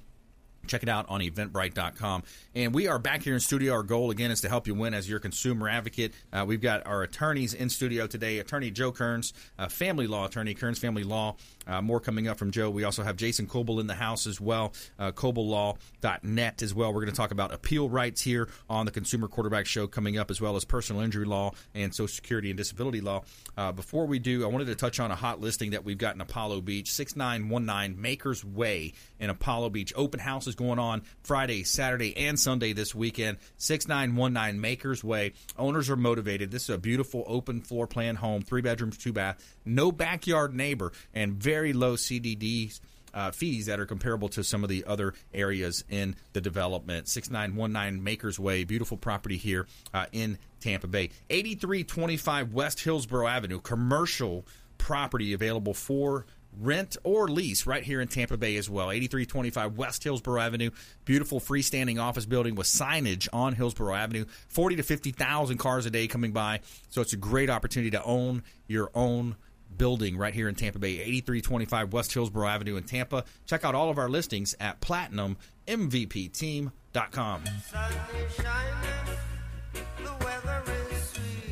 Check 0.67 0.83
it 0.83 0.89
out 0.89 1.05
on 1.09 1.19
eventbrite.com. 1.19 2.23
And 2.55 2.73
we 2.73 2.87
are 2.87 2.97
back 2.97 3.23
here 3.23 3.33
in 3.33 3.39
studio. 3.39 3.73
Our 3.73 3.83
goal, 3.83 4.11
again, 4.11 4.31
is 4.31 4.41
to 4.41 4.49
help 4.49 4.65
you 4.65 4.73
win 4.73 4.93
as 4.93 5.09
your 5.09 5.19
consumer 5.19 5.67
advocate. 5.67 6.13
Uh, 6.31 6.45
we've 6.47 6.61
got 6.61 6.85
our 6.87 7.03
attorneys 7.03 7.53
in 7.53 7.69
studio 7.69 8.07
today 8.07 8.39
Attorney 8.39 8.71
Joe 8.71 8.91
Cairns, 8.91 9.33
uh, 9.59 9.67
family 9.67 10.07
law 10.07 10.25
attorney, 10.25 10.53
Cairns 10.53 10.79
Family 10.79 11.03
Law. 11.03 11.35
Uh, 11.65 11.81
more 11.81 11.99
coming 11.99 12.27
up 12.27 12.37
from 12.37 12.51
Joe. 12.51 12.69
We 12.69 12.83
also 12.83 13.03
have 13.03 13.15
Jason 13.15 13.47
Kobal 13.47 13.79
in 13.79 13.87
the 13.87 13.93
house 13.93 14.27
as 14.27 14.39
well, 14.39 14.73
uh, 14.99 15.11
KobalLaw.net 15.11 16.61
as 16.61 16.73
well. 16.73 16.93
We're 16.93 17.01
going 17.01 17.13
to 17.13 17.17
talk 17.17 17.31
about 17.31 17.53
appeal 17.53 17.89
rights 17.89 18.21
here 18.21 18.49
on 18.69 18.85
the 18.85 18.91
Consumer 18.91 19.27
Quarterback 19.27 19.65
Show 19.65 19.87
coming 19.87 20.17
up, 20.17 20.29
as 20.29 20.41
well 20.41 20.55
as 20.55 20.65
personal 20.65 21.01
injury 21.01 21.25
law 21.25 21.51
and 21.73 21.93
Social 21.93 22.13
Security 22.13 22.49
and 22.49 22.57
disability 22.57 23.01
law. 23.01 23.23
Uh, 23.57 23.71
before 23.71 24.05
we 24.05 24.19
do, 24.19 24.43
I 24.43 24.47
wanted 24.47 24.67
to 24.67 24.75
touch 24.75 24.99
on 24.99 25.11
a 25.11 25.15
hot 25.15 25.39
listing 25.39 25.71
that 25.71 25.83
we've 25.83 25.97
got 25.97 26.15
in 26.15 26.21
Apollo 26.21 26.61
Beach 26.61 26.91
6919 26.91 28.01
Makers 28.01 28.43
Way 28.43 28.93
in 29.19 29.29
Apollo 29.29 29.69
Beach. 29.69 29.93
Open 29.95 30.19
houses 30.19 30.52
going 30.55 30.79
on 30.79 31.03
Friday, 31.23 31.63
Saturday, 31.63 32.15
and 32.15 32.39
Sunday 32.39 32.73
this 32.73 32.93
weekend. 32.95 33.37
6919 33.57 34.59
Makers 34.59 35.03
Way. 35.03 35.33
Owners 35.57 35.89
are 35.89 35.95
motivated. 35.95 36.51
This 36.51 36.63
is 36.63 36.69
a 36.69 36.77
beautiful 36.77 37.23
open 37.27 37.61
floor 37.61 37.87
plan 37.87 38.15
home, 38.15 38.41
three 38.41 38.61
bedrooms, 38.61 38.97
two 38.97 39.13
bath, 39.13 39.43
no 39.65 39.91
backyard 39.91 40.53
neighbor, 40.53 40.91
and 41.13 41.33
very 41.33 41.73
low 41.73 41.95
CDDs. 41.95 42.79
Uh, 43.15 43.29
fees 43.29 43.67
that 43.67 43.79
are 43.79 43.85
comparable 43.85 44.27
to 44.27 44.43
some 44.43 44.63
of 44.63 44.71
the 44.71 44.83
other 44.85 45.13
areas 45.35 45.83
in 45.87 46.15
the 46.31 46.41
development. 46.41 47.07
6919 47.07 48.03
Makers 48.03 48.39
Way, 48.39 48.63
beautiful 48.63 48.97
property 48.97 49.37
here 49.37 49.67
uh, 49.93 50.07
in 50.11 50.39
Tampa 50.61 50.87
Bay. 50.87 51.11
8325 51.29 52.53
West 52.53 52.79
Hillsborough 52.79 53.27
Avenue, 53.27 53.61
commercial 53.61 54.47
property 54.79 55.33
available 55.33 55.75
for 55.75 56.25
rent 56.59 56.97
or 57.03 57.27
lease 57.27 57.65
right 57.65 57.83
here 57.83 58.01
in 58.01 58.07
Tampa 58.07 58.37
Bay 58.37 58.55
as 58.57 58.69
well. 58.69 58.91
8325 58.91 59.77
West 59.77 60.03
Hillsborough 60.03 60.41
Avenue, 60.41 60.69
beautiful 61.05 61.39
freestanding 61.39 62.01
office 62.01 62.25
building 62.25 62.55
with 62.55 62.67
signage 62.67 63.27
on 63.33 63.53
Hillsborough 63.53 63.95
Avenue. 63.95 64.25
40 64.49 64.77
to 64.77 64.83
50,000 64.83 65.57
cars 65.57 65.85
a 65.85 65.89
day 65.89 66.07
coming 66.07 66.31
by. 66.31 66.61
So 66.89 67.01
it's 67.01 67.13
a 67.13 67.17
great 67.17 67.49
opportunity 67.49 67.91
to 67.91 68.03
own 68.03 68.43
your 68.67 68.91
own 68.93 69.35
building 69.77 70.17
right 70.17 70.33
here 70.33 70.49
in 70.49 70.55
Tampa 70.55 70.79
Bay, 70.79 70.99
8325 70.99 71.93
West 71.93 72.13
Hillsborough 72.13 72.47
Avenue 72.47 72.77
in 72.77 72.83
Tampa. 72.83 73.25
Check 73.45 73.65
out 73.65 73.75
all 73.75 73.89
of 73.89 73.97
our 73.97 74.09
listings 74.09 74.55
at 74.59 74.81
platinummvpteam.com. 74.81 77.43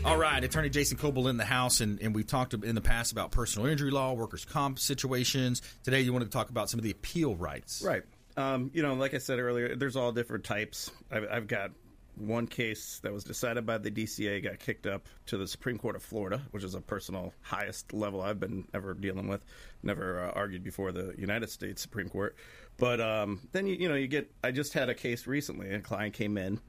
All 0.04 0.18
right, 0.18 0.44
Attorney 0.44 0.70
Jason 0.70 0.98
Kobal 0.98 1.30
in 1.30 1.38
the 1.38 1.46
house, 1.46 1.80
and, 1.80 2.02
and 2.02 2.16
we've 2.16 2.26
talked 2.26 2.56
in 2.56 2.74
the 2.74 2.82
past 2.82 3.12
about 3.12 3.32
personal 3.32 3.68
injury 3.68 3.92
law, 3.92 4.14
workers' 4.14 4.46
comp 4.46 4.80
situations. 4.80 5.62
Today, 5.84 6.02
you 6.02 6.12
want 6.12 6.26
to 6.26 6.32
talk 6.32 6.50
about 6.50 6.72
some 6.72 6.80
of 6.80 6.84
the 6.84 6.90
appeal 6.90 7.36
rights. 7.36 7.84
Right. 7.86 8.02
Um, 8.36 8.72
you 8.74 8.82
know, 8.82 8.96
like 8.96 9.14
I 9.14 9.20
said 9.20 9.38
earlier, 9.38 9.76
there's 9.76 9.96
all 9.96 10.12
different 10.12 10.44
types. 10.44 10.90
I've, 11.12 11.28
I've 11.32 11.48
got 11.48 11.72
one 12.16 12.48
case 12.48 13.00
that 13.04 13.14
was 13.14 13.24
decided 13.24 13.66
by 13.66 13.78
the 13.78 13.92
DCA 13.92 14.44
got 14.44 14.60
kicked 14.60 14.88
up 14.88 15.08
to 15.28 15.38
the 15.38 15.48
Supreme 15.48 15.78
Court 15.78 15.96
of 15.96 16.04
Florida, 16.04 16.42
which 16.50 16.64
is 16.64 16.74
a 16.74 16.82
personal 16.82 17.34
highest 17.42 17.94
level 17.94 18.22
I've 18.22 18.40
been 18.40 18.68
ever 18.74 18.96
dealing 18.96 19.28
with. 19.28 19.44
Never 19.84 20.26
uh, 20.26 20.32
argued 20.32 20.64
before 20.64 20.92
the 20.92 21.14
United 21.18 21.50
States 21.52 21.82
Supreme 21.82 22.10
Court, 22.10 22.36
but 22.78 23.00
um, 23.00 23.40
then 23.52 23.68
you, 23.68 23.76
you 23.76 23.90
know 23.90 23.96
you 23.96 24.08
get. 24.08 24.32
I 24.44 24.52
just 24.52 24.74
had 24.74 24.90
a 24.90 24.96
case 24.96 25.28
recently. 25.28 25.72
A 25.72 25.80
client 25.80 26.14
came 26.14 26.38
in, 26.38 26.60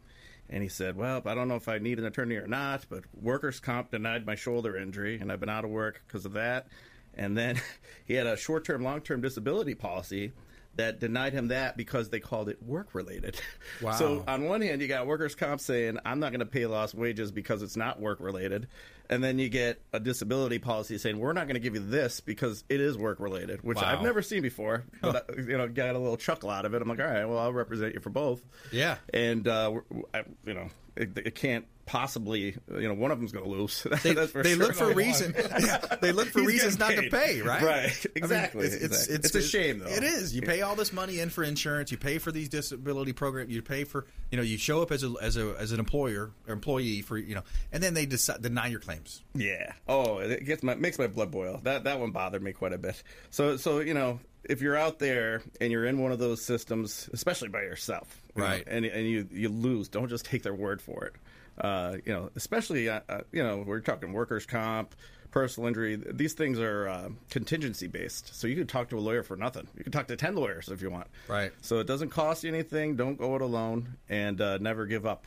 and 0.49 0.63
he 0.63 0.69
said, 0.69 0.97
"Well, 0.97 1.23
I 1.25 1.35
don't 1.35 1.49
know 1.49 1.57
if 1.57 1.69
I 1.69 1.79
need 1.79 1.99
an 1.99 2.05
attorney 2.05 2.37
or 2.37 2.47
not, 2.47 2.87
but 2.89 3.05
workers' 3.21 3.61
comp 3.61 3.91
denied 3.91 4.27
my 4.27 4.35
shoulder 4.35 4.77
injury, 4.77 5.19
and 5.21 5.33
I've 5.33 5.41
been 5.41 5.49
out 5.49 5.65
of 5.65 5.71
work 5.71 6.03
because 6.07 6.25
of 6.25 6.35
that." 6.35 6.69
And 7.15 7.37
then 7.37 7.61
he 8.05 8.15
had 8.15 8.27
a 8.27 8.37
short-term, 8.37 8.83
long-term 8.83 9.21
disability 9.21 9.75
policy 9.75 10.33
that 10.77 11.01
denied 11.01 11.33
him 11.35 11.49
that 11.49 11.77
because 11.77 12.09
they 12.09 12.21
called 12.21 12.49
it 12.49 12.63
work 12.63 12.95
related. 12.95 13.41
Wow. 13.81 13.93
So 13.93 14.25
on 14.29 14.45
one 14.45 14.61
hand, 14.61 14.81
you 14.81 14.87
got 14.87 15.09
workers' 15.09 15.35
comp 15.35 15.61
saying 15.61 15.99
I'm 16.05 16.21
not 16.21 16.31
going 16.31 16.41
to 16.41 16.47
pay 16.47 16.67
lost 16.67 16.95
wages 16.95 17.33
because 17.33 17.63
it's 17.63 17.77
not 17.77 18.01
work 18.01 18.21
related, 18.21 18.69
and 19.11 19.23
then 19.23 19.39
you 19.39 19.49
get 19.49 19.81
a 19.93 20.01
disability 20.01 20.59
policy 20.59 20.99
saying 20.99 21.19
we're 21.19 21.33
not 21.33 21.47
going 21.47 21.55
to 21.55 21.61
give 21.61 21.75
you 21.75 21.81
this 21.85 22.21
because 22.21 22.65
it 22.69 22.81
is 22.81 22.97
work 22.97 23.21
related, 23.21 23.63
which 23.63 23.77
Wow. 23.77 23.85
I've 23.87 24.03
never 24.03 24.23
seen 24.23 24.43
before. 24.43 24.85
But 25.01 25.29
I, 25.31 25.41
you 25.41 25.57
know, 25.59 25.69
got 25.69 25.95
a 25.95 25.99
little 25.99 26.17
chuckle 26.17 26.51
out 26.51 26.65
of 26.65 26.75
it. 26.75 26.83
I'm 26.83 26.89
like, 26.89 27.01
all 27.01 27.07
right, 27.07 27.25
well, 27.25 27.39
I'll 27.39 27.53
represent 27.53 27.95
you 27.95 28.01
for 28.01 28.11
both. 28.11 28.43
Yeah. 28.71 28.97
and 29.13 29.47
uh, 29.49 29.73
I, 30.15 30.23
you 30.47 30.55
know, 30.55 30.69
it, 30.97 31.17
it 31.19 31.35
can't 31.35 31.65
possibly, 31.87 32.57
you 32.71 32.89
know, 32.89 32.95
one 32.95 33.11
of 33.11 33.19
them's 33.19 33.33
going 33.33 33.45
to 33.45 33.51
lose. 33.51 33.87
They, 34.03 34.15
for 34.27 34.43
they 34.43 34.55
sure. 34.55 34.59
look 34.59 34.75
for 34.75 34.93
reason. 34.93 35.33
they 36.01 36.13
look 36.13 36.29
for 36.29 36.41
He's 36.41 36.49
reasons 36.49 36.79
not 36.79 36.91
to 36.91 37.09
pay, 37.11 37.41
right? 37.43 37.63
Right. 37.63 37.85
I 37.85 37.87
mean, 37.87 37.97
Exactly. 38.17 38.67
it's, 38.67 38.75
it's, 38.75 39.07
it's, 39.09 39.27
It's 39.27 39.35
a 39.35 39.43
shame, 39.43 39.79
though. 39.81 39.87
It 39.87 40.03
is. 40.03 40.35
You 40.35 40.43
pay 40.43 40.63
all 40.63 40.75
this 40.77 40.93
money 40.93 41.21
in 41.21 41.31
for 41.31 41.45
insurance. 41.45 41.91
You 41.91 41.99
pay 41.99 42.19
for 42.19 42.33
these 42.33 42.49
disability 42.49 43.13
programs. 43.13 43.53
You 43.53 43.63
pay 43.63 43.85
for 43.85 44.07
you 44.31 44.37
know 44.37 44.43
you 44.43 44.59
show 44.59 44.83
up 44.83 44.91
as 44.93 45.05
a 45.05 45.15
as 45.21 45.37
a 45.37 45.55
as 45.59 45.73
an 45.73 45.79
employer 45.79 46.31
or 46.47 46.53
employee 46.53 47.03
for 47.03 47.19
you 47.19 47.35
know, 47.35 47.43
and 47.73 47.83
then 47.83 47.95
they 47.95 48.07
decide, 48.07 48.43
deny 48.43 48.67
your 48.69 48.81
claims. 48.81 49.23
Yeah. 49.35 49.73
Oh, 49.87 50.19
it 50.19 50.45
gets 50.45 50.63
my 50.63 50.75
makes 50.75 50.99
my 50.99 51.07
blood 51.07 51.31
boil. 51.31 51.61
That 51.63 51.85
that 51.85 52.01
one 52.01 52.11
bothered 52.11 52.43
me 52.43 52.53
quite 52.53 52.73
a 52.73 52.79
bit. 52.79 53.03
So 53.31 53.57
so 53.57 53.81
you 53.81 53.95
know, 53.95 54.21
if 54.45 54.61
you're 54.61 54.77
out 54.77 54.99
there 54.99 55.43
and 55.61 55.71
you're 55.73 55.85
in 55.87 55.99
one 55.99 56.13
of 56.13 56.19
those 56.19 56.43
systems, 56.45 57.09
especially 57.13 57.49
by 57.49 57.63
yourself, 57.63 58.09
you 58.35 58.43
know, 58.43 58.49
Right. 58.49 58.65
and 58.67 58.85
and 58.85 59.07
you 59.09 59.29
you 59.31 59.49
lose, 59.49 59.89
don't 59.89 60.09
just 60.09 60.25
take 60.25 60.43
their 60.43 60.55
word 60.55 60.81
for 60.83 61.05
it. 61.05 61.15
Uh, 61.59 61.97
you 62.05 62.13
know, 62.13 62.31
especially 62.35 62.89
uh, 62.89 63.01
uh, 63.09 63.21
you 63.31 63.43
know, 63.43 63.63
we're 63.67 63.81
talking 63.81 64.13
workers' 64.13 64.47
comp, 64.47 64.95
personal 65.31 65.69
injury. 65.69 65.97
These 65.97 66.33
things 66.33 66.59
are 66.59 66.89
uh, 66.89 67.09
contingency 67.31 67.87
based, 67.89 68.35
so 68.35 68.47
you 68.47 68.57
can 68.57 68.67
talk 68.67 68.89
to 68.89 68.99
a 68.99 69.01
lawyer 69.01 69.23
for 69.23 69.37
nothing. 69.37 69.69
You 69.77 69.83
can 69.85 69.93
talk 69.93 70.07
to 70.09 70.17
ten 70.17 70.35
lawyers 70.35 70.69
if 70.71 70.81
you 70.83 70.91
want. 70.91 71.09
Right. 71.29 71.53
So 71.61 71.79
it 71.79 71.87
doesn't 71.87 72.09
cost 72.11 72.43
you 72.43 72.51
anything. 72.53 72.97
Don't 72.97 73.19
go 73.19 73.37
it 73.37 73.43
alone, 73.43 73.97
and 74.09 74.41
uh, 74.41 74.59
never 74.59 74.87
give 74.87 75.05
up. 75.07 75.27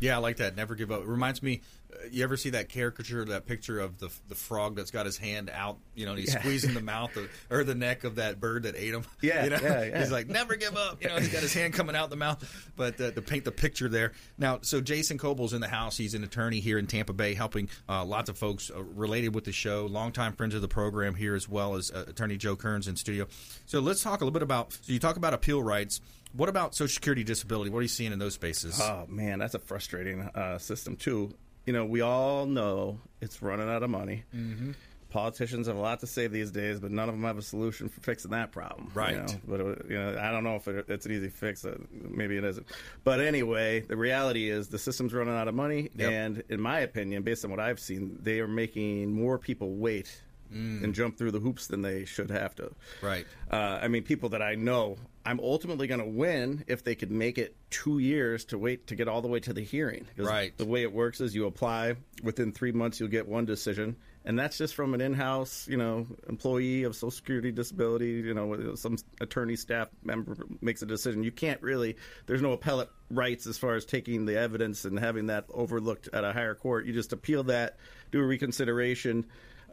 Yeah, 0.00 0.16
I 0.16 0.18
like 0.18 0.36
that. 0.38 0.56
Never 0.56 0.74
give 0.74 0.90
up. 0.92 1.00
It 1.02 1.06
reminds 1.06 1.42
me. 1.42 1.62
uh, 1.92 2.06
You 2.10 2.22
ever 2.24 2.36
see 2.36 2.50
that 2.50 2.68
caricature, 2.68 3.24
that 3.26 3.46
picture 3.46 3.80
of 3.80 3.98
the 3.98 4.10
the 4.28 4.34
frog 4.34 4.76
that's 4.76 4.90
got 4.90 5.06
his 5.06 5.16
hand 5.16 5.50
out? 5.52 5.78
You 5.94 6.04
know, 6.04 6.12
and 6.12 6.20
he's 6.20 6.34
Yeah. 6.34 6.40
squeezing 6.40 6.74
the 6.74 6.80
mouth 6.82 7.16
of, 7.16 7.30
or 7.50 7.64
the 7.64 7.74
neck 7.74 8.04
of 8.04 8.16
that 8.16 8.38
bird 8.40 8.64
that 8.64 8.74
ate 8.76 8.92
him. 8.94 9.04
Yeah, 9.22 9.44
you 9.44 9.50
know? 9.50 9.58
yeah, 9.62 9.84
yeah. 9.84 9.98
He's 10.00 10.12
like, 10.12 10.28
never 10.28 10.56
give 10.56 10.76
up. 10.76 11.02
You 11.02 11.08
know, 11.08 11.16
he's 11.16 11.32
got 11.32 11.42
his 11.42 11.54
hand 11.54 11.72
coming 11.74 11.96
out 11.96 12.10
the 12.10 12.16
mouth. 12.16 12.44
But 12.76 13.00
uh, 13.00 13.10
to 13.12 13.22
paint 13.22 13.44
the 13.44 13.52
picture 13.52 13.88
there. 13.88 14.12
Now, 14.38 14.58
so 14.62 14.80
Jason 14.80 15.16
Kobal's 15.18 15.52
in 15.54 15.60
the 15.60 15.68
house. 15.68 15.96
He's 15.96 16.14
an 16.14 16.22
attorney 16.24 16.60
here 16.60 16.78
in 16.78 16.86
Tampa 16.86 17.12
Bay, 17.14 17.34
helping 17.34 17.68
uh, 17.88 18.04
lots 18.04 18.28
of 18.28 18.36
folks 18.38 18.70
uh, 18.74 18.82
related 18.82 19.34
with 19.34 19.44
the 19.44 19.52
show, 19.52 19.86
longtime 19.86 20.34
friends 20.34 20.54
of 20.54 20.60
the 20.62 20.68
program 20.68 21.14
here, 21.14 21.34
as 21.34 21.48
well 21.48 21.74
as 21.74 21.90
uh, 21.90 22.04
Attorney 22.08 22.36
Joe 22.36 22.56
Cairns 22.56 22.86
in 22.88 22.96
studio. 22.96 23.26
So 23.64 23.80
let's 23.80 24.02
talk 24.02 24.20
a 24.20 24.24
little 24.24 24.32
bit 24.34 24.42
about. 24.42 24.72
So 24.74 24.92
you 24.92 24.98
talk 24.98 25.16
about 25.16 25.32
appeal 25.34 25.62
rights. 25.62 26.00
What 26.36 26.48
about 26.48 26.74
Social 26.74 26.92
Security 26.92 27.24
disability? 27.24 27.70
What 27.70 27.78
are 27.78 27.82
you 27.82 27.88
seeing 27.88 28.12
in 28.12 28.18
those 28.18 28.34
spaces? 28.34 28.80
Oh 28.80 29.06
man, 29.08 29.38
that's 29.38 29.54
a 29.54 29.58
frustrating 29.58 30.22
uh, 30.22 30.58
system 30.58 30.96
too. 30.96 31.34
you 31.64 31.72
know, 31.72 31.84
we 31.84 32.00
all 32.00 32.46
know 32.46 33.00
it's 33.20 33.42
running 33.42 33.68
out 33.68 33.82
of 33.82 33.90
money. 33.90 34.22
Mm-hmm. 34.34 34.72
Politicians 35.08 35.66
have 35.68 35.76
a 35.76 35.80
lot 35.80 36.00
to 36.00 36.06
say 36.06 36.26
these 36.26 36.50
days, 36.50 36.78
but 36.80 36.90
none 36.90 37.08
of 37.08 37.14
them 37.14 37.22
have 37.24 37.38
a 37.38 37.42
solution 37.42 37.88
for 37.88 38.00
fixing 38.02 38.32
that 38.32 38.50
problem. 38.52 38.90
you 38.94 39.00
Right. 39.00 39.16
know? 39.16 39.26
But 39.46 39.60
uh, 39.60 39.64
you 39.88 39.96
know, 39.98 40.18
I 40.20 40.30
don't 40.30 40.44
know 40.44 40.56
if 40.56 40.68
it, 40.68 40.84
it's 40.88 41.06
an 41.06 41.12
easy 41.12 41.28
fix. 41.28 41.64
Uh, 41.64 41.78
maybe 41.90 42.36
it 42.36 42.44
isn't. 42.44 42.66
But 43.04 43.20
anyway, 43.20 43.80
the 43.80 43.96
reality 43.96 44.50
is 44.50 44.68
the 44.68 44.78
system's 44.78 45.14
running 45.14 45.34
out 45.34 45.48
of 45.48 45.54
money, 45.54 45.90
Yep. 45.96 46.10
and 46.12 46.42
in 46.50 46.60
my 46.60 46.80
opinion, 46.80 47.22
based 47.22 47.44
on 47.44 47.50
what 47.50 47.60
I've 47.60 47.80
seen, 47.80 48.18
they 48.20 48.40
are 48.40 48.48
making 48.48 49.12
more 49.12 49.38
people 49.38 49.76
wait 49.76 50.20
and 50.50 50.94
jump 50.94 51.18
through 51.18 51.30
the 51.30 51.40
hoops 51.40 51.66
than 51.66 51.82
they 51.82 52.04
should 52.04 52.30
have 52.30 52.54
to. 52.56 52.72
Right. 53.02 53.26
Uh, 53.50 53.80
I 53.82 53.88
mean, 53.88 54.02
people 54.02 54.30
that 54.30 54.42
I 54.42 54.54
know, 54.54 54.96
I'm 55.24 55.40
ultimately 55.40 55.86
going 55.86 56.00
to 56.00 56.06
win 56.06 56.64
if 56.66 56.84
they 56.84 56.94
could 56.94 57.10
make 57.10 57.38
it 57.38 57.56
two 57.70 57.98
years 57.98 58.44
to 58.46 58.58
wait 58.58 58.88
to 58.88 58.94
get 58.94 59.08
all 59.08 59.22
the 59.22 59.28
way 59.28 59.40
to 59.40 59.52
the 59.52 59.62
hearing. 59.62 60.06
Right. 60.16 60.56
The 60.56 60.66
way 60.66 60.82
it 60.82 60.92
works 60.92 61.20
is 61.20 61.34
you 61.34 61.46
apply 61.46 61.96
within 62.22 62.52
three 62.52 62.72
months, 62.72 63.00
you'll 63.00 63.08
get 63.08 63.26
one 63.26 63.44
decision, 63.44 63.96
and 64.24 64.36
that's 64.38 64.58
just 64.58 64.74
from 64.74 64.92
an 64.92 65.00
in-house, 65.00 65.68
you 65.68 65.76
know, 65.76 66.06
employee 66.28 66.82
of 66.82 66.96
Social 66.96 67.12
Security 67.12 67.52
disability. 67.52 68.10
You 68.10 68.34
know, 68.34 68.74
some 68.74 68.96
attorney 69.20 69.54
staff 69.54 69.88
member 70.02 70.36
makes 70.60 70.82
a 70.82 70.86
decision. 70.86 71.22
You 71.22 71.30
can't 71.30 71.62
really. 71.62 71.96
There's 72.26 72.42
no 72.42 72.52
appellate 72.52 72.88
rights 73.08 73.46
as 73.46 73.56
far 73.56 73.76
as 73.76 73.84
taking 73.84 74.26
the 74.26 74.36
evidence 74.36 74.84
and 74.84 74.98
having 74.98 75.26
that 75.26 75.44
overlooked 75.50 76.08
at 76.12 76.24
a 76.24 76.32
higher 76.32 76.56
court. 76.56 76.86
You 76.86 76.92
just 76.92 77.12
appeal 77.12 77.44
that, 77.44 77.76
do 78.10 78.20
a 78.20 78.26
reconsideration. 78.26 79.26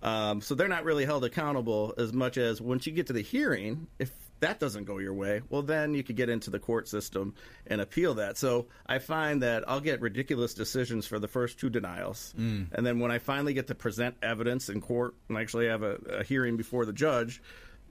Um, 0.04 0.42
so 0.42 0.54
they're 0.54 0.68
not 0.68 0.84
really 0.84 1.06
held 1.06 1.24
accountable 1.24 1.94
as 1.98 2.12
much 2.14 2.38
as 2.38 2.62
once 2.62 2.86
you 2.86 2.92
get 2.94 3.08
to 3.08 3.14
the 3.14 3.22
hearing, 3.24 3.88
if 4.00 4.12
that 4.42 4.60
doesn't 4.60 4.84
go 4.84 4.98
your 4.98 5.14
way, 5.14 5.42
well, 5.50 5.62
then 5.62 5.94
you 5.94 6.04
could 6.04 6.18
get 6.18 6.28
into 6.28 6.50
the 6.50 6.60
court 6.60 6.90
system 6.90 7.34
and 7.66 7.80
appeal 7.80 8.16
that. 8.16 8.38
So 8.38 8.68
I 8.86 9.00
find 9.00 9.42
that 9.44 9.64
I'll 9.70 9.80
get 9.80 10.02
ridiculous 10.02 10.54
decisions 10.54 11.08
for 11.08 11.18
the 11.20 11.30
first 11.30 11.58
two 11.58 11.70
denials. 11.70 12.34
And 12.38 12.86
then 12.86 13.00
when 13.00 13.10
I 13.12 13.20
finally 13.20 13.54
get 13.54 13.68
to 13.68 13.76
present 13.76 14.16
evidence 14.22 14.68
in 14.68 14.82
court 14.82 15.16
and 15.30 15.38
actually 15.38 15.68
have 15.68 15.82
a, 15.84 15.94
a 16.20 16.24
hearing 16.26 16.58
before 16.58 16.84
the 16.86 16.92
judge, 16.94 17.42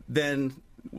then 0.09 0.55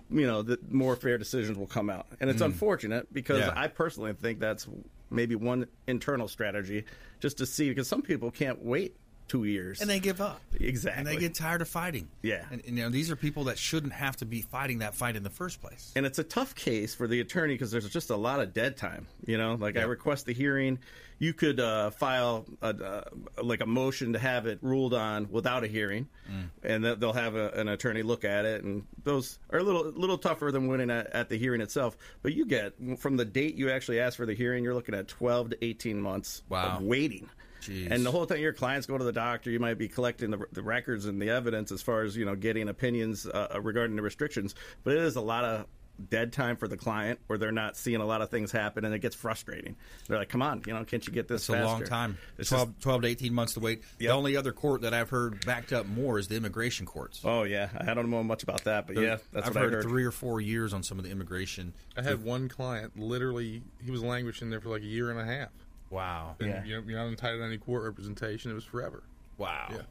you 0.10 0.26
know 0.26 0.42
the 0.42 0.58
more 0.72 0.96
fair 0.96 1.18
decisions 1.18 1.58
will 1.58 1.68
come 1.68 1.90
out 1.90 2.08
and 2.22 2.30
it's 2.30 2.40
unfortunate 2.42 3.14
because 3.14 3.40
Yeah. 3.40 3.52
i 3.54 3.68
personally 3.68 4.14
think 4.14 4.40
that's 4.40 4.66
maybe 5.10 5.36
one 5.36 5.68
internal 5.88 6.30
strategy 6.30 6.86
just 7.20 7.40
to 7.40 7.46
see 7.46 7.68
because 7.68 7.90
some 7.90 8.02
people 8.02 8.32
can't 8.32 8.64
wait 8.64 8.96
two 9.28 9.46
years 9.46 9.82
And 9.82 9.90
they 9.90 10.00
give 10.00 10.22
up. 10.22 10.42
Exactly. 10.60 11.00
And 11.00 11.08
they 11.08 11.16
get 11.18 11.34
tired 11.34 11.62
of 11.62 11.68
fighting. 11.70 12.08
Yeah. 12.22 12.46
And, 12.52 12.62
and, 12.68 12.78
you 12.78 12.84
know, 12.84 12.90
these 12.90 13.10
are 13.10 13.16
people 13.16 13.46
that 13.46 13.58
shouldn't 13.58 13.94
have 13.94 14.18
to 14.18 14.26
be 14.26 14.42
fighting 14.42 14.80
that 14.80 14.94
fight 14.96 15.16
in 15.16 15.24
the 15.24 15.30
first 15.30 15.62
place. 15.62 15.92
and 15.96 16.06
it's 16.06 16.20
a 16.20 16.24
tough 16.24 16.56
case 16.56 16.94
for 16.94 17.08
the 17.08 17.20
attorney 17.20 17.54
because 17.54 17.72
there's 17.72 17.90
just 17.90 18.10
a 18.10 18.16
lot 18.16 18.40
of 18.40 18.54
dead 18.54 18.78
time. 18.78 19.08
You 19.26 19.38
know, 19.38 19.56
like 19.56 19.78
I 19.78 19.84
request 19.84 20.26
the 20.26 20.34
hearing, 20.34 20.80
you 21.20 21.34
could 21.34 21.60
uh, 21.60 21.92
file 21.92 22.46
a, 22.62 22.68
uh, 22.68 23.04
like 23.42 23.62
a 23.62 23.66
motion 23.66 24.14
to 24.14 24.20
have 24.20 24.46
it 24.46 24.60
ruled 24.62 24.94
on 24.94 25.30
without 25.32 25.64
a 25.64 25.68
hearing, 25.68 26.08
Mm. 26.30 26.50
and 26.64 26.84
they'll 27.02 27.14
have 27.14 27.36
a, 27.36 27.50
an 27.52 27.68
attorney 27.68 28.02
look 28.02 28.24
at 28.26 28.46
it, 28.46 28.64
and 28.64 28.84
those 29.04 29.40
are 29.52 29.60
a 29.60 29.64
little 29.64 29.84
little 29.92 30.18
tougher 30.18 30.52
than 30.52 30.68
winning 30.68 30.90
at, 30.90 31.08
at 31.08 31.30
the 31.30 31.38
hearing 31.38 31.60
itself. 31.62 31.96
But 32.22 32.34
you 32.34 32.46
get 32.46 32.74
from 32.98 33.18
the 33.18 33.26
date 33.26 33.56
you 33.56 33.70
actually 33.70 34.00
ask 34.00 34.16
for 34.18 34.26
the 34.26 34.34
hearing, 34.34 34.64
you're 34.64 34.74
looking 34.74 34.96
at 34.96 35.08
12 35.08 35.52
to 35.52 35.64
18 35.66 36.02
months 36.02 36.42
Wow. 36.50 36.78
of 36.78 36.84
waiting. 36.84 37.30
Jeez. 37.68 37.92
And 37.92 38.06
the 38.06 38.12
whole 38.12 38.26
time 38.26 38.40
your 38.40 38.54
clients 38.54 38.88
go 38.88 38.98
to 38.98 39.04
the 39.04 39.12
doctor, 39.12 39.50
you 39.50 39.60
might 39.60 39.78
be 39.78 39.88
collecting 39.88 40.32
the, 40.32 40.46
the 40.52 40.64
records 40.64 41.06
and 41.06 41.22
the 41.22 41.30
evidence 41.30 41.72
as 41.72 41.82
far 41.82 42.02
as 42.04 42.16
you 42.16 42.26
know 42.26 42.36
getting 42.36 42.70
opinions 42.70 43.26
uh, 43.26 43.60
regarding 43.62 43.96
the 43.96 44.02
restrictions. 44.02 44.56
But 44.84 44.96
it 44.96 45.04
is 45.04 45.16
a 45.16 45.22
lot 45.22 45.46
of 45.46 45.66
dead 46.10 46.34
time 46.34 46.56
for 46.56 46.68
the 46.68 46.76
client 46.76 47.20
where 47.28 47.38
they're 47.38 47.52
not 47.52 47.78
seeing 47.78 48.02
a 48.02 48.06
lot 48.06 48.22
of 48.22 48.30
things 48.32 48.52
happen 48.52 48.84
and 48.84 48.96
it 48.96 49.00
gets 49.00 49.16
frustrating. 49.16 49.76
They're 50.08 50.18
like, 50.18 50.30
"Come 50.30 50.42
on, 50.42 50.64
you 50.66 50.74
know, 50.74 50.84
can't 50.84 51.06
you 51.06 51.14
get 51.14 51.28
this?" 51.28 51.48
It's 51.48 51.50
a 51.50 51.64
long 51.64 51.84
time. 51.84 52.18
It's 52.38 52.50
12, 52.50 52.70
just- 52.70 52.82
12 52.82 53.02
to 53.04 53.08
18 53.10 53.34
months 53.34 53.54
to 53.54 53.60
wait. 53.60 53.80
Yep. 53.80 53.86
The 54.00 54.10
only 54.10 54.36
other 54.36 54.52
court 54.54 54.82
that 54.82 54.94
I've 54.94 55.10
heard 55.12 55.46
backed 55.46 55.72
up 55.72 55.86
more 55.86 56.18
is 56.18 56.28
the 56.28 56.36
immigration 56.36 56.86
courts. 56.86 57.22
oh 57.24 57.44
yeah, 57.44 57.70
I 57.80 57.94
don't 57.94 58.10
know 58.10 58.24
much 58.24 58.42
about 58.44 58.64
that, 58.64 58.88
but 58.88 58.98
yeah, 58.98 59.18
that's 59.32 59.48
I've 59.48 59.56
what 59.56 59.64
heard, 59.66 59.74
I 59.74 59.76
heard. 59.78 59.84
three 59.84 60.04
or 60.04 60.12
four 60.12 60.42
years 60.42 60.74
on 60.74 60.82
some 60.84 60.98
of 60.98 61.06
the 61.06 61.12
immigration. 61.12 61.74
I 61.96 62.02
had 62.02 62.24
one 62.24 62.50
client 62.50 62.98
literally 63.00 63.62
he 63.84 63.92
was 63.92 64.02
languishing 64.04 64.50
there 64.50 64.62
for 64.62 64.70
like 64.70 64.82
a 64.82 64.86
year 64.86 65.12
and 65.12 65.20
a 65.20 65.26
half. 65.26 65.50
Wow. 65.94 66.36
And 66.40 66.50
Yeah. 66.50 66.64
you 66.64 66.76
know, 66.82 66.88
you're 66.88 66.98
not 67.00 67.08
entitled 67.08 67.42
to 67.42 67.46
any 67.46 67.58
court 67.58 67.84
representation. 67.84 68.50
It 68.50 68.56
was 68.56 68.64
forever. 68.66 69.04
Wow. 69.38 69.68
Yeah. 69.72 69.82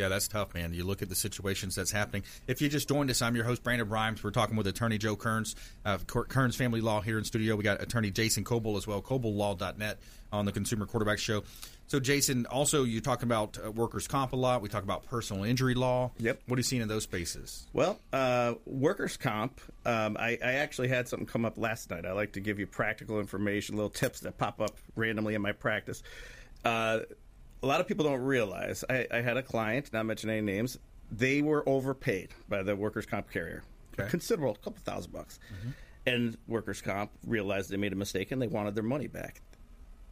Yeah, 0.00 0.08
that's 0.08 0.28
tough, 0.28 0.54
man. 0.54 0.72
You 0.72 0.84
look 0.84 1.02
at 1.02 1.10
the 1.10 1.14
situations 1.14 1.74
that's 1.74 1.90
happening. 1.90 2.22
If 2.46 2.62
you 2.62 2.70
just 2.70 2.88
joined 2.88 3.10
us, 3.10 3.20
I'm 3.20 3.36
your 3.36 3.44
host, 3.44 3.62
Brandon 3.62 3.86
Rhymes. 3.86 4.24
We're 4.24 4.30
talking 4.30 4.56
with 4.56 4.66
attorney 4.66 4.96
Joe 4.96 5.14
Cairns 5.14 5.54
of 5.84 6.06
Cairns 6.06 6.56
Family 6.56 6.80
Law 6.80 7.02
here 7.02 7.18
in 7.18 7.24
studio. 7.24 7.54
We 7.54 7.64
got 7.64 7.82
attorney 7.82 8.10
Jason 8.10 8.42
Kobal 8.42 8.78
as 8.78 8.86
well, 8.86 9.02
koballaw.net 9.02 9.98
on 10.32 10.46
the 10.46 10.52
Consumer 10.52 10.86
Quarterback 10.86 11.18
Show. 11.18 11.42
So, 11.86 12.00
Jason, 12.00 12.46
also 12.46 12.84
you 12.84 13.02
talk 13.02 13.22
about 13.22 13.58
uh, 13.62 13.70
workers' 13.70 14.08
comp 14.08 14.32
a 14.32 14.36
lot. 14.36 14.62
We 14.62 14.70
talk 14.70 14.84
about 14.84 15.04
personal 15.04 15.44
injury 15.44 15.74
law. 15.74 16.12
Yep. 16.16 16.44
What 16.46 16.56
are 16.56 16.60
you 16.60 16.62
seeing 16.62 16.80
in 16.80 16.88
those 16.88 17.02
spaces? 17.02 17.66
Well, 17.74 18.00
uh, 18.10 18.54
workers' 18.64 19.18
comp. 19.18 19.60
Um, 19.84 20.16
I, 20.18 20.38
I 20.42 20.52
actually 20.52 20.88
had 20.88 21.08
something 21.08 21.26
come 21.26 21.44
up 21.44 21.58
last 21.58 21.90
night. 21.90 22.06
I 22.06 22.12
like 22.12 22.32
to 22.32 22.40
give 22.40 22.58
you 22.58 22.66
practical 22.66 23.20
information, 23.20 23.76
little 23.76 23.90
tips 23.90 24.20
that 24.20 24.38
pop 24.38 24.62
up 24.62 24.78
randomly 24.96 25.34
in 25.34 25.42
my 25.42 25.52
practice. 25.52 26.02
Uh, 26.64 27.00
a 27.62 27.66
lot 27.66 27.80
of 27.80 27.86
people 27.88 28.04
don't 28.04 28.22
realize. 28.22 28.84
I, 28.88 29.06
I 29.10 29.20
had 29.20 29.36
a 29.36 29.42
client, 29.42 29.92
not 29.92 30.06
mentioning 30.06 30.38
any 30.38 30.46
names. 30.46 30.78
They 31.10 31.42
were 31.42 31.68
overpaid 31.68 32.30
by 32.48 32.62
the 32.62 32.76
workers' 32.76 33.06
comp 33.06 33.30
carrier, 33.30 33.62
Okay. 33.98 34.08
considerable, 34.08 34.54
a 34.54 34.64
couple 34.64 34.80
thousand 34.84 35.12
bucks. 35.12 35.38
Mm-hmm. 35.52 35.70
And 36.06 36.36
workers' 36.48 36.80
comp 36.80 37.10
realized 37.26 37.70
they 37.70 37.76
made 37.76 37.92
a 37.92 37.96
mistake 37.96 38.32
and 38.32 38.40
they 38.40 38.46
wanted 38.46 38.74
their 38.74 38.84
money 38.84 39.06
back 39.06 39.42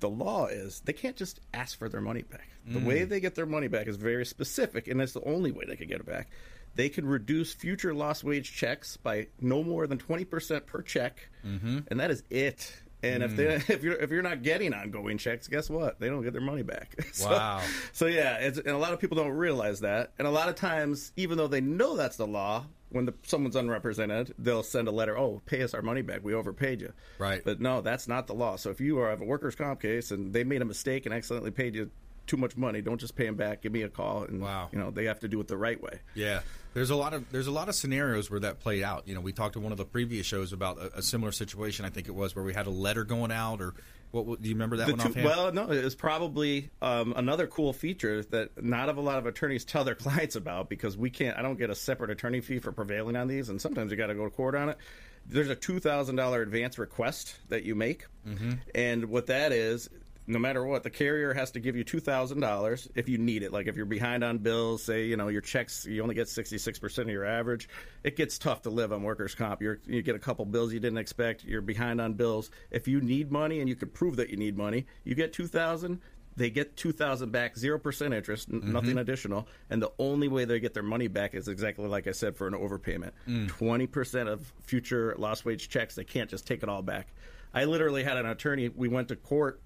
the 0.01 0.09
law 0.09 0.47
is 0.47 0.81
they 0.85 0.93
can't 0.93 1.17
just 1.17 1.41
ask 1.55 1.79
for 1.79 1.89
their 1.89 2.01
money 2.01 2.23
back. 2.23 2.49
The 2.67 2.81
way 2.81 3.01
mm. 3.01 3.09
they 3.09 3.21
get 3.21 3.35
their 3.35 3.47
money 3.47 3.69
back 3.69 3.87
is 3.87 3.97
very 3.97 4.27
specific, 4.27 4.89
and 4.89 5.01
that's 5.01 5.13
the 5.13 5.25
only 5.25 5.53
way 5.53 5.65
they 5.67 5.77
can 5.77 5.89
get 5.89 6.01
it 6.01 6.07
back. 6.07 6.29
They 6.75 6.91
can 6.91 7.07
reduce 7.07 7.55
future 7.55 7.95
lost 7.95 8.25
wage 8.25 8.55
checks 8.55 8.99
by 8.99 9.29
no 9.41 9.63
more 9.63 9.87
than 9.87 9.99
twenty 9.99 10.25
percent 10.25 10.67
per 10.67 10.83
check, 10.83 11.29
mm-hmm. 11.45 11.79
and 11.89 12.01
that 12.01 12.11
is 12.11 12.23
it. 12.31 12.73
And 13.03 13.23
if 13.23 13.31
hmm. 13.31 13.37
they 13.37 13.45
if 13.69 13.83
you're 13.83 13.95
if 13.95 14.11
you're 14.11 14.23
not 14.23 14.43
getting 14.43 14.75
ongoing 14.75 15.19
checks, 15.19 15.49
guess 15.49 15.71
what? 15.71 16.01
They 16.01 16.09
don't 16.09 16.23
get 16.23 16.33
their 16.33 16.43
money 16.43 16.63
back. 16.63 16.97
so, 17.13 17.31
Wow. 17.31 17.63
So 17.93 18.07
yeah, 18.07 18.37
it's, 18.37 18.59
and 18.59 18.69
a 18.69 18.79
lot 18.79 18.93
of 18.93 19.01
people 19.01 19.17
don't 19.17 19.33
realize 19.33 19.81
that. 19.81 20.13
And 20.19 20.27
a 20.27 20.31
lot 20.31 20.49
of 20.49 20.55
times, 20.55 21.13
even 21.17 21.39
though 21.39 21.49
they 21.49 21.61
know 21.61 21.97
that's 21.97 22.17
the 22.17 22.27
law, 22.27 22.67
when 22.91 23.05
the, 23.05 23.15
someone's 23.23 23.57
unrepresented, 23.57 24.35
they'll 24.39 24.63
send 24.63 24.89
a 24.89 24.91
letter. 24.91 25.17
Oh, 25.17 25.43
pay 25.47 25.63
us 25.63 25.75
our 25.75 25.83
money 25.83 26.03
back. 26.03 26.25
We 26.25 26.35
overpaid 26.35 26.81
you. 26.81 26.93
Right. 27.19 27.43
But 27.45 27.61
no, 27.61 27.81
that's 27.81 28.09
not 28.09 28.27
the 28.27 28.35
law. 28.35 28.57
So 28.57 28.71
if 28.71 28.81
you 28.81 28.99
are 29.01 29.11
have 29.11 29.21
a 29.21 29.25
workers' 29.25 29.55
comp 29.55 29.83
case 29.83 30.11
and 30.11 30.33
they 30.33 30.45
made 30.45 30.63
a 30.63 30.65
mistake 30.65 31.07
and 31.07 31.15
accidentally 31.15 31.51
paid 31.51 31.75
you 31.75 31.91
too 32.29 32.37
much 32.37 32.57
money, 32.57 32.81
don't 32.81 32.99
just 33.01 33.17
pay 33.17 33.27
them 33.27 33.35
back. 33.35 33.63
Give 33.63 33.73
me 33.73 33.83
a 33.83 33.89
call. 33.89 34.23
And 34.25 34.41
Wow. 34.43 34.69
you 34.73 34.79
know 34.79 34.91
they 34.91 35.07
have 35.07 35.21
to 35.21 35.29
do 35.29 35.41
it 35.41 35.49
the 35.49 35.57
right 35.57 35.81
way. 35.83 35.99
Yeah, 36.15 36.41
there's 36.75 36.91
a 36.91 36.97
lot 36.97 37.15
of 37.15 37.31
there's 37.33 37.47
a 37.49 37.53
lot 37.53 37.69
of 37.69 37.75
scenarios 37.75 38.31
where 38.31 38.41
that 38.41 38.61
played 38.61 38.83
out. 38.83 39.09
You 39.09 39.15
know, 39.15 39.21
we 39.21 39.33
talked 39.33 39.55
to 39.55 39.61
one 39.61 39.73
of 39.73 39.79
the 39.79 39.85
previous 39.85 40.27
shows 40.27 40.53
about 40.53 40.79
a, 40.79 40.99
a 40.99 41.03
similar 41.03 41.33
situation. 41.33 41.85
I 41.85 41.91
think 41.91 42.07
it 42.09 42.15
was 42.15 42.37
where 42.37 42.45
we 42.45 42.55
had 42.55 42.67
a 42.67 42.71
letter 42.71 43.03
going 43.05 43.33
out, 43.33 43.61
or 43.61 43.75
what? 44.11 44.41
do 44.41 44.49
you 44.49 44.55
remember 44.55 44.77
that 44.79 44.87
The 44.87 44.93
one 44.95 45.01
two- 45.01 45.09
offhand? 45.11 45.27
well, 45.27 45.53
no, 45.53 45.71
it's 45.71 45.95
probably 45.95 46.71
um, 46.81 47.13
another 47.17 47.47
cool 47.47 47.73
feature 47.73 48.23
that 48.25 48.63
not 48.63 48.89
of 48.89 48.97
a 48.97 49.01
lot 49.03 49.19
of 49.19 49.27
attorneys 49.27 49.65
tell 49.65 49.85
their 49.85 49.95
clients 50.07 50.37
about 50.37 50.69
because 50.69 50.97
we 50.97 51.11
can't. 51.11 51.37
I 51.37 51.43
don't 51.43 51.59
get 51.59 51.71
a 51.71 51.75
separate 51.75 52.11
attorney 52.11 52.41
fee 52.41 52.59
for 52.59 52.73
prevailing 52.73 53.17
on 53.17 53.29
these, 53.29 53.49
and 53.49 53.61
sometimes 53.61 53.91
you 53.91 53.97
got 53.97 54.07
to 54.07 54.15
go 54.15 54.25
to 54.25 54.31
court 54.31 54.55
on 54.55 54.69
it. 54.69 54.79
There's 55.27 55.51
a 55.51 55.55
two 55.57 55.79
thousand 55.79 56.17
dollar 56.17 56.41
advance 56.43 56.79
request 56.79 57.37
that 57.49 57.65
you 57.65 57.75
make, 57.75 58.07
Mm-hmm. 58.27 58.53
and 58.75 59.07
what 59.07 59.27
that 59.27 59.53
is. 59.53 59.89
No 60.29 60.39
matter 60.39 60.63
what, 60.63 60.83
the 60.83 60.91
carrier 60.91 61.33
has 61.33 61.53
to 61.53 61.61
give 61.61 61.75
you 61.75 61.85
two 61.85 62.01
thousand 62.01 62.41
dollars 62.41 62.87
if 62.95 63.09
you 63.09 63.17
need 63.17 63.43
it. 63.43 63.51
Like 63.51 63.67
if 63.67 63.77
you're 63.77 63.87
behind 63.87 64.23
on 64.23 64.39
bills, 64.39 64.83
say 64.83 65.07
you 65.07 65.17
know 65.17 65.29
your 65.29 65.41
checks, 65.41 65.87
you 65.87 66.03
only 66.03 66.15
get 66.15 66.29
sixty 66.29 66.59
six 66.59 66.79
percent 66.79 67.09
of 67.09 67.13
your 67.13 67.25
average. 67.25 67.69
It 68.05 68.15
gets 68.15 68.39
tough 68.39 68.63
to 68.63 68.71
live 68.71 68.93
on 68.93 69.03
workers' 69.03 69.35
comp. 69.35 69.63
You're, 69.63 69.81
you 69.87 70.03
get 70.03 70.17
a 70.17 70.19
couple 70.19 70.45
bills 70.45 70.73
you 70.73 70.81
didn't 70.81 70.99
expect. 70.99 71.45
You're 71.45 71.63
behind 71.63 71.99
on 72.01 72.13
bills. 72.13 72.51
If 72.71 72.87
you 72.87 73.01
need 73.01 73.33
money 73.33 73.61
and 73.61 73.69
you 73.69 73.75
can 73.75 73.89
prove 73.89 74.17
that 74.17 74.29
you 74.29 74.37
need 74.37 74.57
money, 74.57 74.85
you 75.03 75.15
get 75.15 75.33
two 75.33 75.47
thousand. 75.47 76.01
They 76.37 76.51
get 76.51 76.77
two 76.77 76.93
thousand 76.93 77.33
back, 77.33 77.57
zero 77.57 77.79
percent 77.79 78.13
interest, 78.13 78.49
n- 78.49 78.61
mm-hmm. 78.61 78.73
nothing 78.73 78.99
additional, 78.99 79.49
and 79.71 79.83
the 79.83 79.91
only 79.99 80.29
way 80.29 80.45
they 80.45 80.61
get 80.61 80.75
their 80.75 80.83
money 80.83 81.09
back 81.09 81.35
is 81.35 81.49
exactly 81.49 81.89
like 81.89 82.07
I 82.07 82.13
said 82.13 82.37
for 82.37 82.47
an 82.47 82.53
overpayment. 82.53 83.13
Mm. 83.27 83.49
Twenty 83.49 83.87
percent 83.87 84.29
of 84.29 84.53
future 84.63 85.15
lost 85.19 85.45
wage 85.45 85.69
checks, 85.69 85.95
they 85.95 86.05
can't 86.05 86.29
just 86.29 86.47
take 86.47 86.63
it 86.63 86.69
all 86.69 86.83
back. 86.83 87.09
I 87.55 87.65
literally 87.65 88.05
had 88.05 88.19
an 88.19 88.27
attorney. 88.27 88.69
We 88.69 88.89
went 88.89 89.09
to 89.09 89.17
court 89.17 89.61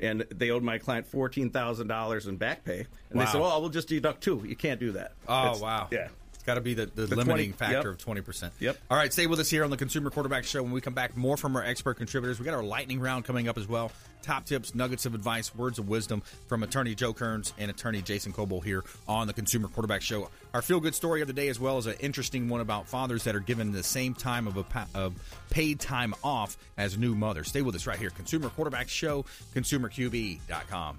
and 0.00 0.26
they 0.34 0.50
owed 0.50 0.62
my 0.62 0.78
client 0.78 1.06
fourteen 1.06 1.50
thousand 1.50 1.88
dollars 1.88 2.26
in 2.26 2.36
back 2.36 2.64
pay. 2.64 2.86
And 3.10 3.18
Wow. 3.18 3.24
they 3.24 3.30
said, 3.32 3.40
"Oh, 3.42 3.60
we'll 3.60 3.70
just 3.70 3.88
deduct 3.88 4.22
two. 4.22 4.42
You 4.46 4.56
can't 4.56 4.80
do 4.80 4.92
that." 4.92 5.12
Oh 5.26 5.42
It's- 5.46 5.60
wow! 5.60 5.88
Yeah. 5.90 6.08
Got 6.48 6.54
to 6.54 6.62
be 6.62 6.72
the, 6.72 6.86
the, 6.86 7.04
The 7.04 7.14
limiting 7.14 7.52
20 7.52 7.52
factor 7.52 7.74
yep. 7.74 7.84
of 7.84 7.98
twenty 7.98 8.22
percent. 8.22 8.54
Yep. 8.58 8.78
All 8.90 8.96
right, 8.96 9.12
stay 9.12 9.26
with 9.26 9.38
us 9.38 9.50
here 9.50 9.64
on 9.64 9.70
the 9.70 9.76
Consumer 9.76 10.08
Quarterback 10.08 10.44
Show. 10.44 10.62
When 10.62 10.72
we 10.72 10.80
come 10.80 10.94
back, 10.94 11.14
more 11.14 11.36
from 11.36 11.54
our 11.54 11.62
expert 11.62 11.98
contributors. 11.98 12.38
We 12.38 12.46
got 12.46 12.54
our 12.54 12.62
lightning 12.62 13.00
round 13.00 13.26
coming 13.26 13.48
up 13.48 13.58
as 13.58 13.68
well. 13.68 13.92
Top 14.22 14.46
tips, 14.46 14.74
nuggets 14.74 15.04
of 15.04 15.14
advice, 15.14 15.54
words 15.54 15.78
of 15.78 15.90
wisdom 15.90 16.22
from 16.46 16.62
Attorney 16.62 16.94
Joe 16.94 17.12
Cairns 17.12 17.52
and 17.58 17.70
Attorney 17.70 18.00
Jason 18.00 18.32
Kobal 18.32 18.64
here 18.64 18.82
on 19.06 19.26
the 19.26 19.34
Consumer 19.34 19.68
Quarterback 19.68 20.00
Show. 20.00 20.30
Our 20.54 20.62
feel 20.62 20.80
good 20.80 20.94
story 20.94 21.20
of 21.20 21.26
the 21.26 21.34
day, 21.34 21.48
as 21.48 21.60
well 21.60 21.76
as 21.76 21.84
an 21.84 21.96
interesting 22.00 22.48
one 22.48 22.62
about 22.62 22.88
fathers 22.88 23.24
that 23.24 23.36
are 23.36 23.40
given 23.40 23.70
the 23.70 23.82
same 23.82 24.14
time 24.14 24.46
of 24.46 24.56
a 24.56 24.62
pa- 24.62 24.88
of 24.94 25.12
paid 25.50 25.80
time 25.80 26.14
off 26.24 26.56
as 26.78 26.96
new 26.96 27.14
mothers. 27.14 27.48
Stay 27.48 27.60
with 27.60 27.74
us 27.74 27.86
right 27.86 27.98
here, 27.98 28.08
Consumer 28.08 28.48
Quarterback 28.48 28.88
Show, 28.88 29.26
ConsumerQB.com. 29.54 30.98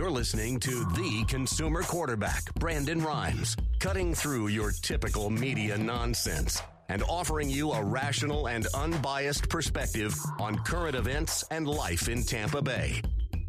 You're 0.00 0.10
listening 0.10 0.58
to 0.60 0.84
the 0.94 1.26
consumer 1.28 1.82
quarterback, 1.82 2.54
Brandon 2.54 3.02
Rhymes, 3.02 3.54
cutting 3.80 4.14
through 4.14 4.46
your 4.46 4.70
typical 4.70 5.28
media 5.28 5.76
nonsense 5.76 6.62
and 6.88 7.02
offering 7.02 7.50
you 7.50 7.72
a 7.72 7.84
rational 7.84 8.48
and 8.48 8.66
unbiased 8.72 9.50
perspective 9.50 10.14
on 10.38 10.56
current 10.60 10.94
events 10.94 11.44
and 11.50 11.68
life 11.68 12.08
in 12.08 12.22
Tampa 12.22 12.62
Bay. 12.62 13.02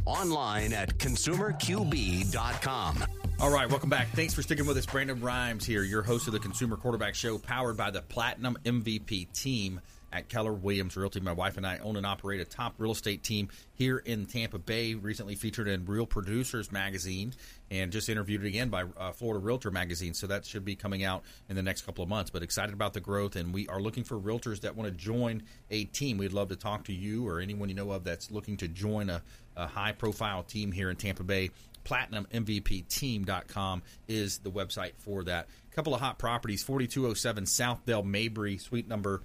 Online 0.04 0.74
at 0.74 0.98
consumerqb.com. 0.98 3.06
All 3.40 3.50
right, 3.50 3.70
welcome 3.70 3.90
back. 3.90 4.10
Thanks 4.10 4.34
for 4.34 4.42
sticking 4.42 4.66
with 4.66 4.76
us. 4.76 4.86
Brandon 4.86 5.22
Rhymes 5.22 5.66
here, 5.66 5.84
your 5.84 6.02
host 6.02 6.28
of 6.28 6.34
the 6.34 6.40
Consumer 6.40 6.76
Quarterback 6.76 7.16
Show, 7.16 7.38
powered 7.38 7.78
by 7.78 7.92
the 7.92 8.02
Platinum 8.02 8.58
MVP 8.66 9.32
team 9.32 9.80
at 10.12 10.30
Keller 10.30 10.54
Williams 10.54 10.96
Realty. 10.98 11.20
My 11.20 11.32
wife 11.32 11.58
and 11.58 11.66
I 11.66 11.78
own 11.80 11.96
and 11.96 12.06
operate 12.06 12.42
a 12.42 12.46
top 12.46 12.76
real 12.78 12.92
estate 12.92 13.24
team 13.24 13.50
here 13.74 13.98
in 13.98 14.26
Tampa 14.26 14.60
Bay. 14.60 14.94
Recently 14.94 15.36
featured 15.36 15.68
in 15.68 15.86
Real 15.86 16.06
Producers 16.06 16.72
magazine 16.72 17.34
and 17.70 17.92
just 17.92 18.10
interviewed 18.10 18.46
again 18.46 18.70
by 18.70 18.84
uh, 18.98 19.12
Florida 19.12 19.40
Realtor 19.40 19.72
magazine. 19.72 20.14
So 20.14 20.28
that 20.28 20.46
should 20.46 20.66
be 20.66 20.76
coming 20.76 21.04
out 21.04 21.24
in 21.50 21.56
the 21.56 21.64
next 21.64 21.84
couple 21.84 22.04
of 22.04 22.10
months. 22.10 22.30
But 22.30 22.44
excited 22.44 22.74
about 22.74 22.94
the 22.94 23.00
growth, 23.00 23.36
and 23.36 23.54
we 23.54 23.68
are 23.68 23.80
looking 23.80 24.04
for 24.04 24.20
realtors 24.20 24.62
that 24.62 24.76
want 24.76 24.92
to 24.92 24.98
join 24.98 25.44
a 25.70 25.86
team. 25.86 26.18
We'd 26.18 26.34
love 26.34 26.50
to 26.50 26.56
talk 26.56 26.86
to 26.86 26.94
you 26.94 27.28
or 27.28 27.40
anyone 27.40 27.70
you 27.70 27.76
know 27.76 27.92
of 27.92 28.04
that's 28.04 28.32
looking 28.32 28.58
to 28.58 28.68
join 28.68 29.10
a, 29.10 29.22
a 29.56 29.68
high 29.68 29.94
profile 29.94 30.44
team 30.44 30.72
here 30.72 30.90
in 30.90 30.98
Tampa 30.98 31.24
Bay. 31.24 31.52
PlatinumMVPTeam.com 31.86 33.82
is 34.08 34.40
the 34.40 34.52
website 34.52 34.94
for 34.98 35.24
that. 35.24 35.48
A 35.72 35.76
couple 35.76 35.96
of 35.96 36.02
hot 36.02 36.20
properties 36.20 36.64
4207 36.64 37.46
South 37.46 37.86
Dale 37.86 38.04
Mabry, 38.04 38.58
suite 38.58 38.88
number 38.88 39.22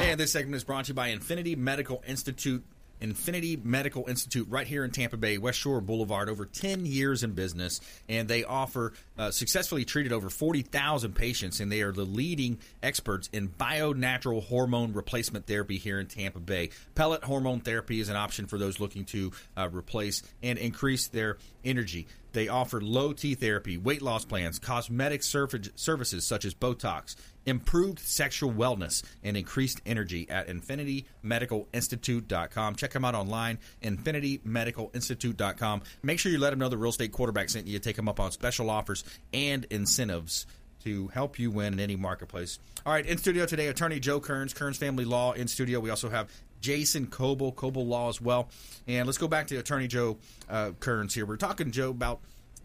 And 0.00 0.20
this 0.20 0.32
segment 0.32 0.56
is 0.56 0.64
brought 0.64 0.84
to 0.84 0.90
you 0.90 0.94
by 0.94 1.08
Infinity 1.08 1.56
Medical 1.56 2.02
Institute. 2.06 2.64
Infinity 3.02 3.60
Medical 3.62 4.08
Institute, 4.08 4.46
right 4.48 4.66
here 4.66 4.84
in 4.84 4.90
Tampa 4.90 5.16
Bay, 5.16 5.36
West 5.36 5.58
Shore 5.58 5.80
Boulevard, 5.80 6.28
over 6.28 6.46
10 6.46 6.86
years 6.86 7.22
in 7.22 7.32
business, 7.32 7.80
and 8.08 8.28
they 8.28 8.44
offer 8.44 8.92
uh, 9.18 9.30
successfully 9.30 9.84
treated 9.84 10.12
over 10.12 10.30
40,000 10.30 11.14
patients, 11.14 11.60
and 11.60 11.70
they 11.70 11.82
are 11.82 11.92
the 11.92 12.04
leading 12.04 12.58
experts 12.82 13.28
in 13.32 13.48
bio-natural 13.48 14.40
hormone 14.40 14.92
replacement 14.92 15.46
therapy 15.46 15.78
here 15.78 15.98
in 15.98 16.06
Tampa 16.06 16.40
Bay. 16.40 16.70
Pellet 16.94 17.24
hormone 17.24 17.60
therapy 17.60 18.00
is 18.00 18.08
an 18.08 18.16
option 18.16 18.46
for 18.46 18.56
those 18.56 18.80
looking 18.80 19.04
to 19.06 19.32
uh, 19.56 19.68
replace 19.70 20.22
and 20.42 20.58
increase 20.58 21.08
their 21.08 21.38
energy. 21.64 22.06
They 22.32 22.48
offer 22.48 22.80
low 22.80 23.12
T 23.12 23.34
therapy, 23.34 23.76
weight 23.76 24.02
loss 24.02 24.24
plans, 24.24 24.58
cosmetic 24.58 25.22
services 25.22 26.26
such 26.26 26.44
as 26.44 26.54
Botox, 26.54 27.14
improved 27.46 27.98
sexual 27.98 28.52
wellness, 28.52 29.02
and 29.22 29.36
increased 29.36 29.80
energy 29.86 30.28
at 30.30 30.48
InfinityMedicalInstitute.com. 30.48 32.74
Check 32.76 32.92
them 32.92 33.04
out 33.04 33.14
online, 33.14 33.58
InfinityMedicalInstitute.com. 33.82 35.82
Make 36.02 36.18
sure 36.18 36.32
you 36.32 36.38
let 36.38 36.50
them 36.50 36.58
know 36.58 36.68
the 36.68 36.78
real 36.78 36.90
estate 36.90 37.12
quarterback 37.12 37.48
sent 37.50 37.66
you. 37.66 37.78
To 37.78 37.82
take 37.82 37.96
them 37.96 38.08
up 38.08 38.20
on 38.20 38.32
special 38.32 38.70
offers 38.70 39.04
and 39.32 39.66
incentives 39.70 40.46
to 40.84 41.08
help 41.08 41.38
you 41.38 41.50
win 41.50 41.74
in 41.74 41.80
any 41.80 41.96
marketplace. 41.96 42.58
All 42.84 42.92
right, 42.92 43.06
in 43.06 43.18
studio 43.18 43.46
today, 43.46 43.68
attorney 43.68 44.00
Joe 44.00 44.20
Cairns, 44.20 44.52
Cairns 44.52 44.76
Family 44.76 45.04
Law 45.04 45.32
in 45.32 45.48
studio. 45.48 45.80
We 45.80 45.90
also 45.90 46.10
have 46.10 46.28
Jason 46.60 47.06
Kobal, 47.06 47.54
Kobal 47.54 47.86
Law 47.86 48.08
as 48.08 48.20
well. 48.20 48.48
And 48.86 49.06
let's 49.06 49.18
go 49.18 49.28
back 49.28 49.48
to 49.48 49.56
Attorney 49.56 49.88
Joe 49.88 50.18
uh, 50.48 50.72
Cairns 50.80 51.14
here. 51.14 51.26
We're 51.26 51.36
talking, 51.36 51.70
Joe, 51.70 51.90
about 51.90 52.20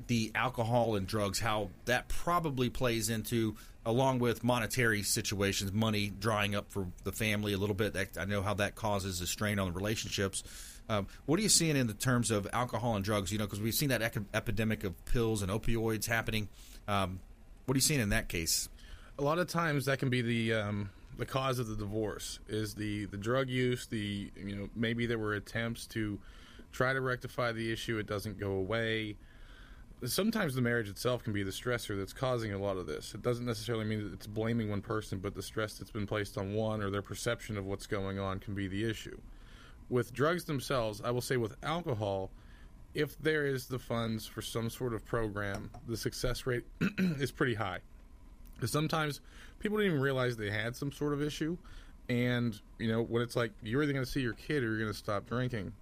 the 0.08 0.32
alcohol 0.36 0.96
and 0.96 1.08
drugs, 1.08 1.40
how 1.40 1.70
that 1.86 2.08
probably 2.08 2.70
plays 2.70 3.10
into, 3.10 3.56
along 3.88 4.20
with 4.20 4.44
monetary 4.44 5.02
situations, 5.02 5.72
money 5.72 6.12
drying 6.20 6.56
up 6.56 6.70
for 6.70 6.88
the 7.06 7.12
family 7.14 7.54
a 7.54 7.58
little 7.58 7.74
bit. 7.74 7.94
That, 7.94 8.18
I 8.20 8.26
know 8.26 8.42
how 8.42 8.54
that 8.56 8.76
causes 8.76 9.22
a 9.22 9.28
strain 9.28 9.60
on 9.60 9.68
the 9.68 9.72
relationships. 9.72 10.44
Um, 10.90 11.08
what 11.26 11.40
are 11.40 11.42
you 11.42 11.50
seeing 11.50 11.78
in 11.78 11.88
the 11.88 11.94
terms 11.94 12.30
of 12.30 12.48
alcohol 12.52 12.98
and 12.98 13.06
drugs? 13.06 13.32
You 13.32 13.38
know, 13.38 13.46
because 13.46 13.62
we've 13.62 13.74
seen 13.74 13.90
that 13.90 14.02
ec- 14.02 14.18
epidemic 14.34 14.84
of 14.84 15.06
pills 15.06 15.42
and 15.42 15.50
opioids 15.50 16.06
happening. 16.06 16.50
Um, 16.86 17.22
what 17.66 17.76
are 17.76 17.78
you 17.78 17.82
seeing 17.82 18.02
in 18.02 18.10
that 18.10 18.28
case? 18.28 18.68
A 19.18 19.24
lot 19.24 19.40
of 19.40 19.48
times 19.48 19.86
that 19.86 20.00
can 20.00 20.10
be 20.10 20.22
the 20.22 20.54
um, 20.54 20.90
the 21.18 21.26
cause 21.26 21.58
of 21.58 21.68
the 21.68 21.76
divorce 21.76 22.40
is 22.50 22.76
the 22.76 23.06
the 23.06 23.18
drug 23.18 23.48
use. 23.48 23.88
The 23.88 24.30
you 24.36 24.56
know 24.56 24.70
maybe 24.76 25.06
there 25.06 25.18
were 25.18 25.34
attempts 25.34 25.88
to 25.88 26.20
try 26.74 26.92
to 26.92 27.00
rectify 27.00 27.54
the 27.54 27.72
issue. 27.72 28.00
It 28.00 28.06
doesn't 28.06 28.38
go 28.38 28.52
away. 28.52 29.16
Sometimes 30.06 30.54
the 30.54 30.62
marriage 30.62 30.90
itself 30.90 31.24
can 31.24 31.34
be 31.34 31.42
the 31.42 31.52
stressor 31.52 31.98
that's 31.98 32.14
causing 32.14 32.54
a 32.54 32.58
lot 32.58 32.78
of 32.78 32.86
this. 32.86 33.16
It 33.16 33.24
doesn't 33.24 33.46
necessarily 33.46 33.84
mean 33.84 34.04
that 34.04 34.14
it's 34.14 34.28
blaming 34.28 34.70
one 34.70 34.82
person, 34.82 35.18
but 35.18 35.34
the 35.34 35.42
stress 35.42 35.80
that's 35.80 35.90
been 35.90 36.06
placed 36.06 36.38
on 36.38 36.54
one 36.54 36.84
or 36.84 36.92
their 36.92 37.02
perception 37.02 37.58
of 37.58 37.66
what's 37.66 37.88
going 37.88 38.20
on 38.20 38.40
can 38.40 38.54
be 38.54 38.68
the 38.68 38.88
issue. 38.88 39.18
With 39.90 40.14
drugs 40.14 40.44
themselves, 40.44 41.02
I 41.04 41.10
will 41.10 41.22
say 41.22 41.38
with 41.38 41.56
alcohol, 41.64 42.30
if 42.94 43.18
there 43.20 43.48
is 43.48 43.68
the 43.68 43.80
funds 43.80 44.26
for 44.28 44.42
some 44.42 44.70
sort 44.70 44.94
of 44.94 45.04
program, 45.06 45.72
the 45.88 45.98
success 45.98 46.46
rate 46.46 46.66
is 47.00 47.32
pretty 47.32 47.56
high. 47.56 47.80
Because 48.56 48.72
sometimes 48.72 49.22
people 49.60 49.78
didn't 49.78 49.94
even 49.94 50.02
realize 50.02 50.38
they 50.38 50.50
had 50.50 50.76
some 50.76 50.92
sort 50.92 51.14
of 51.14 51.22
issue. 51.22 51.58
And, 52.10 52.60
you 52.80 52.92
know, 52.92 53.04
when 53.04 53.22
it's 53.22 53.36
like 53.36 53.52
you're 53.62 53.84
either 53.84 53.94
going 53.94 54.06
to 54.06 54.12
see 54.12 54.22
your 54.22 54.34
kid 54.34 54.64
or 54.64 54.68
you're 54.68 54.80
going 54.80 54.92
to 54.92 54.98
stop 54.98 55.28
drinking, 55.28 55.74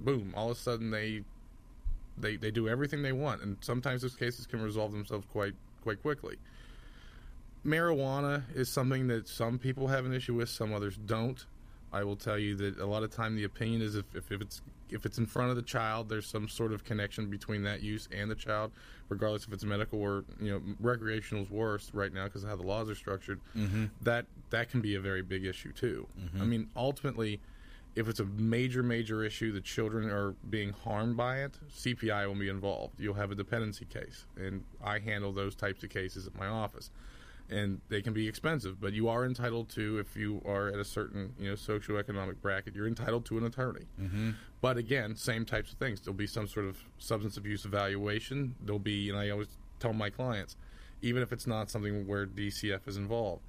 boom, 0.00 0.32
all 0.36 0.50
of 0.50 0.56
a 0.56 0.60
sudden 0.60 0.90
they, 0.90 1.22
they 2.18 2.36
they 2.36 2.50
do 2.50 2.68
everything 2.68 3.02
they 3.02 3.12
want. 3.12 3.42
And 3.42 3.56
sometimes 3.60 4.02
those 4.02 4.16
cases 4.16 4.46
can 4.46 4.62
resolve 4.62 4.92
themselves 4.92 5.26
quite 5.32 5.54
quite 5.82 6.02
quickly. 6.02 6.36
Marijuana 7.64 8.42
is 8.54 8.68
something 8.68 9.08
that 9.08 9.26
some 9.26 9.58
people 9.58 9.88
have 9.88 10.06
an 10.06 10.12
issue 10.12 10.34
with, 10.34 10.48
some 10.48 10.72
others 10.72 10.96
don't. 10.96 11.44
I 11.92 12.04
will 12.04 12.16
tell 12.16 12.38
you 12.38 12.54
that 12.56 12.78
a 12.78 12.86
lot 12.86 13.02
of 13.02 13.10
time 13.10 13.36
the 13.36 13.44
opinion 13.44 13.82
is 13.82 13.96
if, 13.96 14.04
if, 14.14 14.30
if 14.30 14.40
it's 14.40 14.62
if 14.90 15.04
it's 15.04 15.18
in 15.18 15.26
front 15.26 15.50
of 15.50 15.56
the 15.56 15.62
child, 15.62 16.08
there's 16.08 16.26
some 16.26 16.48
sort 16.48 16.72
of 16.72 16.84
connection 16.84 17.28
between 17.28 17.62
that 17.64 17.82
use 17.82 18.08
and 18.12 18.30
the 18.30 18.34
child, 18.34 18.70
regardless 19.08 19.44
if 19.44 19.52
it's 19.52 19.64
medical 19.64 20.00
or 20.00 20.24
you 20.40 20.50
know 20.50 20.60
recreational 20.80 21.42
is 21.42 21.50
worse 21.50 21.90
right 21.92 22.12
now 22.12 22.24
because 22.24 22.44
of 22.44 22.50
how 22.50 22.56
the 22.56 22.62
laws 22.62 22.88
are 22.88 22.94
structured. 22.94 23.40
Mm-hmm. 23.56 23.86
That 24.02 24.26
that 24.50 24.70
can 24.70 24.80
be 24.80 24.94
a 24.94 25.00
very 25.00 25.22
big 25.22 25.44
issue 25.44 25.72
too. 25.72 26.06
Mm-hmm. 26.20 26.42
I 26.42 26.44
mean, 26.44 26.70
ultimately, 26.76 27.40
if 27.96 28.08
it's 28.08 28.20
a 28.20 28.24
major 28.24 28.82
major 28.82 29.24
issue, 29.24 29.50
the 29.52 29.60
children 29.60 30.10
are 30.10 30.32
being 30.50 30.70
harmed 30.84 31.16
by 31.16 31.38
it. 31.38 31.58
CPI 31.74 32.26
will 32.26 32.34
be 32.34 32.48
involved. 32.50 32.94
You'll 33.00 33.14
have 33.14 33.30
a 33.30 33.34
dependency 33.34 33.86
case, 33.86 34.26
and 34.36 34.64
I 34.84 34.98
handle 34.98 35.32
those 35.32 35.54
types 35.56 35.82
of 35.82 35.88
cases 35.90 36.26
at 36.26 36.34
my 36.36 36.46
office. 36.46 36.90
and 37.48 37.80
they 37.88 38.02
can 38.02 38.12
be 38.12 38.26
expensive. 38.26 38.80
But 38.80 38.92
you 38.92 39.08
are 39.08 39.24
entitled 39.24 39.68
to, 39.70 39.98
if 39.98 40.16
you 40.16 40.42
are 40.44 40.68
at 40.68 40.78
a 40.78 40.84
certain 40.84 41.32
you 41.38 41.48
know 41.48 41.54
socioeconomic 41.54 42.40
bracket, 42.42 42.74
you're 42.74 42.88
entitled 42.88 43.24
to 43.26 43.38
an 43.38 43.44
attorney. 43.44 43.86
Mm-hmm. 44.00 44.30
But 44.60 44.76
again, 44.76 45.16
same 45.16 45.44
types 45.44 45.72
of 45.72 45.78
things. 45.78 46.00
There'll 46.00 46.16
be 46.16 46.26
some 46.26 46.46
sort 46.48 46.66
of 46.66 46.78
substance 46.98 47.36
abuse 47.36 47.64
evaluation. 47.64 48.54
There'll 48.62 48.78
be, 48.78 49.10
and 49.10 49.18
I 49.18 49.30
always 49.30 49.48
tell 49.78 49.92
my 49.92 50.10
clients, 50.10 50.56
even 51.02 51.22
if 51.22 51.32
it's 51.32 51.46
not 51.46 51.70
something 51.70 52.06
where 52.06 52.26
DCF 52.26 52.88
is 52.88 52.96
involved, 52.96 53.42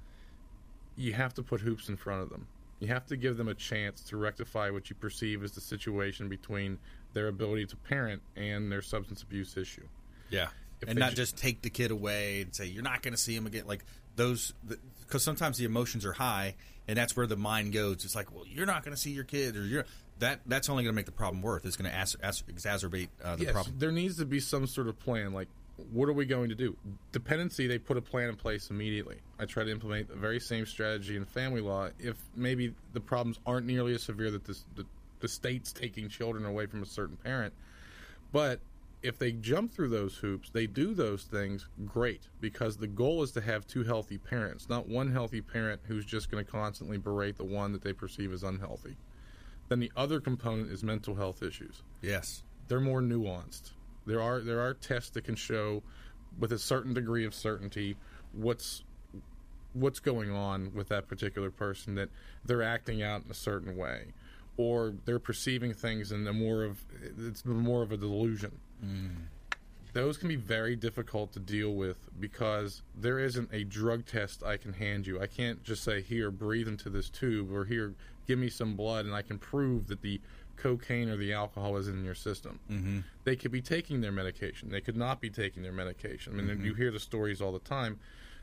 you 0.96 1.12
have 1.14 1.34
to 1.34 1.42
put 1.42 1.60
hoops 1.60 1.88
in 1.88 1.96
front 1.96 2.22
of 2.22 2.30
them. 2.30 2.46
You 2.80 2.88
have 2.88 3.06
to 3.06 3.16
give 3.16 3.36
them 3.36 3.48
a 3.48 3.54
chance 3.54 4.02
to 4.04 4.16
rectify 4.16 4.70
what 4.70 4.88
you 4.88 4.96
perceive 4.96 5.42
as 5.42 5.52
the 5.52 5.60
situation 5.60 6.28
between 6.28 6.78
their 7.12 7.28
ability 7.28 7.66
to 7.66 7.76
parent 7.76 8.22
and 8.36 8.70
their 8.70 8.82
substance 8.82 9.22
abuse 9.22 9.56
issue. 9.56 9.86
Yeah, 10.30 10.48
If 10.80 10.88
and 10.88 10.98
not 10.98 11.10
ju- 11.10 11.16
just 11.16 11.36
take 11.36 11.62
the 11.62 11.70
kid 11.70 11.90
away 11.90 12.42
and 12.42 12.54
say 12.54 12.66
you're 12.66 12.82
not 12.82 13.02
going 13.02 13.14
to 13.14 13.20
see 13.20 13.34
him 13.34 13.46
again. 13.46 13.64
Like 13.66 13.84
those, 14.16 14.52
because 15.00 15.22
sometimes 15.22 15.58
the 15.58 15.64
emotions 15.64 16.04
are 16.04 16.12
high, 16.12 16.54
and 16.86 16.96
that's 16.96 17.16
where 17.16 17.26
the 17.26 17.36
mind 17.36 17.72
goes. 17.72 18.04
It's 18.04 18.14
like, 18.14 18.32
well, 18.34 18.44
you're 18.46 18.66
not 18.66 18.84
going 18.84 18.94
to 18.94 19.00
see 19.00 19.10
your 19.10 19.24
kid, 19.24 19.56
or 19.56 19.64
you're 19.64 19.84
that. 20.20 20.40
That's 20.46 20.68
only 20.68 20.84
going 20.84 20.92
to 20.92 20.96
make 20.96 21.06
the 21.06 21.12
problem 21.12 21.42
worse. 21.42 21.64
It's 21.64 21.76
going 21.76 21.90
to 21.90 21.96
as, 21.96 22.14
as, 22.22 22.42
exacerbate 22.42 23.08
uh, 23.22 23.36
the 23.36 23.44
yes, 23.44 23.52
problem. 23.52 23.76
there 23.78 23.92
needs 23.92 24.18
to 24.18 24.24
be 24.24 24.40
some 24.40 24.66
sort 24.66 24.88
of 24.88 24.98
plan. 24.98 25.32
Like, 25.32 25.48
what 25.92 26.08
are 26.08 26.12
we 26.12 26.26
going 26.26 26.48
to 26.48 26.54
do? 26.54 26.76
Dependency, 27.12 27.66
they 27.66 27.78
put 27.78 27.96
a 27.96 28.02
plan 28.02 28.28
in 28.28 28.36
place 28.36 28.70
immediately. 28.70 29.18
I 29.38 29.44
try 29.46 29.64
to 29.64 29.70
implement 29.70 30.08
the 30.08 30.16
very 30.16 30.40
same 30.40 30.66
strategy 30.66 31.16
in 31.16 31.24
family 31.24 31.60
law. 31.60 31.88
If 31.98 32.16
maybe 32.34 32.74
the 32.92 33.00
problems 33.00 33.38
aren't 33.46 33.66
nearly 33.66 33.94
as 33.94 34.02
severe 34.02 34.30
that 34.30 34.44
this, 34.44 34.64
the, 34.74 34.84
the 35.20 35.28
state's 35.28 35.72
taking 35.72 36.08
children 36.08 36.44
away 36.44 36.66
from 36.66 36.82
a 36.82 36.86
certain 36.86 37.16
parent, 37.16 37.54
but 38.32 38.60
if 39.02 39.16
they 39.18 39.30
jump 39.32 39.72
through 39.72 39.90
those 39.90 40.16
hoops, 40.16 40.50
they 40.50 40.66
do 40.66 40.92
those 40.92 41.22
things, 41.22 41.68
great. 41.86 42.22
Because 42.40 42.76
the 42.76 42.88
goal 42.88 43.22
is 43.22 43.30
to 43.32 43.40
have 43.40 43.64
two 43.66 43.84
healthy 43.84 44.18
parents, 44.18 44.68
not 44.68 44.88
one 44.88 45.12
healthy 45.12 45.40
parent 45.40 45.80
who's 45.86 46.04
just 46.04 46.30
going 46.30 46.44
to 46.44 46.50
constantly 46.50 46.98
berate 46.98 47.36
the 47.36 47.44
one 47.44 47.72
that 47.72 47.82
they 47.82 47.92
perceive 47.92 48.32
as 48.32 48.42
unhealthy. 48.42 48.96
Then 49.68 49.78
the 49.78 49.92
other 49.96 50.18
component 50.18 50.72
is 50.72 50.82
mental 50.82 51.14
health 51.14 51.42
issues 51.42 51.82
Yes. 52.02 52.42
they're 52.66 52.80
more 52.80 53.00
nuanced. 53.02 53.72
There 54.08 54.20
are 54.20 54.40
there 54.40 54.60
are 54.60 54.74
tests 54.74 55.10
that 55.10 55.24
can 55.24 55.36
show 55.36 55.82
with 56.38 56.52
a 56.52 56.58
certain 56.58 56.94
degree 56.94 57.24
of 57.24 57.34
certainty 57.34 57.96
what's 58.32 58.82
what's 59.74 60.00
going 60.00 60.30
on 60.30 60.72
with 60.74 60.88
that 60.88 61.06
particular 61.08 61.50
person 61.50 61.94
that 61.94 62.08
they're 62.44 62.62
acting 62.62 63.02
out 63.02 63.24
in 63.24 63.30
a 63.30 63.34
certain 63.34 63.76
way 63.76 64.06
or 64.58 64.92
they're 65.04 65.20
perceiving 65.20 65.72
things 65.72 66.12
in 66.12 66.26
a 66.26 66.32
more 66.32 66.64
of 66.64 66.84
it's 67.16 67.46
more 67.46 67.82
of 67.82 67.92
a 67.92 67.96
delusion. 67.96 68.58
Mm. 68.84 69.10
Those 69.94 70.18
can 70.18 70.28
be 70.28 70.36
very 70.36 70.76
difficult 70.76 71.32
to 71.32 71.40
deal 71.40 71.72
with 71.72 71.96
because 72.20 72.82
there 73.00 73.18
isn't 73.18 73.48
a 73.52 73.64
drug 73.64 74.04
test 74.04 74.42
I 74.42 74.58
can 74.58 74.74
hand 74.74 75.06
you. 75.06 75.20
I 75.20 75.26
can't 75.26 75.64
just 75.64 75.82
say, 75.82 76.02
here, 76.02 76.30
breathe 76.30 76.68
into 76.68 76.90
this 76.90 77.08
tube, 77.08 77.50
or 77.50 77.64
here, 77.64 77.94
give 78.26 78.38
me 78.38 78.50
some 78.50 78.74
blood, 78.74 79.06
and 79.06 79.14
I 79.14 79.22
can 79.22 79.38
prove 79.38 79.86
that 79.86 80.02
the 80.02 80.20
cocaine 80.62 81.08
or 81.08 81.16
the 81.16 81.32
alcohol 81.32 81.76
is 81.76 81.88
in 81.88 82.04
your 82.04 82.14
system. 82.14 82.58
Mm-hmm. 82.70 83.00
They 83.24 83.36
could 83.36 83.50
be 83.52 83.62
taking 83.62 84.00
their 84.00 84.12
medication. 84.12 84.70
They 84.70 84.80
could 84.80 84.96
not 84.96 85.20
be 85.20 85.30
taking 85.30 85.62
their 85.62 85.72
medication. 85.72 86.34
I 86.38 86.42
mean, 86.42 86.56
mm-hmm. 86.56 86.66
you 86.66 86.74
hear 86.74 86.90
the 86.90 87.00
stories 87.00 87.40
all 87.40 87.52
the 87.52 87.58
time. 87.60 87.98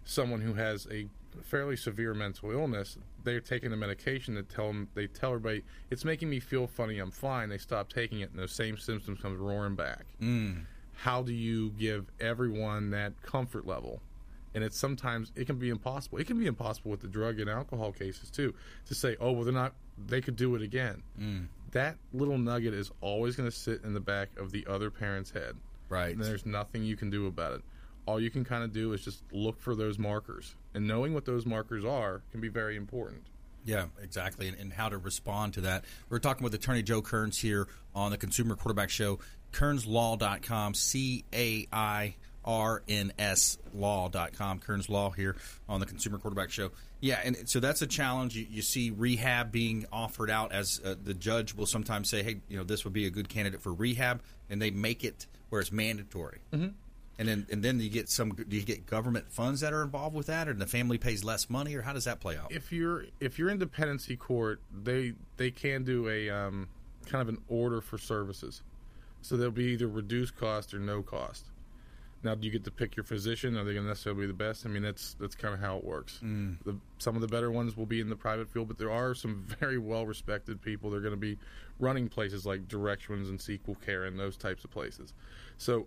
Someone 0.06 0.42
who 0.42 0.54
has 0.54 0.88
a 0.92 1.08
fairly 1.44 1.76
severe 1.76 2.14
mental 2.14 2.52
illness, 2.52 2.98
they're 3.24 3.40
taking 3.40 3.72
the 3.72 3.78
medication 3.78 4.36
that 4.36 4.50
tell 4.50 4.68
them, 4.68 4.88
they 4.94 5.08
tell 5.08 5.32
everybody, 5.32 5.64
it's 5.90 6.06
making 6.06 6.30
me 6.30 6.40
feel 6.40 6.68
funny, 6.68 7.00
I'm 7.00 7.12
fine. 7.12 7.50
They 7.50 7.58
stop 7.58 7.92
taking 7.92 8.20
it, 8.20 8.30
and 8.32 8.40
those 8.40 8.52
same 8.52 8.78
symptoms 8.78 9.20
come 9.22 9.38
roaring 9.38 9.76
back 9.76 10.06
mm. 10.22 10.64
how 10.96 11.22
do 11.22 11.34
you 11.34 11.72
give 11.72 12.06
everyone 12.20 12.92
that 12.92 13.22
comfort 13.22 13.66
level? 13.66 14.02
And 14.54 14.64
it's 14.64 14.78
sometimes 14.78 15.34
it 15.36 15.48
can 15.48 15.58
be 15.58 15.70
impossible. 15.70 16.18
It 16.18 16.28
can 16.28 16.40
be 16.40 16.48
impossible 16.48 16.90
with 16.90 17.02
the 17.02 17.10
drug 17.10 17.42
and 17.42 17.50
alcohol 17.50 17.92
cases 17.92 18.32
too 18.32 18.54
to 18.86 18.96
say, 18.96 19.18
oh 19.20 19.34
well, 19.34 19.44
they're 19.44 19.54
not. 19.54 19.74
They 20.08 20.22
could 20.22 20.38
do 20.38 20.56
it 20.56 20.62
again. 20.62 21.04
Mm. 21.20 21.48
That 21.76 21.98
little 22.14 22.38
nugget 22.38 22.74
is 22.74 22.90
always 23.02 23.36
going 23.36 23.50
to 23.50 23.56
sit 23.56 23.84
in 23.84 23.94
the 23.94 24.00
back 24.00 24.30
of 24.38 24.52
the 24.54 24.66
other 24.66 24.90
parent's 24.90 25.30
head. 25.30 25.58
Right. 25.90 26.16
And 26.16 26.24
there's 26.24 26.46
nothing 26.46 26.86
you 26.86 26.96
can 26.96 27.10
do 27.10 27.28
about 27.28 27.56
it. 27.56 27.62
All 28.06 28.18
you 28.18 28.30
can 28.30 28.46
kind 28.46 28.64
of 28.64 28.72
do 28.72 28.94
is 28.94 29.04
just 29.04 29.24
look 29.34 29.60
for 29.60 29.76
those 29.76 30.00
markers, 30.00 30.56
and 30.74 30.88
knowing 30.88 31.14
what 31.14 31.26
those 31.26 31.46
markers 31.46 31.84
are 31.84 32.22
can 32.32 32.40
be 32.40 32.48
very 32.48 32.78
important. 32.78 33.24
Yeah, 33.66 33.88
exactly, 34.02 34.48
and, 34.48 34.58
and 34.58 34.72
how 34.72 34.88
to 34.88 34.98
respond 34.98 35.56
to 35.56 35.62
that. 35.62 35.84
We're 36.08 36.20
talking 36.20 36.46
with 36.46 36.54
attorney 36.54 36.82
Joe 36.82 37.02
Cairns 37.02 37.40
here 37.40 37.68
on 37.94 38.12
the 38.12 38.18
Consumer 38.18 38.56
Quarterback 38.56 38.90
Show, 38.90 39.20
CairnsLaw.com, 39.52 40.76
C 40.76 41.26
A 41.34 41.68
I 41.74 42.16
R 42.46 42.84
N 42.88 43.12
S 43.20 43.58
Law.com, 43.74 44.60
Cairns 44.60 44.90
Law 44.90 45.10
here 45.10 45.36
on 45.68 45.80
the 45.80 45.86
Consumer 45.86 46.18
Quarterback 46.18 46.52
Show. 46.52 46.72
Yeah, 47.02 47.20
and 47.24 47.50
so 47.50 47.60
that's 47.60 47.82
a 47.82 47.88
challenge. 47.88 48.36
You, 48.36 48.46
you 48.50 48.62
see 48.62 48.92
rehab 48.92 49.52
being 49.52 49.86
offered 49.92 50.30
out 50.30 50.52
as 50.52 50.80
uh, 50.84 50.96
the 51.02 51.14
judge 51.14 51.54
will 51.54 51.66
sometimes 51.66 52.10
say, 52.10 52.24
hey, 52.24 52.38
you 52.48 52.58
know, 52.58 52.64
this 52.64 52.84
would 52.84 52.94
be 52.94 53.06
a 53.06 53.10
good 53.10 53.30
candidate 53.30 53.62
for 53.62 53.74
rehab, 53.74 54.22
and 54.50 54.62
they 54.62 54.72
make 54.72 55.04
it 55.04 55.28
where 55.50 55.62
it's 55.62 55.72
mandatory. 55.72 56.40
Mm-hmm. 56.54 56.70
And 57.18 57.28
then, 57.30 57.48
and 57.50 57.64
then 57.64 57.80
you 57.80 57.90
get 57.90 58.10
some. 58.10 58.32
Do 58.32 58.58
you 58.58 58.64
get 58.64 58.86
government 58.86 59.32
funds 59.32 59.62
that 59.62 59.72
are 59.72 59.84
involved 59.84 60.16
with 60.16 60.28
that, 60.28 60.50
or 60.50 60.54
the 60.54 60.68
family 60.68 60.98
pays 60.98 61.24
less 61.24 61.50
money, 61.50 61.74
or 61.76 61.82
how 61.82 61.94
does 61.94 62.06
that 62.06 62.20
play 62.20 62.38
out? 62.38 62.52
if 62.52 62.74
you're 62.74 63.06
if 63.22 63.40
you're 63.40 63.50
in 63.50 63.58
dependency 63.58 64.18
court, 64.18 64.60
they 64.84 65.14
they 65.38 65.50
can 65.50 65.86
do 65.86 66.10
a 66.10 66.30
um, 66.30 66.68
kind 67.06 67.22
of 67.22 67.30
an 67.30 67.38
order 67.48 67.80
for 67.80 67.98
services. 67.98 68.64
So 69.22 69.38
there'll 69.38 69.52
be 69.52 69.66
either 69.66 69.88
reduced 69.88 70.36
cost 70.38 70.74
or 70.74 70.80
no 70.80 71.02
cost. 71.02 71.46
Now, 72.26 72.34
do 72.34 72.48
you 72.48 72.52
get 72.52 72.64
to 72.64 72.72
pick 72.72 72.96
your 72.96 73.04
physician? 73.04 73.56
Are 73.56 73.64
they 73.64 73.74
going 73.74 73.84
to 73.84 73.90
necessarily 73.90 74.22
be 74.22 74.28
the 74.28 74.34
best? 74.34 74.66
I 74.66 74.70
mean, 74.70 74.82
that's 74.82 75.16
that's 75.20 75.36
kind 75.36 75.54
of 75.54 75.60
how 75.60 75.78
it 75.78 75.84
works. 75.84 76.20
Mm. 76.24 76.58
The, 76.66 76.76
some 76.98 77.16
of 77.16 77.22
the 77.22 77.28
better 77.28 77.52
ones 77.52 77.78
will 77.78 77.86
be 77.86 78.02
in 78.02 78.10
the 78.10 78.16
private 78.16 78.50
field, 78.50 78.68
but 78.68 78.80
there 78.80 78.90
are 78.90 79.14
some 79.14 79.46
very 79.60 79.78
well 79.78 80.08
respected 80.08 80.60
people. 80.60 80.90
They're 80.90 81.02
going 81.02 81.12
to 81.12 81.18
be 81.18 81.38
running 81.80 82.10
places 82.10 82.44
like 82.44 82.68
Directions 82.68 83.30
and 83.30 83.40
Sequel 83.40 83.76
Care 83.76 84.06
and 84.06 84.20
those 84.20 84.38
types 84.38 84.64
of 84.64 84.72
places. 84.72 85.14
So 85.60 85.86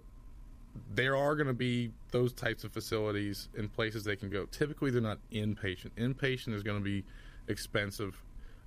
there 0.95 1.17
are 1.17 1.35
going 1.35 1.49
to 1.49 1.55
be 1.55 1.91
those 2.13 2.33
types 2.33 2.63
of 2.63 2.73
facilities 2.73 3.49
in 3.57 3.69
places 3.69 4.05
they 4.05 4.15
can 4.15 4.31
go. 4.31 4.47
Typically, 4.47 4.93
they're 4.93 5.03
not 5.03 5.19
inpatient. 5.33 5.91
Inpatient 5.97 6.55
is 6.55 6.63
going 6.63 6.79
to 6.79 6.85
be 6.85 7.03
expensive, 7.49 8.23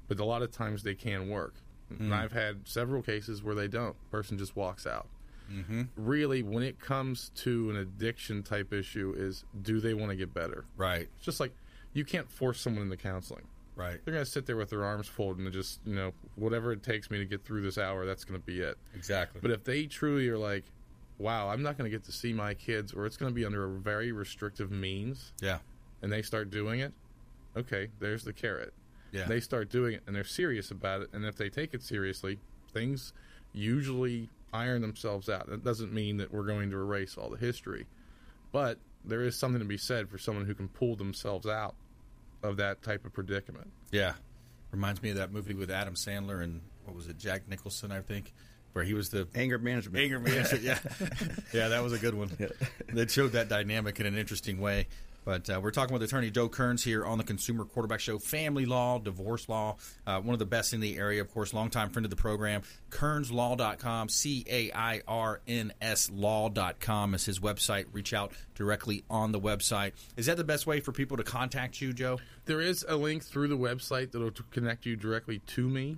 but 0.10 0.20
a 0.20 0.26
lot 0.26 0.42
of 0.42 0.52
times 0.52 0.84
they 0.84 0.96
can 0.96 1.30
work. 1.30 1.54
Mm. 1.90 2.02
And 2.02 2.14
I've 2.14 2.34
had 2.34 2.68
several 2.68 3.02
cases 3.02 3.42
where 3.42 3.56
they 3.56 3.70
don't. 3.70 3.96
Person 4.12 4.38
just 4.38 4.58
walks 4.58 4.86
out. 4.86 5.08
Mm-hmm. 5.52 5.82
Really, 5.96 6.44
when 6.44 6.64
it 6.64 6.80
comes 6.80 7.30
to 7.36 7.70
an 7.70 7.76
addiction 7.78 8.44
type 8.44 8.72
issue, 8.74 9.14
is 9.18 9.44
do 9.62 9.80
they 9.80 9.94
want 9.94 10.12
to 10.12 10.16
get 10.16 10.34
better? 10.34 10.66
Right, 10.78 11.10
It's 11.18 11.26
just 11.26 11.40
like 11.40 11.52
you 11.94 12.06
can't 12.06 12.30
force 12.32 12.60
someone 12.62 12.84
into 12.84 12.98
counseling. 12.98 13.44
right, 13.76 14.00
They're 14.06 14.14
going 14.14 14.26
to 14.26 14.32
sit 14.32 14.46
there 14.46 14.56
with 14.58 14.70
their 14.70 14.86
arms 14.86 15.08
folded 15.08 15.44
and 15.44 15.52
just, 15.54 15.80
you 15.86 15.94
know, 15.96 16.14
whatever 16.36 16.72
it 16.72 16.84
takes 16.84 17.12
me 17.12 17.18
to 17.18 17.26
get 17.26 17.44
through 17.44 17.62
this 17.64 17.78
hour, 17.78 18.06
that's 18.06 18.24
going 18.24 18.40
to 18.40 18.46
be 18.46 18.62
it. 18.62 18.78
exactly. 18.96 19.42
But 19.42 19.52
if 19.52 19.64
they 19.66 19.86
truly 19.88 20.30
are 20.30 20.38
like, 20.38 20.64
wow, 21.18 21.50
I'm 21.50 21.62
not 21.62 21.78
going 21.78 21.90
to 21.92 21.96
get 21.96 22.04
to 22.06 22.12
see 22.12 22.32
my 22.34 22.54
kids, 22.54 22.94
or 22.94 23.06
it's 23.06 23.18
going 23.18 23.30
to 23.32 23.36
be 23.36 23.46
under 23.46 23.66
a 23.66 23.70
very 23.80 24.12
restrictive 24.12 24.72
means, 24.72 25.34
yeah, 25.42 25.58
and 26.02 26.12
they 26.12 26.22
start 26.22 26.50
doing 26.50 26.80
it, 26.80 26.94
okay, 27.58 27.90
there's 28.00 28.24
the 28.24 28.34
carrot. 28.34 28.74
yeah, 29.12 29.26
They 29.26 29.40
start 29.42 29.70
doing 29.70 29.96
it, 29.96 30.04
and 30.08 30.16
they're 30.16 30.24
serious 30.24 30.72
about 30.72 31.02
it. 31.02 31.10
And 31.14 31.26
if 31.26 31.36
they 31.36 31.50
take 31.50 31.74
it 31.74 31.84
seriously, 31.84 32.40
things 32.74 33.12
usually 33.54 34.30
iron 34.54 34.82
themselves 34.82 35.30
out. 35.30 35.48
That 35.50 35.64
doesn't 35.64 35.94
mean 35.94 36.18
that 36.18 36.32
we're 36.34 36.46
going 36.46 36.70
to 36.72 36.78
erase 36.78 37.18
all 37.18 37.30
the 37.30 37.38
history, 37.38 37.88
but 38.52 38.78
there 39.06 39.22
is 39.22 39.38
something 39.38 39.60
to 39.60 39.66
be 39.66 39.78
said 39.78 40.10
for 40.10 40.18
someone 40.18 40.46
who 40.46 40.54
can 40.54 40.68
pull 40.68 40.96
themselves 40.96 41.48
out 41.48 41.76
of 42.44 42.58
that 42.58 42.82
type 42.82 43.06
of 43.06 43.14
predicament. 43.14 43.72
yeah. 43.92 44.14
Reminds 44.72 45.02
me 45.04 45.10
of 45.10 45.18
that 45.18 45.34
movie 45.34 45.54
with 45.54 45.70
Adam 45.70 45.96
Sandler 45.96 46.42
and 46.42 46.62
what 46.86 46.96
was 46.96 47.08
it, 47.08 47.18
Jack 47.18 47.48
Nicholson, 47.50 47.92
I 47.92 48.00
think, 48.00 48.32
where 48.72 48.86
he 48.86 48.94
was 48.94 49.10
the 49.10 49.28
Anger 49.36 49.58
management. 49.60 49.98
anger 50.02 50.18
management. 50.20 50.64
Yeah, 50.64 50.80
yeah, 51.54 51.68
that 51.68 51.84
was 51.84 51.92
a 51.92 51.98
good 51.98 52.14
one. 52.14 52.30
That 52.94 53.12
showed 53.12 53.34
that 53.34 53.50
dynamic 53.50 54.00
in 54.00 54.06
an 54.06 54.18
interesting 54.18 54.62
way. 54.62 54.88
But 55.24 55.50
uh, 55.50 55.60
we're 55.62 55.70
talking 55.72 55.94
with 55.94 56.02
attorney 56.02 56.32
Joe 56.32 56.50
Cairns 56.50 56.84
here 56.84 57.06
on 57.06 57.20
the 57.20 57.24
Consumer 57.24 57.64
Quarterback 57.66 58.00
Show. 58.00 58.18
Family 58.18 58.66
law, 58.66 58.98
divorce 58.98 59.48
law, 59.48 59.78
uh, 60.08 60.20
one 60.20 60.34
of 60.34 60.40
the 60.40 60.48
best 60.48 60.74
in 60.74 60.80
the 60.80 60.98
area, 60.98 61.22
of 61.22 61.32
course, 61.32 61.54
longtime 61.54 61.92
friend 61.92 62.06
of 62.06 62.10
the 62.10 62.16
program. 62.16 62.64
CairnsLaw.com, 62.90 64.10
C 64.10 64.44
A 64.50 64.72
I 64.74 65.02
R 65.08 65.42
N 65.48 65.74
S 65.80 66.10
Law.com 66.12 67.14
is 67.14 67.26
his 67.26 67.40
website. 67.40 67.86
Reach 67.92 68.14
out 68.14 68.34
directly 68.56 69.04
on 69.10 69.32
the 69.32 69.40
website. 69.40 69.92
Is 70.18 70.26
that 70.26 70.38
the 70.38 70.44
best 70.44 70.66
way 70.66 70.80
for 70.80 70.92
people 70.92 71.18
to 71.18 71.24
contact 71.24 71.82
you, 71.82 71.94
Joe? 71.94 72.20
There 72.46 72.62
is 72.62 72.84
a 72.88 72.96
link 72.96 73.24
through 73.24 73.50
the 73.50 73.58
website 73.58 74.12
that 74.12 74.20
will 74.20 74.32
connect 74.50 74.86
you 74.86 74.96
directly 74.96 75.40
to 75.40 75.68
me. 75.70 75.98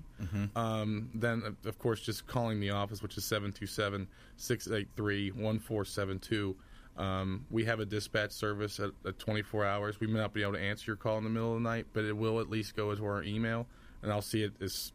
Um, 0.55 1.09
then, 1.13 1.43
of- 1.43 1.65
of 1.65 1.79
course, 1.79 2.01
just 2.01 2.27
calling 2.27 2.59
the 2.59 2.71
office, 2.71 3.01
which 3.01 3.17
is 3.17 3.23
727 3.25 4.07
683 4.37 5.31
1472. 5.31 6.55
Um, 6.97 7.45
we 7.49 7.65
have 7.65 7.79
a 7.79 7.85
dispatch 7.85 8.31
service 8.31 8.79
at, 8.79 8.91
at 9.05 9.17
24 9.17 9.65
hours. 9.65 9.99
We 9.99 10.07
may 10.07 10.19
not 10.19 10.33
be 10.33 10.43
able 10.43 10.53
to 10.53 10.59
answer 10.59 10.91
your 10.91 10.95
call 10.95 11.17
in 11.17 11.23
the 11.23 11.29
middle 11.29 11.55
of 11.55 11.63
the 11.63 11.67
night, 11.67 11.87
but 11.93 12.05
it 12.05 12.15
will 12.15 12.39
at 12.39 12.49
least 12.49 12.75
go 12.75 12.93
to 12.93 13.05
our 13.05 13.23
email, 13.23 13.67
and 14.01 14.11
I'll 14.11 14.21
see 14.21 14.43
it 14.43 14.53
as 14.61 14.91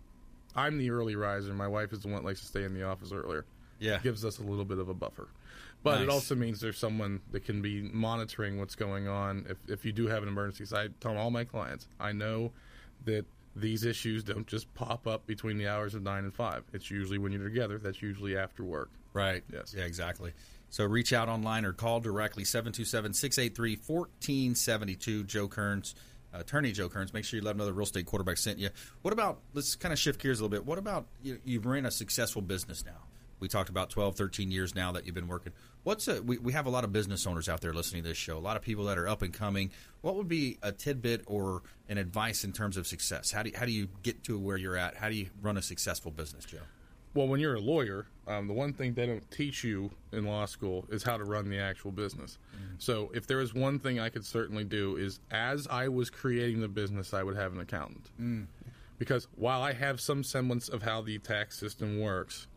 I'm 0.54 0.78
the 0.78 0.90
early 0.90 1.16
riser. 1.16 1.52
My 1.52 1.68
wife 1.68 1.92
is 1.92 2.00
the 2.00 2.08
one 2.08 2.22
that 2.22 2.24
likes 2.24 2.40
to 2.40 2.46
stay 2.46 2.64
in 2.64 2.74
the 2.74 2.84
office 2.84 3.12
earlier. 3.12 3.44
Yeah. 3.80 3.98
gives 3.98 4.24
us 4.24 4.40
a 4.40 4.42
little 4.42 4.64
bit 4.64 4.78
of 4.78 4.88
a 4.88 4.94
buffer. 4.94 5.28
But 5.84 6.02
it 6.02 6.08
also 6.08 6.34
means 6.34 6.60
there's 6.60 6.78
someone 6.78 7.20
that 7.30 7.44
can 7.44 7.62
be 7.62 7.82
monitoring 7.82 8.58
what's 8.58 8.74
going 8.74 9.06
on. 9.06 9.46
If 9.48 9.58
if 9.68 9.84
you 9.84 9.92
do 9.92 10.08
have 10.08 10.24
an 10.24 10.28
emergency, 10.28 10.64
so 10.64 10.76
I 10.76 10.88
tell 11.00 11.16
all 11.16 11.30
my 11.30 11.44
clients, 11.44 11.86
I 12.00 12.10
know 12.10 12.50
that 13.04 13.24
these 13.54 13.84
issues 13.84 14.24
don't 14.24 14.46
just 14.46 14.72
pop 14.74 15.06
up 15.06 15.26
between 15.26 15.56
the 15.56 15.68
hours 15.68 15.94
of 15.94 16.02
nine 16.02 16.24
and 16.24 16.34
five. 16.34 16.64
It's 16.72 16.90
usually 16.90 17.18
when 17.18 17.32
you're 17.32 17.44
together. 17.44 17.78
That's 17.78 18.02
usually 18.02 18.36
after 18.36 18.64
work. 18.64 18.90
Right. 19.12 19.42
Yes. 19.52 19.74
Yeah, 19.76 19.84
exactly. 19.84 20.32
So 20.70 20.84
reach 20.84 21.12
out 21.12 21.28
online 21.28 21.64
or 21.64 21.72
call 21.72 22.00
directly 22.00 22.42
727-683-1472 22.44 25.26
Joe 25.26 25.48
Cairns, 25.48 25.94
attorney 26.32 26.72
Joe 26.72 26.88
Cairns. 26.88 27.12
Make 27.12 27.24
sure 27.24 27.38
you 27.38 27.44
let 27.44 27.56
the 27.56 27.72
real 27.72 27.84
estate 27.84 28.06
quarterback 28.06 28.38
sent 28.38 28.58
you. 28.58 28.70
What 29.02 29.12
about 29.12 29.40
let's 29.54 29.76
kind 29.76 29.92
of 29.92 29.98
shift 29.98 30.20
gears 30.20 30.40
a 30.40 30.44
little 30.44 30.56
bit. 30.56 30.66
What 30.66 30.78
about 30.78 31.06
you, 31.22 31.38
you've 31.44 31.66
ran 31.66 31.86
a 31.86 31.90
successful 31.90 32.42
business 32.42 32.84
now? 32.84 33.04
We 33.40 33.48
talked 33.48 33.68
about 33.68 33.90
12, 33.90 34.16
13 34.16 34.50
years 34.50 34.74
now 34.74 34.92
that 34.92 35.06
you've 35.06 35.14
been 35.14 35.28
working. 35.28 35.52
What's 35.84 36.08
a 36.08 36.22
we, 36.22 36.38
we 36.38 36.52
have 36.52 36.66
a 36.66 36.70
lot 36.70 36.84
of 36.84 36.92
business 36.92 37.26
owners 37.26 37.48
out 37.48 37.60
there 37.60 37.72
listening 37.72 38.02
to 38.02 38.08
this 38.08 38.18
show. 38.18 38.36
A 38.36 38.40
lot 38.40 38.56
of 38.56 38.62
people 38.62 38.86
that 38.86 38.98
are 38.98 39.08
up 39.08 39.22
and 39.22 39.32
coming. 39.32 39.70
What 40.00 40.16
would 40.16 40.28
be 40.28 40.58
a 40.62 40.72
tidbit 40.72 41.22
or 41.26 41.62
an 41.88 41.98
advice 41.98 42.44
in 42.44 42.52
terms 42.52 42.76
of 42.76 42.86
success? 42.86 43.30
How 43.30 43.42
do 43.42 43.50
you, 43.50 43.56
how 43.56 43.64
do 43.64 43.72
you 43.72 43.88
get 44.02 44.24
to 44.24 44.38
where 44.38 44.56
you're 44.56 44.76
at? 44.76 44.96
How 44.96 45.08
do 45.08 45.14
you 45.14 45.28
run 45.40 45.56
a 45.56 45.62
successful 45.62 46.10
business, 46.10 46.44
Joe? 46.44 46.58
Well, 47.14 47.26
when 47.28 47.40
you're 47.40 47.54
a 47.54 47.60
lawyer, 47.60 48.06
um, 48.26 48.46
the 48.46 48.54
one 48.54 48.72
thing 48.72 48.94
they 48.94 49.06
don't 49.06 49.28
teach 49.30 49.64
you 49.64 49.90
in 50.12 50.24
law 50.26 50.44
school 50.46 50.84
is 50.90 51.02
how 51.02 51.16
to 51.16 51.24
run 51.24 51.48
the 51.48 51.58
actual 51.58 51.90
business. 51.90 52.38
So, 52.78 53.10
if 53.14 53.26
there 53.26 53.40
is 53.40 53.54
one 53.54 53.78
thing 53.78 53.98
I 53.98 54.08
could 54.08 54.24
certainly 54.24 54.64
do 54.64 54.96
is, 54.96 55.20
as 55.30 55.66
I 55.68 55.88
was 55.88 56.10
creating 56.10 56.60
the 56.60 56.68
business, 56.68 57.12
I 57.14 57.22
would 57.22 57.36
have 57.36 57.52
an 57.52 57.60
accountant. 57.60 58.10
Because 58.98 59.28
while 59.36 59.62
I 59.62 59.72
have 59.72 60.00
some 60.00 60.22
semblance 60.24 60.68
of 60.68 60.82
how 60.82 61.02
the 61.02 61.18
tax 61.18 61.56
system 61.58 62.00
works, 62.00 62.48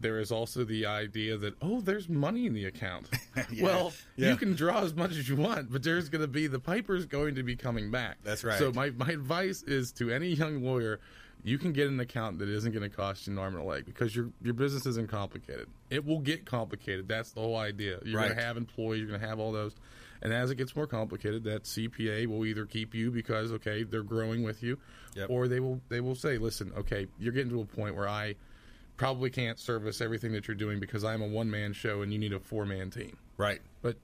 there 0.00 0.18
is 0.18 0.32
also 0.32 0.64
the 0.64 0.86
idea 0.86 1.36
that 1.36 1.54
oh, 1.62 1.80
there's 1.80 2.08
money 2.08 2.46
in 2.46 2.54
the 2.54 2.64
account. 2.64 3.08
Well, 3.60 3.92
Yeah. 4.16 4.30
you 4.30 4.36
can 4.36 4.54
draw 4.54 4.82
as 4.82 4.94
much 4.94 5.12
as 5.12 5.28
you 5.28 5.36
want, 5.36 5.70
but 5.70 5.82
there's 5.82 6.08
going 6.08 6.20
to 6.22 6.28
be 6.28 6.46
the 6.46 6.58
piper's 6.58 7.06
going 7.06 7.34
to 7.36 7.42
be 7.42 7.56
coming 7.56 7.90
back. 7.90 8.16
That's 8.24 8.42
right. 8.44 8.58
So 8.58 8.72
my 8.72 8.90
my 8.90 9.08
advice 9.10 9.62
is 9.62 9.92
to 9.92 10.10
any 10.10 10.28
young 10.28 10.62
lawyer, 10.62 11.00
you 11.42 11.58
can 11.58 11.72
get 11.72 11.88
an 11.88 11.98
account 12.00 12.38
that 12.38 12.48
isn't 12.48 12.72
going 12.72 12.88
to 12.88 12.94
cost 12.94 13.26
you 13.26 13.32
an 13.32 13.38
arm 13.38 13.54
and 13.54 13.62
a 13.64 13.66
leg 13.66 13.84
because 13.86 14.14
your 14.14 14.30
your 14.42 14.54
business 14.54 14.86
isn't 14.86 15.08
complicated. 15.08 15.68
It 15.90 16.04
will 16.04 16.20
get 16.20 16.44
complicated. 16.44 17.08
That's 17.08 17.32
the 17.32 17.40
whole 17.40 17.56
idea. 17.56 17.98
You're 18.04 18.20
going 18.20 18.34
to 18.36 18.42
have 18.42 18.56
employees. 18.56 19.00
You're 19.00 19.08
going 19.08 19.20
to 19.20 19.26
have 19.26 19.38
all 19.38 19.52
those. 19.52 19.74
And 20.22 20.32
as 20.34 20.50
it 20.50 20.56
gets 20.56 20.76
more 20.76 20.86
complicated, 20.86 21.44
that 21.44 21.64
CPA 21.64 22.26
will 22.26 22.44
either 22.44 22.66
keep 22.66 22.94
you 22.94 23.10
because 23.10 23.52
okay 23.52 23.84
they're 23.84 24.02
growing 24.02 24.42
with 24.42 24.62
you, 24.62 24.78
Yep. 25.16 25.30
or 25.30 25.48
they 25.48 25.60
will 25.60 25.80
they 25.88 26.00
will 26.00 26.14
say, 26.14 26.36
listen, 26.38 26.72
okay, 26.76 27.06
you're 27.18 27.32
getting 27.32 27.50
to 27.52 27.60
a 27.62 27.64
point 27.64 27.96
where 27.96 28.08
I 28.08 28.34
probably 28.98 29.30
can't 29.30 29.58
service 29.58 30.02
everything 30.02 30.32
that 30.32 30.46
you're 30.46 30.54
doing 30.54 30.78
because 30.78 31.04
I'm 31.04 31.22
a 31.22 31.26
one 31.26 31.50
man 31.50 31.72
show 31.72 32.02
and 32.02 32.12
you 32.12 32.18
need 32.18 32.34
a 32.34 32.38
four 32.40 32.66
man 32.66 32.90
team. 32.90 33.16
Right. 33.38 33.60
But 33.80 33.96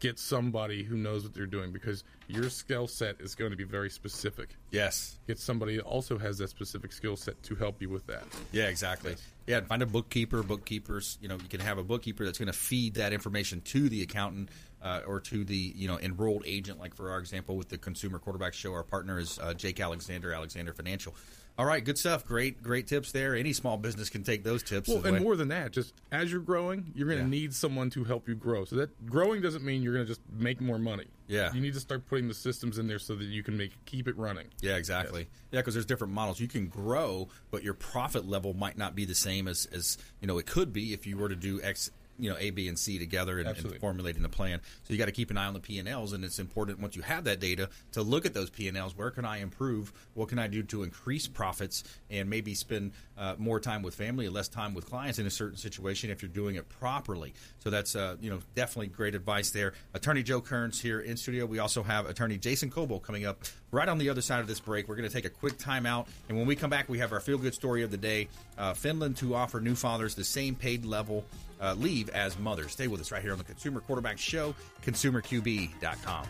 get 0.00 0.18
somebody 0.18 0.82
who 0.82 0.96
knows 0.96 1.22
what 1.22 1.34
they're 1.34 1.46
doing 1.46 1.72
because 1.72 2.04
your 2.28 2.50
skill 2.50 2.86
set 2.86 3.20
is 3.20 3.34
going 3.34 3.50
to 3.50 3.56
be 3.56 3.64
very 3.64 3.90
specific. 3.90 4.56
Yes. 4.70 5.18
Get 5.26 5.38
somebody 5.38 5.76
that 5.76 5.84
also 5.84 6.18
has 6.18 6.38
that 6.38 6.48
specific 6.48 6.92
skill 6.92 7.16
set 7.16 7.42
to 7.44 7.54
help 7.54 7.80
you 7.80 7.88
with 7.88 8.06
that. 8.06 8.24
Yeah, 8.52 8.64
exactly. 8.64 9.16
Yeah, 9.46 9.60
find 9.60 9.82
a 9.82 9.86
bookkeeper. 9.86 10.42
Bookkeepers, 10.42 11.18
you 11.20 11.28
know, 11.28 11.36
you 11.36 11.48
can 11.48 11.60
have 11.60 11.78
a 11.78 11.84
bookkeeper 11.84 12.24
that's 12.24 12.38
going 12.38 12.48
to 12.48 12.58
feed 12.58 12.94
that 12.94 13.12
information 13.12 13.60
to 13.62 13.88
the 13.88 14.02
accountant 14.02 14.50
uh, 14.82 15.00
or 15.06 15.20
to 15.20 15.44
the 15.44 15.72
you 15.76 15.88
know 15.88 15.98
enrolled 15.98 16.42
agent. 16.46 16.78
Like 16.78 16.94
for 16.94 17.10
our 17.10 17.18
example 17.18 17.56
with 17.56 17.68
the 17.68 17.78
Consumer 17.78 18.18
Quarterback 18.18 18.54
Show, 18.54 18.72
our 18.72 18.82
partner 18.82 19.18
is 19.18 19.38
uh, 19.38 19.54
Jake 19.54 19.80
Alexander, 19.80 20.32
Alexander 20.32 20.72
Financial. 20.72 21.14
All 21.58 21.64
right, 21.64 21.82
good 21.82 21.96
stuff. 21.96 22.26
Great, 22.26 22.62
great 22.62 22.86
tips 22.86 23.12
there. 23.12 23.34
Any 23.34 23.54
small 23.54 23.78
business 23.78 24.10
can 24.10 24.22
take 24.22 24.44
those 24.44 24.62
tips. 24.62 24.88
Well, 24.90 24.98
and 25.04 25.12
well. 25.14 25.22
more 25.22 25.36
than 25.36 25.48
that, 25.48 25.70
just 25.72 25.94
as 26.12 26.30
you're 26.30 26.42
growing, 26.42 26.92
you're 26.94 27.06
going 27.08 27.18
to 27.18 27.24
Yeah. 27.24 27.30
need 27.30 27.54
someone 27.54 27.88
to 27.90 28.04
help 28.04 28.28
you 28.28 28.34
grow. 28.34 28.66
So 28.66 28.76
that 28.76 29.06
growing 29.06 29.40
doesn't 29.40 29.64
mean 29.64 29.82
you're 29.82 29.94
going 29.94 30.04
to 30.04 30.08
just 30.08 30.20
make 30.30 30.60
more 30.60 30.78
money. 30.78 31.06
Yeah. 31.28 31.52
you 31.52 31.60
need 31.60 31.74
to 31.74 31.80
start 31.80 32.06
putting 32.06 32.28
the 32.28 32.34
systems 32.34 32.78
in 32.78 32.86
there 32.86 33.00
so 33.00 33.16
that 33.16 33.24
you 33.24 33.42
can 33.42 33.56
make 33.56 33.72
keep 33.84 34.06
it 34.06 34.16
running. 34.16 34.46
Yeah, 34.60 34.76
exactly. 34.76 35.28
Yeah, 35.50 35.60
because 35.60 35.74
there's 35.74 35.86
different 35.86 36.12
models. 36.12 36.38
You 36.38 36.46
can 36.46 36.66
grow, 36.68 37.28
but 37.50 37.64
your 37.64 37.74
profit 37.74 38.28
level 38.28 38.54
might 38.54 38.78
not 38.78 38.94
be 38.94 39.04
the 39.06 39.14
same 39.16 39.48
as, 39.48 39.66
as 39.72 39.98
you 40.20 40.28
know 40.28 40.38
it 40.38 40.46
could 40.46 40.72
be 40.72 40.92
if 40.92 41.04
you 41.04 41.16
were 41.16 41.28
to 41.28 41.34
do 41.34 41.60
X, 41.62 41.90
you 42.18 42.30
know, 42.30 42.36
A, 42.38 42.50
B, 42.50 42.68
and 42.68 42.78
C 42.78 42.98
together 42.98 43.38
and, 43.38 43.48
and 43.48 43.80
formulating 43.80 44.22
the 44.22 44.28
plan. 44.28 44.60
So 44.84 44.92
you 44.92 44.98
got 44.98 45.06
to 45.06 45.12
keep 45.12 45.30
an 45.30 45.38
eye 45.38 45.46
on 45.46 45.54
the 45.54 45.60
P 45.60 45.78
and 45.78 45.88
Ls, 45.88 46.12
and 46.12 46.24
it's 46.24 46.38
important 46.38 46.80
once 46.80 46.96
you 46.96 47.02
have 47.02 47.24
that 47.24 47.40
data 47.40 47.68
to 47.92 48.02
look 48.02 48.26
at 48.26 48.34
those 48.34 48.50
P 48.50 48.68
and 48.68 48.76
Ls. 48.76 48.96
Where 48.96 49.10
can 49.10 49.24
I 49.24 49.38
improve? 49.38 49.92
What 50.14 50.28
can 50.28 50.38
I 50.38 50.46
do 50.46 50.62
to 50.64 50.82
increase 50.82 51.26
profits 51.26 51.84
and 52.10 52.28
maybe 52.30 52.54
spend 52.54 52.92
uh, 53.18 53.34
more 53.38 53.60
time 53.60 53.82
with 53.82 53.94
family 53.94 54.26
and 54.26 54.34
less 54.34 54.48
time 54.48 54.74
with 54.74 54.86
clients 54.86 55.18
in 55.18 55.26
a 55.26 55.30
certain 55.30 55.56
situation 55.56 56.10
if 56.10 56.22
you're 56.22 56.28
doing 56.28 56.56
it 56.56 56.68
properly. 56.68 57.34
So 57.58 57.70
that's 57.70 57.96
uh, 57.96 58.16
you 58.20 58.30
know 58.30 58.40
definitely 58.54 58.88
great 58.88 59.14
advice 59.14 59.50
there. 59.50 59.72
Attorney 59.94 60.22
Joe 60.22 60.40
Cairns 60.40 60.80
here 60.80 61.00
in 61.00 61.16
studio. 61.16 61.46
We 61.46 61.58
also 61.58 61.82
have 61.82 62.08
Attorney 62.08 62.38
Jason 62.38 62.70
Kobal 62.70 63.02
coming 63.02 63.24
up 63.24 63.44
right 63.70 63.88
on 63.88 63.98
the 63.98 64.10
other 64.10 64.20
side 64.20 64.40
of 64.40 64.46
this 64.46 64.60
break. 64.60 64.88
We're 64.88 64.96
going 64.96 65.08
to 65.08 65.14
take 65.14 65.24
a 65.24 65.30
quick 65.30 65.58
timeout, 65.58 66.06
and 66.28 66.36
when 66.36 66.46
we 66.46 66.56
come 66.56 66.70
back, 66.70 66.88
we 66.88 66.98
have 66.98 67.12
our 67.12 67.20
feel 67.20 67.38
good 67.38 67.54
story 67.54 67.82
of 67.82 67.90
the 67.90 67.96
day. 67.96 68.28
Uh, 68.58 68.74
Finland 68.74 69.16
to 69.18 69.34
offer 69.34 69.60
new 69.60 69.74
fathers 69.74 70.14
the 70.14 70.24
same 70.24 70.54
paid 70.54 70.84
level 70.84 71.24
uh, 71.60 71.74
leave 71.74 72.08
as 72.10 72.38
mothers. 72.38 72.72
Stay 72.72 72.88
with 72.88 73.00
us 73.00 73.12
right 73.12 73.22
here 73.22 73.32
on 73.32 73.38
the 73.38 73.44
Consumer 73.44 73.80
Quarterback 73.80 74.18
Show, 74.18 74.54
ConsumerQB.com. 74.84 76.26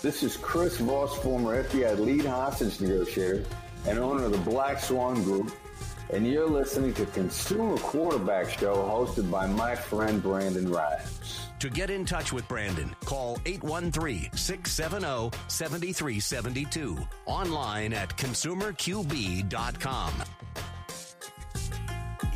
This 0.00 0.22
is 0.22 0.36
Chris 0.36 0.76
Voss, 0.78 1.16
former 1.18 1.64
FBI 1.64 1.98
lead 1.98 2.24
hostage 2.24 2.80
negotiator 2.80 3.44
and 3.86 3.98
owner 3.98 4.24
of 4.24 4.32
the 4.32 4.38
Black 4.38 4.78
Swan 4.78 5.22
Group, 5.24 5.50
and 6.12 6.26
you're 6.26 6.48
listening 6.48 6.94
to 6.94 7.06
Consumer 7.06 7.76
Quarterback 7.78 8.48
Show 8.50 8.76
hosted 8.76 9.30
by 9.30 9.46
my 9.46 9.74
friend 9.74 10.22
Brandon 10.22 10.70
Rhimes. 10.70 11.40
To 11.58 11.68
get 11.68 11.90
in 11.90 12.04
touch 12.04 12.32
with 12.32 12.46
Brandon, 12.46 12.94
call 13.04 13.38
813 13.44 14.30
670 14.32 15.36
7372. 15.48 16.96
Online 17.26 17.92
at 17.92 18.16
consumerqb.com. 18.16 20.12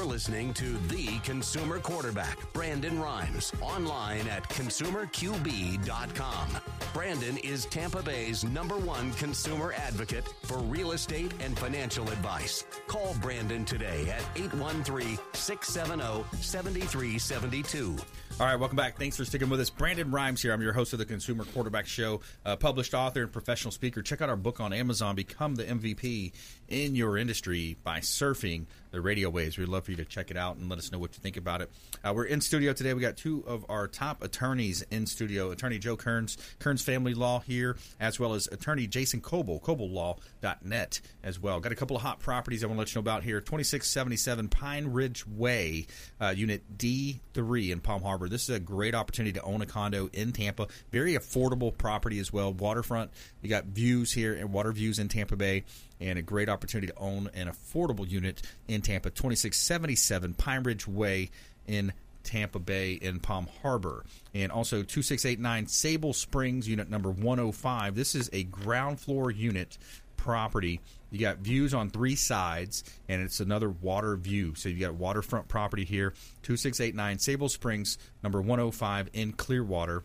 You're 0.00 0.08
listening 0.08 0.54
to 0.54 0.78
the 0.88 1.18
consumer 1.24 1.78
quarterback, 1.78 2.50
Brandon 2.54 2.98
Rhimes, 2.98 3.52
online 3.60 4.26
at 4.28 4.44
consumerqb.com. 4.44 6.48
Brandon 6.94 7.36
is 7.36 7.66
Tampa 7.66 8.02
Bay's 8.02 8.42
number 8.42 8.78
one 8.78 9.12
consumer 9.12 9.74
advocate 9.74 10.26
for 10.44 10.56
real 10.56 10.92
estate 10.92 11.34
and 11.40 11.58
financial 11.58 12.08
advice. 12.08 12.64
Call 12.86 13.14
Brandon 13.20 13.66
today 13.66 14.08
at 14.08 14.24
813 14.36 15.18
670 15.34 16.24
7372. 16.40 17.98
All 18.40 18.46
right, 18.46 18.56
welcome 18.56 18.76
back. 18.76 18.96
Thanks 18.96 19.18
for 19.18 19.26
sticking 19.26 19.50
with 19.50 19.60
us. 19.60 19.68
Brandon 19.68 20.10
Rhimes 20.10 20.40
here. 20.40 20.54
I'm 20.54 20.62
your 20.62 20.72
host 20.72 20.94
of 20.94 20.98
the 20.98 21.04
Consumer 21.04 21.44
Quarterback 21.44 21.86
Show, 21.86 22.22
uh, 22.46 22.56
published 22.56 22.94
author 22.94 23.24
and 23.24 23.30
professional 23.30 23.70
speaker. 23.70 24.00
Check 24.00 24.22
out 24.22 24.30
our 24.30 24.36
book 24.36 24.60
on 24.60 24.72
Amazon, 24.72 25.14
Become 25.14 25.56
the 25.56 25.64
MVP 25.64 26.32
in 26.68 26.94
Your 26.94 27.18
Industry 27.18 27.76
by 27.84 27.98
Surfing 27.98 28.64
the 28.92 29.02
Radio 29.02 29.28
Waves. 29.28 29.58
We'd 29.58 29.68
love 29.68 29.84
for 29.84 29.89
you 29.90 29.96
to 29.96 30.04
check 30.04 30.30
it 30.30 30.36
out 30.36 30.56
and 30.56 30.68
let 30.68 30.78
us 30.78 30.92
know 30.92 30.98
what 30.98 31.14
you 31.14 31.20
think 31.20 31.36
about 31.36 31.60
it. 31.62 31.70
Uh, 32.04 32.12
we're 32.14 32.24
in 32.24 32.40
studio 32.40 32.72
today. 32.72 32.94
We 32.94 33.00
got 33.00 33.16
two 33.16 33.44
of 33.46 33.64
our 33.68 33.88
top 33.88 34.22
attorneys 34.22 34.82
in 34.90 35.06
studio 35.06 35.50
Attorney 35.50 35.78
Joe 35.78 35.96
Cairns, 35.96 36.38
Cairns 36.58 36.82
Family 36.82 37.14
Law 37.14 37.40
here, 37.40 37.76
as 37.98 38.18
well 38.18 38.34
as 38.34 38.46
Attorney 38.46 38.86
Jason 38.86 39.20
Kobal, 39.20 39.60
KobalLaw.net 39.60 41.00
as 41.22 41.38
well. 41.38 41.60
Got 41.60 41.72
a 41.72 41.76
couple 41.76 41.96
of 41.96 42.02
hot 42.02 42.20
properties 42.20 42.64
I 42.64 42.66
want 42.66 42.76
to 42.76 42.80
let 42.80 42.94
you 42.94 42.98
know 42.98 43.00
about 43.00 43.22
here 43.22 43.40
2677 43.40 44.48
Pine 44.48 44.86
Ridge 44.86 45.26
Way, 45.26 45.86
uh, 46.20 46.32
Unit 46.36 46.62
D3 46.78 47.70
in 47.70 47.80
Palm 47.80 48.02
Harbor. 48.02 48.28
This 48.28 48.48
is 48.48 48.56
a 48.56 48.60
great 48.60 48.94
opportunity 48.94 49.32
to 49.34 49.42
own 49.42 49.62
a 49.62 49.66
condo 49.66 50.08
in 50.12 50.32
Tampa. 50.32 50.68
Very 50.90 51.14
affordable 51.14 51.76
property 51.76 52.18
as 52.18 52.32
well. 52.32 52.52
Waterfront. 52.52 53.10
You 53.42 53.48
got 53.48 53.66
views 53.66 54.12
here 54.12 54.34
and 54.34 54.52
water 54.52 54.72
views 54.72 54.98
in 54.98 55.08
Tampa 55.08 55.36
Bay, 55.36 55.64
and 56.00 56.18
a 56.18 56.22
great 56.22 56.48
opportunity 56.48 56.88
to 56.88 56.98
own 56.98 57.30
an 57.34 57.48
affordable 57.48 58.08
unit 58.08 58.42
in 58.68 58.82
Tampa. 58.82 59.10
2677 59.10 60.34
Pine 60.34 60.62
Ridge 60.62 60.86
Way 60.88 61.30
in 61.66 61.92
Tampa 62.22 62.58
Bay 62.58 62.92
in 62.94 63.20
Palm 63.20 63.48
Harbor. 63.62 64.04
And 64.34 64.52
also 64.52 64.78
2689 64.78 65.66
Sable 65.66 66.12
Springs, 66.12 66.68
unit 66.68 66.88
number 66.90 67.10
105. 67.10 67.94
This 67.94 68.14
is 68.14 68.30
a 68.32 68.44
ground 68.44 69.00
floor 69.00 69.30
unit 69.30 69.78
property. 70.16 70.80
You 71.10 71.18
got 71.18 71.38
views 71.38 71.74
on 71.74 71.90
three 71.90 72.14
sides, 72.14 72.84
and 73.08 73.22
it's 73.22 73.40
another 73.40 73.70
water 73.70 74.16
view. 74.16 74.54
So 74.54 74.68
you 74.68 74.78
got 74.78 74.94
waterfront 74.94 75.48
property 75.48 75.84
here, 75.84 76.10
2689 76.42 77.18
Sable 77.18 77.48
Springs, 77.48 77.98
number 78.22 78.40
105 78.40 79.10
in 79.12 79.32
Clearwater. 79.32 80.04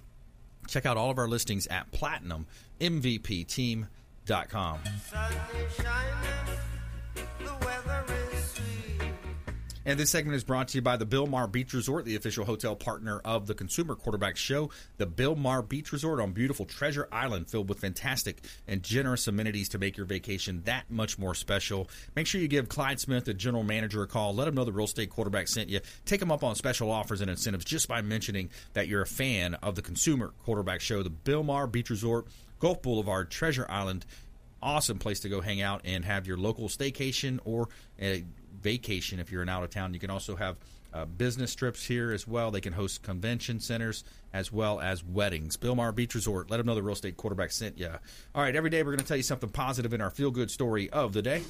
Check 0.67 0.85
out 0.85 0.97
all 0.97 1.11
of 1.11 1.19
our 1.19 1.27
listings 1.27 1.67
at 1.67 1.91
platinummvpteam.com. 4.26 4.80
And 9.88 9.99
this 9.99 10.09
segment 10.09 10.36
is 10.36 10.43
brought 10.43 10.69
to 10.69 10.80
you 10.80 10.82
by 10.82 10.97
the 10.97 11.05
Bilmar 11.05 11.51
Beach 11.51 11.71
Resort, 11.71 12.05
the 12.05 12.15
official 12.15 12.43
hotel 12.43 12.76
partner 12.76 13.21
of 13.23 13.45
the 13.45 13.53
Consumer 13.53 13.93
Quarterback 13.93 14.36
Show. 14.36 14.71
The 14.97 15.05
Bilmar 15.05 15.61
Beach 15.69 15.91
Resort 15.91 16.19
on 16.19 16.32
beautiful 16.32 16.65
Treasure 16.65 17.07
Island, 17.11 17.51
filled 17.51 17.69
with 17.69 17.82
fantastic 17.82 18.43
and 18.67 18.82
generous 18.82 19.28
amenities 19.28 19.69
to 19.69 19.78
make 19.78 19.95
your 19.95 20.07
vacation 20.07 20.63
that 20.65 20.89
much 20.89 21.19
more 21.19 21.36
special. 21.36 21.88
Make 22.15 22.26
sure 22.26 22.41
you 22.41 22.47
give 22.47 22.67
Clyde 22.67 22.99
Smith, 22.99 23.26
the 23.26 23.36
general 23.36 23.61
manager, 23.63 24.01
a 24.01 24.07
call. 24.07 24.34
Let 24.34 24.47
him 24.47 24.55
know 24.55 24.65
the 24.65 24.73
real 24.73 24.86
estate 24.86 25.11
quarterback 25.11 25.47
sent 25.47 25.69
you. 25.69 25.82
Take 26.03 26.19
him 26.19 26.32
up 26.32 26.43
on 26.43 26.55
special 26.55 26.89
offers 26.89 27.21
and 27.21 27.30
incentives 27.30 27.63
just 27.63 27.88
by 27.88 28.01
mentioning 28.01 28.49
that 28.73 28.88
you're 28.88 29.03
a 29.03 29.07
fan 29.07 29.53
of 29.53 29.76
the 29.76 29.84
Consumer 29.84 30.34
Quarterback 30.45 30.82
Show. 30.82 31.03
The 31.03 31.11
Bilmar 31.11 31.71
Beach 31.71 31.91
Resort, 31.91 32.26
Gulf 32.60 32.82
Boulevard, 32.82 33.30
Treasure 33.30 33.66
Island. 33.70 34.06
Awesome 34.62 34.97
place 34.97 35.20
to 35.22 35.30
go 35.30 35.41
hang 35.41 35.62
out 35.62 35.82
and 35.86 36.03
have 36.06 36.26
your 36.26 36.38
local 36.38 36.68
staycation 36.70 37.39
or 37.45 37.70
a 38.01 38.24
vacation 38.62 39.20
if 39.20 39.32
you're 39.32 39.43
in 39.43 39.49
out 39.49 39.64
of 39.64 39.70
town. 39.70 39.93
You 39.93 39.99
can 39.99 40.10
also 40.10 40.36
have 40.36 40.58
uh, 40.95 41.06
business 41.06 41.53
trips 41.53 41.86
here 41.86 42.14
as 42.14 42.26
well. 42.28 42.51
They 42.51 42.62
can 42.62 42.74
host 42.74 43.03
convention 43.03 43.60
centers 43.60 44.03
as 44.34 44.51
well 44.51 44.80
as 44.80 45.03
weddings. 45.03 45.58
Bilmar 45.58 45.93
Beach 45.93 46.16
Resort. 46.16 46.49
Let 46.49 46.58
them 46.58 46.66
know 46.66 46.76
the 46.76 46.82
real 46.82 46.93
estate 46.93 47.18
quarterback 47.18 47.51
sent 47.51 47.78
you. 47.78 47.89
All 48.34 48.41
right, 48.41 48.56
every 48.56 48.70
day 48.70 48.82
we're 48.82 48.91
going 48.91 48.99
to 48.99 49.06
tell 49.06 49.18
you 49.18 49.24
something 49.24 49.49
positive 49.49 49.93
in 49.93 49.99
our 49.99 50.10
feel 50.10 50.32
good 50.32 50.49
story 50.49 50.89
of 50.89 51.12
the 51.14 51.22
day. 51.22 51.41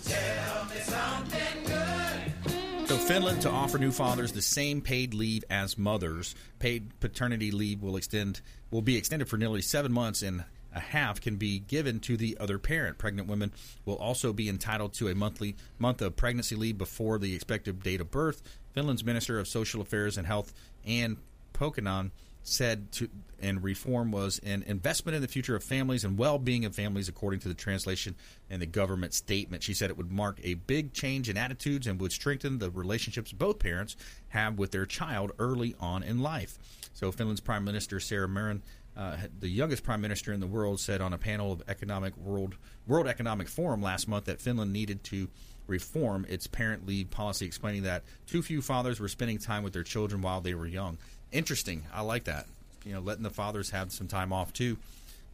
So, 2.87 2.97
Finland 2.97 3.41
to 3.41 3.49
offer 3.49 3.77
new 3.79 3.91
fathers 3.91 4.31
the 4.31 4.41
same 4.41 4.81
paid 4.81 5.13
leave 5.13 5.43
as 5.49 5.77
mothers. 5.77 6.35
Paid 6.59 6.99
paternity 6.99 7.51
leave 7.51 7.81
will 7.81 7.97
extend 7.97 8.41
will 8.71 8.83
be 8.83 8.95
extended 8.95 9.27
for 9.27 9.37
nearly 9.37 9.61
seven 9.61 9.91
months 9.91 10.21
and 10.21 10.43
a 10.75 10.79
half 10.79 11.21
can 11.21 11.37
be 11.37 11.59
given 11.59 11.99
to 12.01 12.17
the 12.17 12.37
other 12.39 12.59
parent. 12.59 12.97
Pregnant 12.97 13.27
women 13.27 13.51
will 13.85 13.95
also 13.95 14.33
be 14.33 14.49
entitled 14.49 14.93
to 14.93 15.07
a 15.07 15.15
monthly 15.15 15.55
month 15.79 16.01
of 16.01 16.15
pregnancy 16.15 16.55
leave 16.55 16.77
before 16.77 17.17
the 17.17 17.33
expected 17.33 17.81
date 17.81 18.01
of 18.01 18.11
birth. 18.11 18.43
Finland's 18.73 19.03
Minister 19.03 19.39
of 19.39 19.47
Social 19.47 19.81
Affairs 19.81 20.17
and 20.17 20.27
Health, 20.27 20.53
Ann 20.85 21.17
Pokanen, 21.53 22.11
said 22.47 22.91
to 22.91 23.09
and 23.41 23.63
reform 23.63 24.11
was 24.11 24.39
an 24.45 24.63
investment 24.67 25.15
in 25.15 25.21
the 25.21 25.27
future 25.27 25.55
of 25.55 25.63
families 25.63 26.03
and 26.03 26.17
well-being 26.17 26.63
of 26.63 26.75
families 26.75 27.09
according 27.09 27.39
to 27.39 27.47
the 27.47 27.55
translation 27.55 28.15
and 28.51 28.61
the 28.61 28.67
government 28.67 29.15
statement 29.15 29.63
she 29.63 29.73
said 29.73 29.89
it 29.89 29.97
would 29.97 30.11
mark 30.11 30.39
a 30.43 30.53
big 30.53 30.93
change 30.93 31.27
in 31.27 31.37
attitudes 31.37 31.87
and 31.87 31.99
would 31.99 32.11
strengthen 32.11 32.59
the 32.59 32.69
relationships 32.69 33.31
both 33.31 33.57
parents 33.57 33.95
have 34.29 34.59
with 34.59 34.69
their 34.69 34.85
child 34.85 35.31
early 35.39 35.75
on 35.79 36.03
in 36.03 36.19
life 36.19 36.59
so 36.93 37.11
finland's 37.11 37.41
prime 37.41 37.65
minister 37.65 37.99
sarah 37.99 38.29
marin 38.29 38.61
uh, 38.97 39.17
the 39.39 39.49
youngest 39.49 39.83
prime 39.83 40.01
minister 40.01 40.31
in 40.31 40.39
the 40.39 40.47
world 40.47 40.79
said 40.79 41.01
on 41.01 41.13
a 41.13 41.17
panel 41.17 41.51
of 41.51 41.63
economic 41.67 42.15
world 42.17 42.55
World 42.87 43.07
Economic 43.07 43.47
Forum 43.47 43.81
last 43.81 44.07
month 44.07 44.25
that 44.25 44.39
Finland 44.39 44.71
needed 44.71 45.03
to 45.05 45.27
reform 45.67 46.25
its 46.29 46.47
parent 46.47 46.85
leave 46.85 47.09
policy, 47.09 47.45
explaining 47.45 47.83
that 47.83 48.03
too 48.27 48.41
few 48.41 48.61
fathers 48.61 48.99
were 48.99 49.07
spending 49.07 49.39
time 49.39 49.63
with 49.63 49.73
their 49.73 49.83
children 49.83 50.21
while 50.21 50.41
they 50.41 50.53
were 50.53 50.67
young. 50.67 50.97
Interesting. 51.31 51.85
I 51.93 52.01
like 52.01 52.25
that. 52.25 52.45
You 52.85 52.93
know, 52.93 52.99
letting 52.99 53.23
the 53.23 53.31
fathers 53.31 53.71
have 53.71 53.91
some 53.91 54.07
time 54.07 54.31
off 54.31 54.53
too 54.53 54.77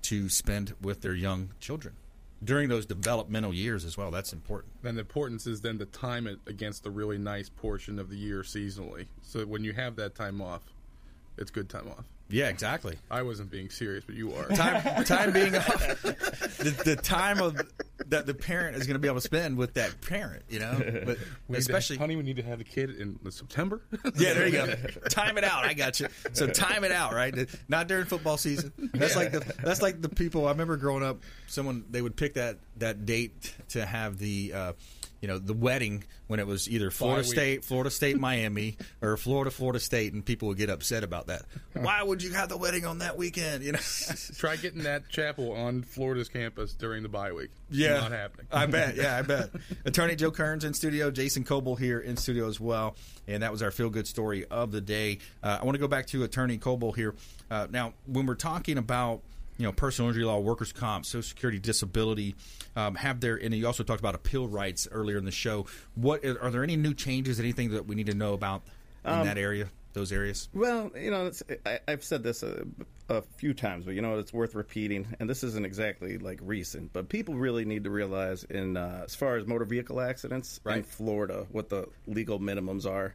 to 0.04 0.30
spend 0.30 0.74
with 0.82 1.02
their 1.02 1.14
young 1.14 1.50
children 1.60 1.94
during 2.44 2.70
those 2.70 2.86
developmental 2.86 3.54
years 3.54 3.86
as 3.86 3.98
well. 3.98 4.10
That's 4.10 4.34
important. 4.34 4.74
Then 4.82 4.96
the 4.96 5.02
importance 5.02 5.46
is 5.46 5.62
then 5.62 5.78
to 5.80 5.86
time 5.86 6.28
it 6.28 6.40
against 6.48 6.84
the 6.84 6.90
really 6.90 7.18
nice 7.18 7.50
portion 7.50 8.00
of 8.00 8.10
the 8.10 8.16
year 8.16 8.42
seasonally. 8.42 9.08
So 9.22 9.46
when 9.46 9.64
you 9.64 9.74
have 9.74 9.96
that 9.98 10.16
time 10.16 10.42
off, 10.42 10.62
it's 11.38 11.52
good 11.52 11.70
time 11.70 11.88
off. 11.90 12.06
Yeah, 12.32 12.48
exactly. 12.50 12.98
I 13.10 13.22
wasn't 13.24 13.52
being 13.52 13.70
serious, 13.70 14.04
but 14.06 14.16
you 14.16 14.34
are. 14.34 14.48
Time, 14.50 15.04
time 15.06 15.32
being 15.34 15.52
the, 15.52 16.82
the 16.86 16.96
time 16.96 17.40
of 17.42 17.62
that 18.08 18.26
the 18.26 18.34
parent 18.34 18.76
is 18.78 18.88
going 18.88 18.96
to 18.96 19.00
be 19.00 19.08
able 19.08 19.18
to 19.18 19.22
spend 19.22 19.58
with 19.58 19.74
that 19.76 20.02
parent, 20.02 20.44
you 20.50 20.60
know. 20.60 20.72
But 21.06 21.06
We 21.08 21.08
need 21.08 21.18
to- 21.54 21.58
especially, 21.58 21.98
honey, 21.98 22.16
we 22.16 22.24
need 22.24 22.38
to 22.38 22.44
have 22.44 22.58
the 22.60 22.64
kid 22.64 22.92
in 22.92 23.20
September. 23.32 23.82
yeah, 24.16 24.34
there 24.34 24.46
you 24.48 24.52
go. 24.54 24.74
Time 25.10 25.38
it 25.38 25.44
out. 25.44 25.66
I 25.66 25.74
got 25.74 26.00
you. 26.00 26.08
So 26.34 26.48
time 26.48 26.84
it 26.84 26.92
out, 26.92 27.14
right? 27.14 27.34
Not 27.68 27.88
during 27.88 28.06
football 28.06 28.38
season. 28.38 28.72
That's 28.94 29.16
like 29.16 29.32
the 29.32 29.40
that's 29.64 29.82
like 29.82 30.02
the 30.02 30.10
people. 30.10 30.48
I 30.48 30.52
remember 30.52 30.78
growing 30.78 31.04
up. 31.04 31.20
Someone 31.48 31.86
they 31.90 32.02
would 32.02 32.16
pick 32.16 32.36
that 32.36 32.58
that 32.78 33.06
date 33.06 33.54
to 33.70 33.86
have 33.86 34.18
the. 34.18 34.54
Uh, 34.54 34.74
you 35.22 35.28
know 35.28 35.38
the 35.38 35.54
wedding 35.54 36.04
when 36.28 36.40
it 36.40 36.48
was 36.48 36.70
either 36.70 36.90
Florida. 36.90 37.24
State, 37.24 37.64
Florida 37.64 37.92
State, 37.92 38.20
Miami, 38.20 38.78
or 39.02 39.18
Florida, 39.18 39.52
Florida 39.52 39.80
State, 39.80 40.14
and 40.14 40.26
people 40.26 40.48
would 40.48 40.58
get 40.58 40.70
upset 40.70 41.04
about 41.04 41.28
that. 41.28 41.44
Why 41.74 42.02
would 42.02 42.24
you 42.24 42.32
have 42.34 42.50
the 42.50 42.58
wedding 42.58 42.86
on 42.86 43.00
that 43.00 43.18
weekend? 43.18 43.64
You 43.64 43.74
know, 43.74 43.80
Try 44.38 44.56
getting 44.56 44.84
that 44.84 45.10
chapel 45.10 45.54
on 45.54 45.84
Florida's 45.84 46.30
campus 46.30 46.74
during 46.74 47.04
the 47.04 47.10
bye 47.10 47.32
week. 47.32 47.52
Yeah, 47.70 48.00
not 48.00 48.12
happening. 48.12 48.48
I 48.52 48.66
bet. 48.66 48.96
Yeah, 48.96 49.18
I 49.18 49.22
bet. 49.22 49.52
Attorney 49.86 50.16
Joe 50.16 50.32
Cairns 50.32 50.66
in 50.66 50.74
studio, 50.74 51.12
Jason 51.12 51.44
Kobal 51.44 51.78
here 51.78 52.00
in 52.00 52.18
studio 52.18 52.48
as 52.48 52.60
well, 52.60 52.96
and 53.28 53.44
that 53.44 53.52
was 53.52 53.62
our 53.62 53.72
feel 53.72 53.90
good 53.90 54.08
story 54.08 54.46
of 54.46 54.72
the 54.72 54.82
day. 54.82 55.20
Uh, 55.44 55.60
I 55.62 55.66
want 55.66 55.76
to 55.76 55.80
go 55.80 55.88
back 55.88 56.08
to 56.08 56.24
Attorney 56.24 56.58
Kobal 56.58 56.96
here. 56.96 57.14
Uh, 57.50 57.68
now, 57.70 57.94
when 58.08 58.26
we're 58.26 58.36
talking 58.36 58.78
about 58.78 59.22
you 59.62 59.68
know 59.68 59.72
personal 59.72 60.10
injury 60.10 60.26
law, 60.26 60.40
workers' 60.40 60.74
comp, 60.74 61.06
Social 61.06 61.22
Security, 61.22 61.60
disability, 61.60 62.36
um, 62.76 62.96
have 62.96 63.20
there, 63.20 63.36
and 63.36 63.54
you 63.54 63.68
also 63.68 63.84
talked 63.84 64.00
about 64.00 64.16
appeal 64.16 64.48
rights 64.48 64.88
earlier 64.92 65.20
in 65.20 65.26
the 65.26 65.32
show. 65.32 65.68
What 65.94 66.26
are 66.26 66.50
there 66.50 66.64
any 66.64 66.76
new 66.76 66.96
changes? 66.96 67.40
Anything 67.40 67.70
that 67.72 67.86
we 67.86 67.94
need 67.94 68.08
to 68.08 68.16
know 68.16 68.34
about 68.34 68.64
in 69.06 69.12
Um, 69.12 69.26
that 69.28 69.38
area? 69.38 69.70
Those 69.94 70.12
areas. 70.12 70.50
Well, 70.54 70.90
you 70.96 71.12
know, 71.12 71.28
it's, 71.28 71.44
I, 71.66 71.80
I've 71.88 72.04
said 72.04 72.24
this 72.24 72.44
a, 72.44 72.66
a 73.10 73.22
few 73.22 73.54
times, 73.54 73.86
but 73.86 73.94
you 73.94 74.02
know, 74.02 74.18
it's 74.18 74.34
worth 74.34 74.56
repeating. 74.56 75.06
And 75.20 75.30
this 75.30 75.44
isn't 75.44 75.66
exactly 75.66 76.18
like 76.18 76.40
recent, 76.42 76.92
but 76.94 77.10
people 77.10 77.36
really 77.36 77.66
need 77.66 77.84
to 77.84 77.92
realize, 77.92 78.44
in 78.46 78.78
uh, 78.78 79.02
as 79.04 79.14
far 79.14 79.36
as 79.36 79.46
motor 79.46 79.66
vehicle 79.66 80.02
accidents 80.02 80.60
right. 80.64 80.78
in 80.78 80.84
Florida, 80.84 81.46
what 81.52 81.70
the 81.70 81.88
legal 82.08 82.40
minimums 82.40 82.90
are, 82.90 83.14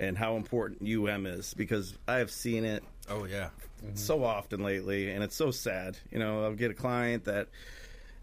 and 0.00 0.18
how 0.18 0.36
important 0.36 0.82
UM 0.82 1.26
is, 1.26 1.54
because 1.54 1.96
I 2.08 2.16
have 2.16 2.30
seen 2.30 2.64
it 2.64 2.82
Oh 3.08 3.24
yeah. 3.24 3.50
Mm-hmm. 3.84 3.96
so 3.96 4.24
often 4.24 4.62
lately, 4.62 5.10
and 5.10 5.22
it's 5.22 5.36
so 5.36 5.50
sad. 5.50 5.98
You 6.10 6.18
know, 6.18 6.44
I'll 6.44 6.54
get 6.54 6.70
a 6.70 6.74
client 6.74 7.24
that 7.24 7.48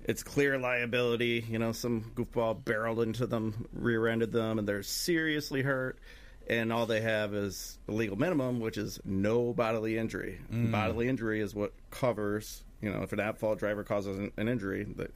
it's 0.03 0.23
clear 0.23 0.57
liability. 0.57 1.45
You 1.47 1.59
know, 1.59 1.71
some 1.71 2.11
goofball 2.15 2.63
barreled 2.65 3.01
into 3.01 3.27
them, 3.27 3.67
rear-ended 3.73 4.31
them, 4.31 4.59
and 4.59 4.67
they're 4.67 4.83
seriously 4.83 5.61
hurt. 5.61 5.97
And 6.49 6.73
all 6.73 6.85
they 6.85 7.01
have 7.01 7.33
is 7.33 7.79
the 7.85 7.93
legal 7.93 8.17
minimum, 8.17 8.59
which 8.59 8.77
is 8.77 8.99
no 9.05 9.53
bodily 9.53 9.97
injury. 9.97 10.39
Bodily 10.49 11.07
injury 11.07 11.39
is 11.41 11.55
what 11.55 11.73
covers. 11.89 12.63
You 12.81 12.91
know, 12.91 13.01
if 13.01 13.13
an 13.13 13.21
at-fault 13.21 13.59
driver 13.59 13.85
causes 13.85 14.17
an, 14.17 14.31
an 14.35 14.49
injury, 14.49 14.83
the 14.83 15.07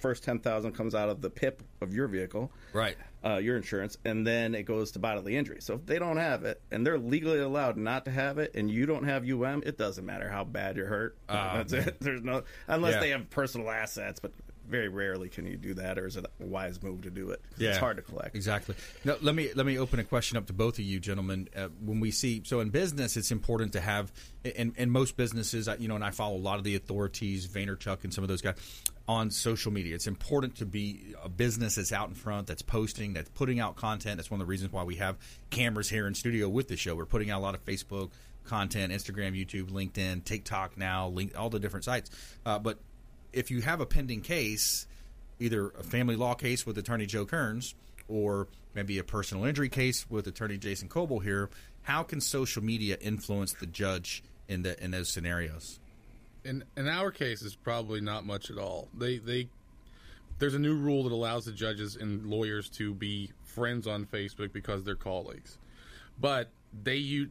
first 0.00 0.24
ten 0.24 0.40
thousand 0.40 0.72
comes 0.72 0.96
out 0.96 1.08
of 1.08 1.20
the 1.20 1.30
PIP 1.30 1.62
of 1.80 1.94
your 1.94 2.08
vehicle 2.08 2.50
Right. 2.72 2.96
uh, 3.24 3.36
your 3.36 3.56
insurance, 3.56 3.96
and 4.04 4.26
then 4.26 4.52
it 4.56 4.64
goes 4.64 4.90
to 4.92 4.98
bodily 4.98 5.36
injury. 5.36 5.58
So 5.60 5.74
if 5.74 5.86
they 5.86 6.00
don't 6.00 6.16
have 6.16 6.42
it, 6.44 6.60
and 6.72 6.84
they're 6.84 6.98
legally 6.98 7.38
allowed 7.38 7.76
not 7.76 8.04
to 8.06 8.10
have 8.10 8.38
it, 8.38 8.56
and 8.56 8.68
you 8.68 8.84
don't 8.86 9.04
have 9.04 9.22
UM, 9.30 9.62
it 9.64 9.78
doesn't 9.78 10.04
matter 10.04 10.28
how 10.28 10.42
bad 10.42 10.76
you're 10.76 10.88
hurt. 10.88 11.16
That's 11.28 11.72
it. 11.72 12.00
There's 12.00 12.22
no 12.22 12.42
unless 12.66 12.94
Yeah. 12.94 13.00
they 13.00 13.10
have 13.10 13.30
personal 13.30 13.70
assets, 13.70 14.18
but 14.18 14.32
very 14.68 14.88
rarely 14.88 15.28
can 15.28 15.46
you 15.46 15.56
do 15.56 15.74
that, 15.74 15.98
or 15.98 16.06
is 16.06 16.16
it 16.16 16.24
a 16.24 16.44
wise 16.44 16.82
move 16.82 17.02
to 17.02 17.10
do 17.10 17.30
it? 17.30 17.40
Yeah, 17.56 17.70
It's 17.70 17.78
hard 17.78 17.96
to 17.96 18.02
collect. 18.02 18.34
Exactly. 18.34 18.74
Now, 19.04 19.16
let 19.20 19.34
me 19.34 19.50
let 19.54 19.66
me 19.66 19.78
open 19.78 19.98
a 19.98 20.04
question 20.04 20.36
up 20.38 20.46
to 20.46 20.52
both 20.52 20.78
of 20.78 20.84
you, 20.84 21.00
gentlemen. 21.00 21.48
Uh, 21.54 21.68
when 21.80 22.00
we 22.00 22.10
see 22.10 22.42
so 22.44 22.60
in 22.60 22.70
business, 22.70 23.16
it's 23.16 23.30
important 23.30 23.72
to 23.74 23.80
have 23.80 24.12
in, 24.44 24.74
in 24.76 24.90
most 24.90 25.16
businesses, 25.16 25.68
you 25.78 25.88
know, 25.88 25.94
and 25.94 26.04
I 26.04 26.10
follow 26.10 26.36
a 26.36 26.38
lot 26.38 26.58
of 26.58 26.64
the 26.64 26.76
authorities, 26.76 27.46
Vaynerchuk, 27.46 28.04
and 28.04 28.12
some 28.12 28.24
of 28.24 28.28
those 28.28 28.42
guys 28.42 28.56
on 29.06 29.30
social 29.30 29.72
media. 29.72 29.94
It's 29.94 30.06
important 30.06 30.56
to 30.56 30.66
be 30.66 31.14
a 31.22 31.28
business 31.28 31.74
that's 31.74 31.92
out 31.92 32.08
in 32.08 32.14
front, 32.14 32.46
that's 32.46 32.62
posting, 32.62 33.12
that's 33.12 33.28
putting 33.30 33.60
out 33.60 33.76
content. 33.76 34.16
That's 34.16 34.30
one 34.30 34.40
of 34.40 34.46
the 34.46 34.50
reasons 34.50 34.72
why 34.72 34.84
we 34.84 34.96
have 34.96 35.16
cameras 35.50 35.90
here 35.90 36.06
in 36.06 36.14
studio 36.14 36.48
with 36.48 36.68
the 36.68 36.76
show. 36.76 36.94
We're 36.94 37.04
putting 37.04 37.30
out 37.30 37.40
a 37.40 37.42
lot 37.42 37.54
of 37.54 37.64
Facebook 37.64 38.10
content, 38.44 38.92
Instagram, 38.92 39.38
YouTube, 39.38 39.70
LinkedIn, 39.70 40.24
TikTok 40.24 40.76
now, 40.76 41.08
link 41.08 41.38
all 41.38 41.50
the 41.50 41.58
different 41.58 41.84
sites. 41.84 42.10
Uh, 42.44 42.58
but 42.58 42.78
if 43.34 43.50
you 43.50 43.60
have 43.62 43.80
a 43.80 43.86
pending 43.86 44.22
case, 44.22 44.86
either 45.38 45.68
a 45.70 45.82
family 45.82 46.16
law 46.16 46.34
case 46.34 46.64
with 46.64 46.78
attorney 46.78 47.06
Joe 47.06 47.26
Cairns 47.26 47.74
or 48.08 48.48
maybe 48.74 48.98
a 48.98 49.04
personal 49.04 49.44
injury 49.44 49.68
case 49.68 50.08
with 50.08 50.26
attorney 50.26 50.58
Jason 50.58 50.88
Kobal 50.88 51.22
here, 51.22 51.50
how 51.82 52.02
can 52.02 52.20
social 52.20 52.62
media 52.62 52.96
influence 53.00 53.52
the 53.52 53.66
judge 53.66 54.22
in 54.48 54.62
the 54.62 54.82
in 54.82 54.90
those 54.90 55.08
scenarios? 55.10 55.78
in 56.44 56.62
in 56.76 56.88
our 56.88 57.10
case 57.10 57.42
is 57.42 57.56
probably 57.56 58.00
not 58.00 58.24
much 58.24 58.50
at 58.50 58.58
all. 58.58 58.88
They 58.96 59.18
they 59.18 59.48
there's 60.38 60.54
a 60.54 60.58
new 60.58 60.76
rule 60.76 61.04
that 61.04 61.12
allows 61.12 61.46
the 61.46 61.52
judges 61.52 61.96
and 61.96 62.26
lawyers 62.26 62.68
to 62.70 62.94
be 62.94 63.30
friends 63.44 63.86
on 63.86 64.04
Facebook 64.06 64.52
because 64.52 64.84
they're 64.84 64.94
colleagues. 64.94 65.58
But 66.20 66.48
they 66.82 66.96
you 66.96 67.28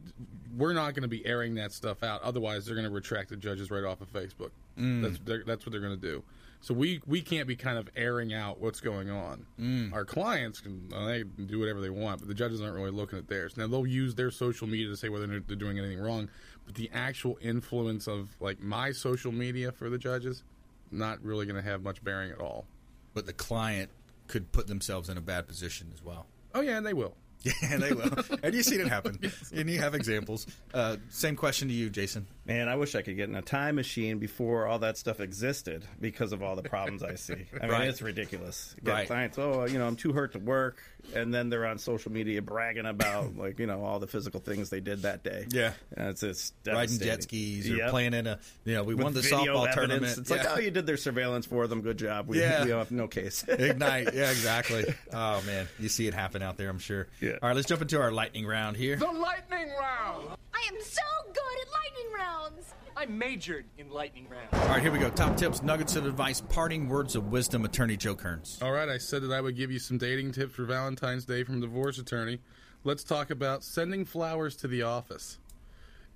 we're 0.56 0.72
not 0.72 0.94
going 0.94 1.02
to 1.02 1.08
be 1.08 1.24
airing 1.26 1.54
that 1.56 1.72
stuff 1.72 2.02
out. 2.02 2.22
Otherwise, 2.22 2.66
they're 2.66 2.74
going 2.74 2.86
to 2.86 2.94
retract 2.94 3.30
the 3.30 3.36
judges 3.36 3.70
right 3.70 3.84
off 3.84 4.00
of 4.00 4.12
Facebook. 4.12 4.50
Mm. 4.78 5.02
That's 5.02 5.44
that's 5.46 5.66
what 5.66 5.72
they're 5.72 5.80
going 5.80 5.98
to 5.98 6.08
do. 6.08 6.22
So 6.60 6.72
we 6.72 7.02
we 7.06 7.20
can't 7.20 7.46
be 7.46 7.56
kind 7.56 7.76
of 7.76 7.90
airing 7.94 8.32
out 8.32 8.60
what's 8.60 8.80
going 8.80 9.10
on. 9.10 9.44
Mm. 9.60 9.92
Our 9.92 10.04
clients 10.04 10.60
can 10.60 10.88
they 10.88 11.24
can 11.36 11.46
do 11.46 11.58
whatever 11.58 11.80
they 11.80 11.90
want, 11.90 12.20
but 12.20 12.28
the 12.28 12.34
judges 12.34 12.62
aren't 12.62 12.74
really 12.74 12.90
looking 12.90 13.18
at 13.18 13.28
theirs. 13.28 13.56
Now 13.56 13.66
they'll 13.66 13.86
use 13.86 14.14
their 14.14 14.30
social 14.30 14.66
media 14.66 14.88
to 14.88 14.96
say 14.96 15.08
whether 15.08 15.26
they're 15.26 15.40
they're 15.40 15.56
doing 15.56 15.78
anything 15.78 16.00
wrong, 16.00 16.30
but 16.64 16.74
the 16.74 16.90
actual 16.94 17.38
influence 17.42 18.06
of 18.06 18.30
like 18.40 18.60
my 18.60 18.92
social 18.92 19.30
media 19.30 19.72
for 19.72 19.90
the 19.90 19.98
judges, 19.98 20.42
not 20.90 21.22
really 21.22 21.44
going 21.44 21.62
to 21.62 21.68
have 21.68 21.82
much 21.82 22.02
bearing 22.02 22.30
at 22.30 22.40
all. 22.40 22.64
But 23.12 23.26
the 23.26 23.34
client 23.34 23.90
could 24.26 24.50
put 24.50 24.66
themselves 24.66 25.10
in 25.10 25.18
a 25.18 25.20
bad 25.20 25.46
position 25.46 25.90
as 25.92 26.02
well. 26.02 26.26
Oh 26.54 26.62
yeah, 26.62 26.78
and 26.78 26.86
they 26.86 26.94
will. 26.94 27.14
Yeah, 27.62 27.76
they 27.76 27.92
will. 27.92 28.10
and 28.42 28.54
you've 28.54 28.64
seen 28.64 28.80
it 28.80 28.88
happen. 28.88 29.18
And 29.54 29.68
you 29.68 29.78
have 29.78 29.94
examples. 29.94 30.46
Uh, 30.72 30.96
same 31.10 31.36
question 31.36 31.68
to 31.68 31.74
you, 31.74 31.90
Jason. 31.90 32.26
Man, 32.46 32.68
I 32.68 32.76
wish 32.76 32.94
I 32.94 33.00
could 33.00 33.16
get 33.16 33.28
in 33.30 33.34
a 33.36 33.42
time 33.42 33.76
machine 33.76 34.18
before 34.18 34.66
all 34.66 34.80
that 34.80 34.98
stuff 34.98 35.18
existed 35.20 35.84
because 35.98 36.32
of 36.32 36.42
all 36.42 36.56
the 36.56 36.62
problems 36.62 37.02
I 37.02 37.14
see. 37.14 37.46
I 37.58 37.62
mean, 37.62 37.70
Right. 37.70 37.88
it's 37.88 38.02
ridiculous. 38.02 38.74
You 38.76 38.84
Get 38.84 38.92
Right. 38.92 39.06
clients, 39.06 39.38
oh, 39.38 39.64
you 39.64 39.78
know, 39.78 39.86
I'm 39.86 39.96
too 39.96 40.12
hurt 40.12 40.32
to 40.32 40.38
work, 40.38 40.76
and 41.14 41.32
then 41.32 41.48
they're 41.48 41.64
on 41.66 41.78
social 41.78 42.12
media 42.12 42.42
bragging 42.42 42.84
about 42.84 43.34
like 43.38 43.58
you 43.58 43.66
know 43.66 43.82
all 43.82 43.98
the 43.98 44.06
physical 44.06 44.40
things 44.40 44.68
they 44.68 44.80
did 44.80 45.02
that 45.02 45.22
day. 45.24 45.46
Yeah. 45.50 45.72
and 45.96 46.08
it's 46.10 46.20
just 46.20 46.52
Riding 46.66 46.98
jet 46.98 47.22
skis 47.22 47.70
or 47.70 47.76
Yep. 47.76 47.90
playing 47.90 48.12
in 48.14 48.26
a, 48.26 48.38
you 48.66 48.74
know, 48.74 48.84
we 48.84 48.94
With 48.94 49.04
won 49.04 49.14
the 49.14 49.20
softball 49.20 49.66
evidence. 49.68 49.74
tournament. 49.74 50.18
It's 50.18 50.30
like, 50.30 50.46
oh, 50.50 50.58
you 50.58 50.70
did 50.70 50.84
their 50.86 50.96
surveillance 50.98 51.46
for 51.46 51.66
them. 51.66 51.80
Good 51.80 51.98
job. 51.98 52.28
We, 52.28 52.40
Yeah. 52.40 52.64
we 52.64 52.70
have 52.72 52.90
no 52.90 53.08
case. 53.08 53.42
Ignite. 53.48 54.12
Yeah, 54.12 54.30
exactly. 54.30 54.84
Oh, 55.14 55.40
man. 55.46 55.66
You 55.78 55.88
see 55.88 56.06
it 56.08 56.12
happen 56.14 56.42
out 56.42 56.58
there, 56.58 56.68
I'm 56.68 56.78
sure. 56.78 57.06
Yeah. 57.22 57.38
All 57.42 57.48
right, 57.48 57.56
let's 57.56 57.68
jump 57.68 57.80
into 57.80 57.98
our 58.00 58.12
lightning 58.12 58.44
round 58.46 58.76
here. 58.76 58.96
The 58.96 59.06
lightning 59.06 59.70
round! 59.80 60.36
I 60.54 60.68
am 60.68 60.80
so 60.80 61.02
good 61.26 61.58
at 61.62 61.68
lightning 61.72 62.12
rounds. 62.14 62.74
I 62.96 63.06
majored 63.06 63.64
in 63.76 63.90
lightning 63.90 64.28
rounds. 64.28 64.52
All 64.52 64.68
right, 64.68 64.80
here 64.80 64.92
we 64.92 65.00
go. 65.00 65.10
Top 65.10 65.36
tips, 65.36 65.62
nuggets 65.62 65.96
of 65.96 66.06
advice, 66.06 66.40
parting 66.40 66.88
words 66.88 67.16
of 67.16 67.32
wisdom, 67.32 67.64
attorney 67.64 67.96
Joe 67.96 68.14
Cairns. 68.14 68.60
All 68.62 68.70
right, 68.70 68.88
I 68.88 68.98
said 68.98 69.22
that 69.22 69.32
I 69.32 69.40
would 69.40 69.56
give 69.56 69.72
you 69.72 69.80
some 69.80 69.98
dating 69.98 70.32
tips 70.32 70.54
for 70.54 70.64
Valentine's 70.64 71.24
Day 71.24 71.42
from 71.42 71.60
divorce 71.60 71.98
attorney. 71.98 72.38
Let's 72.84 73.02
talk 73.02 73.30
about 73.30 73.64
sending 73.64 74.04
flowers 74.04 74.54
to 74.56 74.68
the 74.68 74.82
office. 74.82 75.38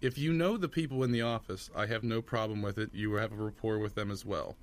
If 0.00 0.16
you 0.16 0.32
know 0.32 0.56
the 0.56 0.68
people 0.68 1.02
in 1.02 1.10
the 1.10 1.22
office, 1.22 1.68
I 1.74 1.86
have 1.86 2.04
no 2.04 2.22
problem 2.22 2.62
with 2.62 2.78
it. 2.78 2.90
You 2.94 3.14
have 3.14 3.32
a 3.32 3.36
rapport 3.36 3.78
with 3.78 3.96
them 3.96 4.12
as 4.12 4.24
well. 4.24 4.54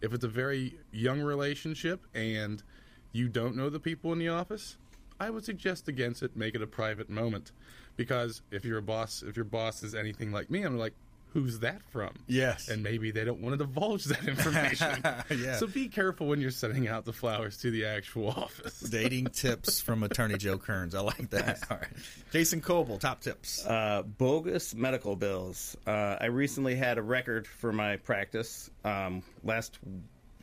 If 0.00 0.12
it's 0.12 0.24
a 0.24 0.28
very 0.28 0.78
young 0.92 1.20
relationship 1.20 2.06
and 2.14 2.62
you 3.10 3.28
don't 3.28 3.56
know 3.56 3.68
the 3.68 3.80
people 3.80 4.12
in 4.12 4.20
the 4.20 4.28
office, 4.28 4.76
I 5.18 5.30
would 5.30 5.44
suggest 5.44 5.88
against 5.88 6.22
it. 6.22 6.36
Make 6.36 6.54
it 6.54 6.62
a 6.62 6.66
private 6.66 7.08
moment, 7.08 7.50
because 7.96 8.42
if 8.50 8.64
you're 8.64 8.78
a 8.78 8.82
boss, 8.82 9.22
if 9.26 9.36
your 9.36 9.44
boss 9.44 9.82
is 9.82 9.94
anything 9.94 10.32
like 10.32 10.50
me, 10.50 10.62
I'm 10.62 10.78
like, 10.78 10.94
who's 11.32 11.58
that 11.60 11.82
from? 11.90 12.10
Yes. 12.28 12.68
and 12.68 12.82
maybe 12.84 13.10
they 13.10 13.24
don't 13.24 13.40
want 13.40 13.58
to 13.58 13.64
divulge 13.64 14.04
that 14.04 14.24
information. 14.28 15.02
Yeah. 15.36 15.56
So 15.56 15.66
be 15.66 15.88
careful 15.88 16.28
when 16.28 16.40
you're 16.40 16.52
sending 16.52 16.86
out 16.86 17.04
the 17.04 17.12
flowers 17.12 17.56
to 17.58 17.70
the 17.72 17.86
actual 17.86 18.28
office. 18.36 18.78
Dating 18.80 19.26
tips 19.26 19.80
from 19.80 20.04
attorney 20.04 20.36
Joe 20.38 20.58
Cairns. 20.58 20.94
I 20.94 21.00
like 21.00 21.30
that. 21.30 21.58
All 21.70 21.78
right. 21.78 21.88
Jason 22.30 22.60
Kobal, 22.60 23.00
top 23.00 23.20
tips. 23.20 23.66
Uh, 23.66 24.02
bogus 24.02 24.74
medical 24.76 25.16
bills. 25.16 25.76
Uh, 25.86 26.16
I 26.20 26.26
recently 26.26 26.76
had 26.76 26.98
a 26.98 27.02
record 27.02 27.48
for 27.48 27.72
my 27.72 27.96
practice. 27.96 28.70
Um, 28.84 29.22
last 29.42 29.78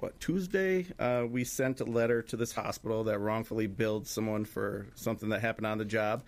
what 0.01 0.19
Tuesday, 0.19 0.85
uh, 0.99 1.25
we 1.29 1.43
sent 1.43 1.79
a 1.81 1.85
letter 1.85 2.21
to 2.23 2.35
this 2.37 2.51
hospital 2.51 3.03
that 3.05 3.19
wrongfully 3.19 3.67
billed 3.67 4.07
someone 4.07 4.45
for 4.45 4.87
something 4.95 5.29
that 5.29 5.41
happened 5.41 5.67
on 5.67 5.77
the 5.77 5.85
job, 5.85 6.23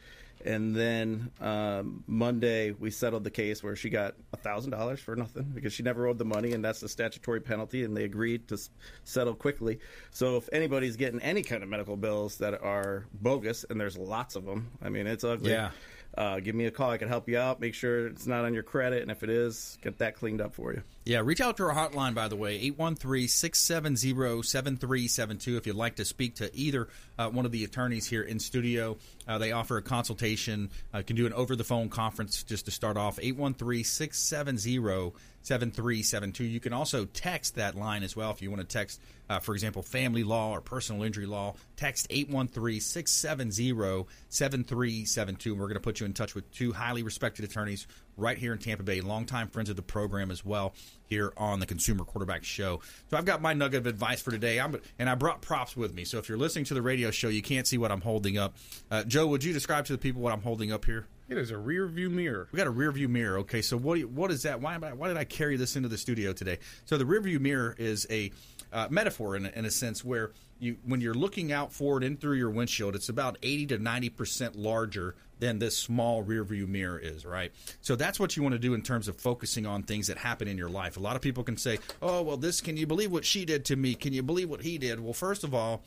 and 0.45 0.75
then 0.75 1.31
um, 1.41 2.03
Monday 2.05 2.71
we 2.71 2.91
settled 2.91 3.23
the 3.23 3.31
case 3.31 3.63
where 3.63 3.75
she 3.75 3.89
got 3.89 4.15
thousand 4.37 4.71
dollars 4.71 4.99
for 4.99 5.15
nothing 5.15 5.51
because 5.55 5.71
she 5.73 5.83
never 5.83 6.05
owed 6.07 6.17
the 6.17 6.25
money, 6.25 6.51
and 6.53 6.63
that's 6.63 6.81
the 6.81 6.89
statutory 6.89 7.39
penalty, 7.39 7.83
and 7.83 7.95
they 7.95 8.03
agreed 8.03 8.47
to 8.49 8.55
s- 8.55 8.69
settle 9.05 9.33
quickly. 9.35 9.79
So 10.11 10.37
if 10.37 10.49
anybody's 10.51 10.97
getting 10.97 11.21
any 11.21 11.43
kind 11.43 11.63
of 11.63 11.69
medical 11.69 11.95
bills 11.97 12.37
that 12.39 12.61
are 12.61 13.05
bogus, 13.13 13.65
and 13.69 13.79
there's 13.79 13.97
lots 13.97 14.35
of 14.35 14.45
them, 14.45 14.69
I 14.81 14.89
mean 14.89 15.07
it's 15.07 15.23
ugly. 15.23 15.51
Yeah. 15.51 15.71
Uh, 16.15 16.39
give 16.39 16.53
me 16.53 16.65
a 16.65 16.71
call. 16.71 16.91
I 16.91 16.97
can 16.97 17.07
help 17.07 17.27
you 17.27 17.39
out. 17.39 17.59
Make 17.59 17.73
sure 17.73 18.05
it's 18.07 18.27
not 18.27 18.45
on 18.45 18.53
your 18.53 18.61
credit, 18.61 19.01
and 19.01 19.09
if 19.09 19.23
it 19.23 19.31
is, 19.31 19.79
get 19.81 19.97
that 19.97 20.15
cleaned 20.15 20.41
up 20.41 20.53
for 20.53 20.71
you. 20.73 20.83
Yeah, 21.05 21.19
reach 21.19 21.41
out 21.41 21.57
to 21.57 21.63
our 21.63 21.75
hotline, 21.75 22.13
by 22.13 22.29
the 22.29 22.37
way, 22.37 22.55
813 22.55 23.27
670 23.27 24.41
7372. 24.41 25.57
If 25.57 25.67
you'd 25.67 25.75
like 25.75 25.97
to 25.97 26.05
speak 26.05 26.35
to 26.35 26.49
either 26.55 26.87
uh, 27.19 27.29
one 27.29 27.45
of 27.45 27.51
the 27.51 27.65
attorneys 27.65 28.07
here 28.07 28.23
in 28.23 28.39
studio, 28.39 28.95
uh, 29.27 29.37
they 29.37 29.51
offer 29.51 29.75
a 29.75 29.81
consultation. 29.81 30.69
Uh, 30.93 31.01
can 31.01 31.17
do 31.17 31.25
an 31.25 31.33
over 31.33 31.57
the 31.57 31.65
phone 31.65 31.89
conference 31.89 32.43
just 32.43 32.65
to 32.65 32.71
start 32.71 32.95
off. 32.95 33.19
813 33.21 33.83
670 33.83 35.13
7372. 35.41 36.45
You 36.45 36.59
can 36.61 36.71
also 36.71 37.03
text 37.03 37.55
that 37.55 37.75
line 37.75 38.03
as 38.03 38.15
well 38.15 38.31
if 38.31 38.41
you 38.41 38.49
want 38.49 38.61
to 38.61 38.67
text, 38.67 39.01
uh, 39.29 39.39
for 39.39 39.53
example, 39.53 39.81
family 39.81 40.23
law 40.23 40.51
or 40.51 40.61
personal 40.61 41.03
injury 41.03 41.25
law. 41.25 41.55
Text 41.75 42.07
813 42.09 42.79
670 42.79 44.07
7372. 44.29 45.53
We're 45.53 45.65
going 45.65 45.73
to 45.73 45.81
put 45.81 45.99
you 45.99 46.05
in 46.05 46.13
touch 46.13 46.33
with 46.33 46.49
two 46.53 46.71
highly 46.71 47.03
respected 47.03 47.43
attorneys 47.43 47.87
right 48.17 48.37
here 48.37 48.53
in 48.53 48.59
Tampa 48.59 48.83
Bay, 48.83 49.01
longtime 49.01 49.47
friends 49.47 49.69
of 49.69 49.75
the 49.75 49.81
program 49.81 50.31
as 50.31 50.45
well 50.45 50.73
here 51.07 51.33
on 51.37 51.59
the 51.59 51.65
Consumer 51.65 52.03
Quarterback 52.03 52.43
Show. 52.43 52.81
So 53.09 53.17
I've 53.17 53.25
got 53.25 53.41
my 53.41 53.53
nugget 53.53 53.79
of 53.79 53.87
advice 53.87 54.21
for 54.21 54.31
today, 54.31 54.59
I'm, 54.59 54.79
and 54.97 55.09
I 55.09 55.15
brought 55.15 55.41
props 55.41 55.75
with 55.75 55.93
me. 55.93 56.05
So 56.05 56.17
if 56.17 56.29
you're 56.29 56.37
listening 56.37 56.65
to 56.65 56.73
the 56.73 56.81
radio 56.81 57.11
show, 57.11 57.27
you 57.27 57.41
can't 57.41 57.67
see 57.67 57.77
what 57.77 57.91
I'm 57.91 58.01
holding 58.01 58.37
up. 58.37 58.55
Uh, 58.89 59.03
Joe, 59.03 59.27
would 59.27 59.43
you 59.43 59.53
describe 59.53 59.85
to 59.85 59.93
the 59.93 59.99
people 59.99 60.21
what 60.21 60.33
I'm 60.33 60.41
holding 60.41 60.71
up 60.71 60.85
here? 60.85 61.07
It 61.29 61.37
is 61.37 61.51
a 61.51 61.57
rear 61.57 61.87
view 61.87 62.09
mirror. 62.09 62.47
We 62.51 62.57
got 62.57 62.67
a 62.67 62.71
rear 62.71 62.91
view 62.91 63.07
mirror. 63.07 63.39
Okay, 63.39 63.61
so 63.61 63.77
what 63.77 64.03
what 64.05 64.29
is 64.29 64.43
that? 64.43 64.61
Why 64.61 64.75
am 64.75 64.83
I, 64.83 64.93
why 64.93 65.07
did 65.07 65.17
I 65.17 65.23
carry 65.23 65.55
this 65.55 65.75
into 65.75 65.87
the 65.87 65.97
studio 65.97 66.33
today? 66.33 66.59
So 66.85 66.97
the 66.97 67.05
rear 67.05 67.21
view 67.21 67.39
mirror 67.39 67.73
is 67.77 68.05
a 68.09 68.31
uh, 68.73 68.87
metaphor 68.89 69.35
in 69.35 69.45
a, 69.45 69.49
in 69.49 69.65
a 69.65 69.71
sense 69.71 70.03
where 70.03 70.31
you 70.59 70.77
when 70.85 70.99
you're 71.01 71.13
looking 71.13 71.51
out 71.51 71.71
forward 71.71 72.03
in 72.03 72.17
through 72.17 72.37
your 72.37 72.49
windshield, 72.49 72.95
it's 72.95 73.09
about 73.09 73.37
eighty 73.43 73.65
to 73.67 73.77
ninety 73.77 74.09
percent 74.09 74.55
larger 74.55 75.15
than 75.39 75.59
this 75.59 75.77
small 75.77 76.23
rear 76.23 76.43
view 76.43 76.67
mirror 76.67 76.97
is. 76.97 77.25
Right. 77.25 77.51
So 77.81 77.95
that's 77.95 78.19
what 78.19 78.35
you 78.35 78.43
want 78.43 78.53
to 78.53 78.59
do 78.59 78.73
in 78.73 78.81
terms 78.81 79.07
of 79.07 79.17
focusing 79.17 79.65
on 79.65 79.83
things 79.83 80.07
that 80.07 80.17
happen 80.17 80.47
in 80.47 80.57
your 80.57 80.69
life. 80.69 80.97
A 80.97 80.99
lot 80.99 81.15
of 81.15 81.21
people 81.21 81.43
can 81.43 81.57
say, 81.57 81.79
"Oh, 82.01 82.21
well, 82.23 82.37
this 82.37 82.61
can 82.61 82.75
you 82.75 82.87
believe 82.87 83.11
what 83.11 83.25
she 83.25 83.45
did 83.45 83.65
to 83.65 83.75
me? 83.75 83.95
Can 83.95 84.13
you 84.13 84.23
believe 84.23 84.49
what 84.49 84.61
he 84.61 84.77
did?" 84.77 84.99
Well, 84.99 85.13
first 85.13 85.43
of 85.43 85.53
all, 85.53 85.83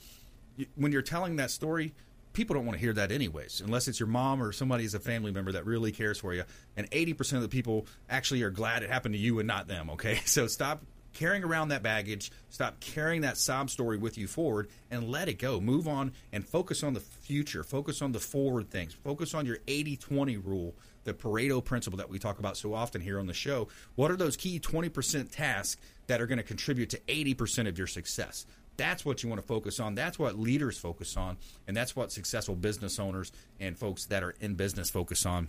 when 0.77 0.93
you're 0.93 1.03
telling 1.03 1.37
that 1.37 1.51
story, 1.51 1.93
people 2.37 2.55
don't 2.55 2.67
want 2.67 2.77
to 2.77 2.81
hear 2.81 2.93
that 2.93 3.11
anyways, 3.11 3.63
unless 3.65 3.89
it's 3.89 3.99
your 3.99 4.09
mom 4.09 4.43
or 4.43 4.53
somebody 4.53 4.85
as 4.85 4.93
a 4.95 5.01
family 5.01 5.33
member 5.33 5.53
that 5.53 5.65
really 5.65 5.91
cares 5.91 6.19
for 6.19 6.35
you. 6.35 6.45
And 6.77 6.89
80% 6.91 7.35
of 7.37 7.43
the 7.43 7.49
people 7.49 7.87
actually 8.11 8.43
are 8.43 8.51
glad 8.51 8.83
it 8.83 8.91
happened 8.91 9.15
to 9.15 9.19
you 9.19 9.39
and 9.39 9.49
not 9.49 9.69
them, 9.69 9.91
okay? 9.91 10.21
So 10.27 10.47
stop 10.47 10.83
carrying 11.17 11.43
around 11.43 11.69
that 11.69 11.83
baggage, 11.83 12.31
stop 12.51 12.79
carrying 12.79 13.23
that 13.23 13.39
sob 13.39 13.71
story 13.71 13.97
with 13.97 14.19
you 14.19 14.27
forward, 14.27 14.69
and 14.91 15.09
let 15.09 15.29
it 15.29 15.39
go. 15.39 15.61
Move 15.61 15.89
on 15.89 16.13
and 16.33 16.47
focus 16.47 16.83
on 16.83 16.93
the 16.93 17.01
future, 17.01 17.65
focus 17.65 18.03
on 18.03 18.13
the 18.13 18.21
forward 18.21 18.71
things, 18.71 18.93
focus 18.93 19.33
on 19.33 19.47
your 19.47 19.59
80 19.67 19.97
20 19.97 20.37
rule. 20.37 20.75
The 21.05 21.15
Pareto 21.15 21.65
principle 21.65 21.99
that 21.99 22.11
we 22.11 22.19
talk 22.19 22.41
about 22.41 22.57
so 22.57 22.75
often 22.75 23.01
here 23.01 23.21
on 23.21 23.27
the 23.27 23.33
show. 23.33 23.69
What 23.95 24.11
are 24.11 24.17
those 24.17 24.37
key 24.37 24.59
20% 24.59 25.31
tasks 25.31 25.81
that 26.09 26.21
are 26.21 26.27
going 26.27 26.39
to 26.39 26.45
contribute 26.45 26.91
to 26.91 26.99
80% 27.07 27.69
of 27.69 27.79
your 27.79 27.87
success? 27.87 28.45
That's 28.77 29.05
what 29.05 29.23
you 29.23 29.29
want 29.29 29.41
to 29.41 29.47
focus 29.47 29.79
on. 29.81 29.95
That's 29.95 30.19
what 30.19 30.39
leaders 30.39 30.77
focus 30.77 31.17
on, 31.17 31.39
and 31.67 31.77
that's 31.77 31.97
what 31.97 32.13
successful 32.13 32.57
business 32.57 32.99
owners 32.99 33.33
and 33.61 33.79
folks 33.79 34.07
that 34.07 34.23
are 34.23 34.35
in 34.41 34.55
business 34.55 34.91
focus 34.91 35.25
on. 35.25 35.49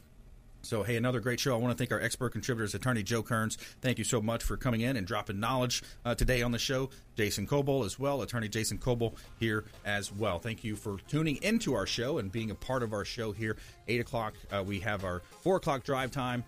So, 0.67 0.83
hey, 0.83 0.97
another 0.97 1.21
great 1.21 1.39
show. 1.39 1.53
I 1.53 1.57
want 1.59 1.71
to 1.71 1.81
thank 1.81 1.93
our 1.93 2.01
expert 2.01 2.33
contributors, 2.33 2.75
attorney 2.75 3.01
Joe 3.01 3.23
Cairns. 3.23 3.55
Thank 3.79 3.97
you 3.99 4.03
so 4.03 4.21
much 4.21 4.43
for 4.43 4.57
coming 4.57 4.81
in 4.81 4.97
and 4.97 5.07
dropping 5.07 5.39
knowledge 5.39 5.81
uh, 6.03 6.13
today 6.13 6.41
on 6.41 6.51
the 6.51 6.59
show. 6.59 6.89
Jason 7.15 7.47
Kobal 7.47 7.85
as 7.85 7.97
well, 7.97 8.21
attorney 8.21 8.49
Jason 8.49 8.77
Kobal 8.77 9.15
here 9.39 9.63
as 9.85 10.11
well. 10.11 10.39
Thank 10.39 10.65
you 10.65 10.75
for 10.75 10.97
tuning 11.07 11.37
into 11.41 11.73
our 11.73 11.85
show 11.85 12.17
and 12.17 12.29
being 12.29 12.51
a 12.51 12.55
part 12.55 12.83
of 12.83 12.91
our 12.91 13.05
show 13.05 13.31
here. 13.31 13.55
8 13.87 14.01
o'clock, 14.01 14.33
uh, 14.51 14.61
we 14.61 14.81
have 14.81 15.05
our 15.05 15.21
4 15.39 15.55
o'clock 15.55 15.85
drive 15.85 16.11
time. 16.11 16.43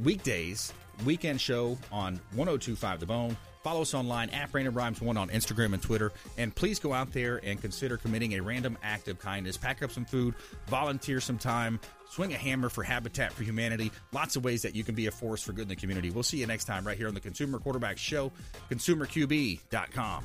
Weekdays, 0.00 0.72
weekend 1.04 1.40
show 1.40 1.76
on 1.90 2.20
1025 2.34 3.00
The 3.00 3.06
Bone. 3.06 3.36
Follow 3.64 3.80
us 3.80 3.94
online 3.94 4.28
at 4.28 4.52
Brandon 4.52 4.74
Rhimes 4.74 5.00
One 5.00 5.16
on 5.16 5.30
Instagram 5.30 5.72
and 5.72 5.82
Twitter. 5.82 6.12
And 6.36 6.54
please 6.54 6.78
go 6.78 6.92
out 6.92 7.12
there 7.12 7.40
and 7.42 7.58
consider 7.58 7.96
committing 7.96 8.34
a 8.34 8.40
random 8.40 8.76
act 8.82 9.08
of 9.08 9.18
kindness. 9.18 9.56
Pack 9.56 9.82
up 9.82 9.90
some 9.90 10.04
food, 10.04 10.34
volunteer 10.66 11.18
some 11.18 11.38
time, 11.38 11.80
swing 12.14 12.32
a 12.32 12.36
hammer 12.36 12.68
for 12.68 12.84
Habitat 12.84 13.32
for 13.32 13.42
Humanity. 13.42 13.90
Lots 14.12 14.36
of 14.36 14.44
ways 14.44 14.62
that 14.62 14.76
you 14.76 14.84
can 14.84 14.94
be 14.94 15.08
a 15.08 15.10
force 15.10 15.42
for 15.42 15.52
good 15.52 15.62
in 15.62 15.68
the 15.68 15.76
community. 15.76 16.10
We'll 16.10 16.22
see 16.22 16.38
you 16.38 16.46
next 16.46 16.66
time 16.66 16.86
right 16.86 16.96
here 16.96 17.08
on 17.08 17.14
the 17.14 17.20
Consumer 17.20 17.58
Quarterback 17.58 17.98
Show, 17.98 18.30
consumerqb.com. 18.70 20.24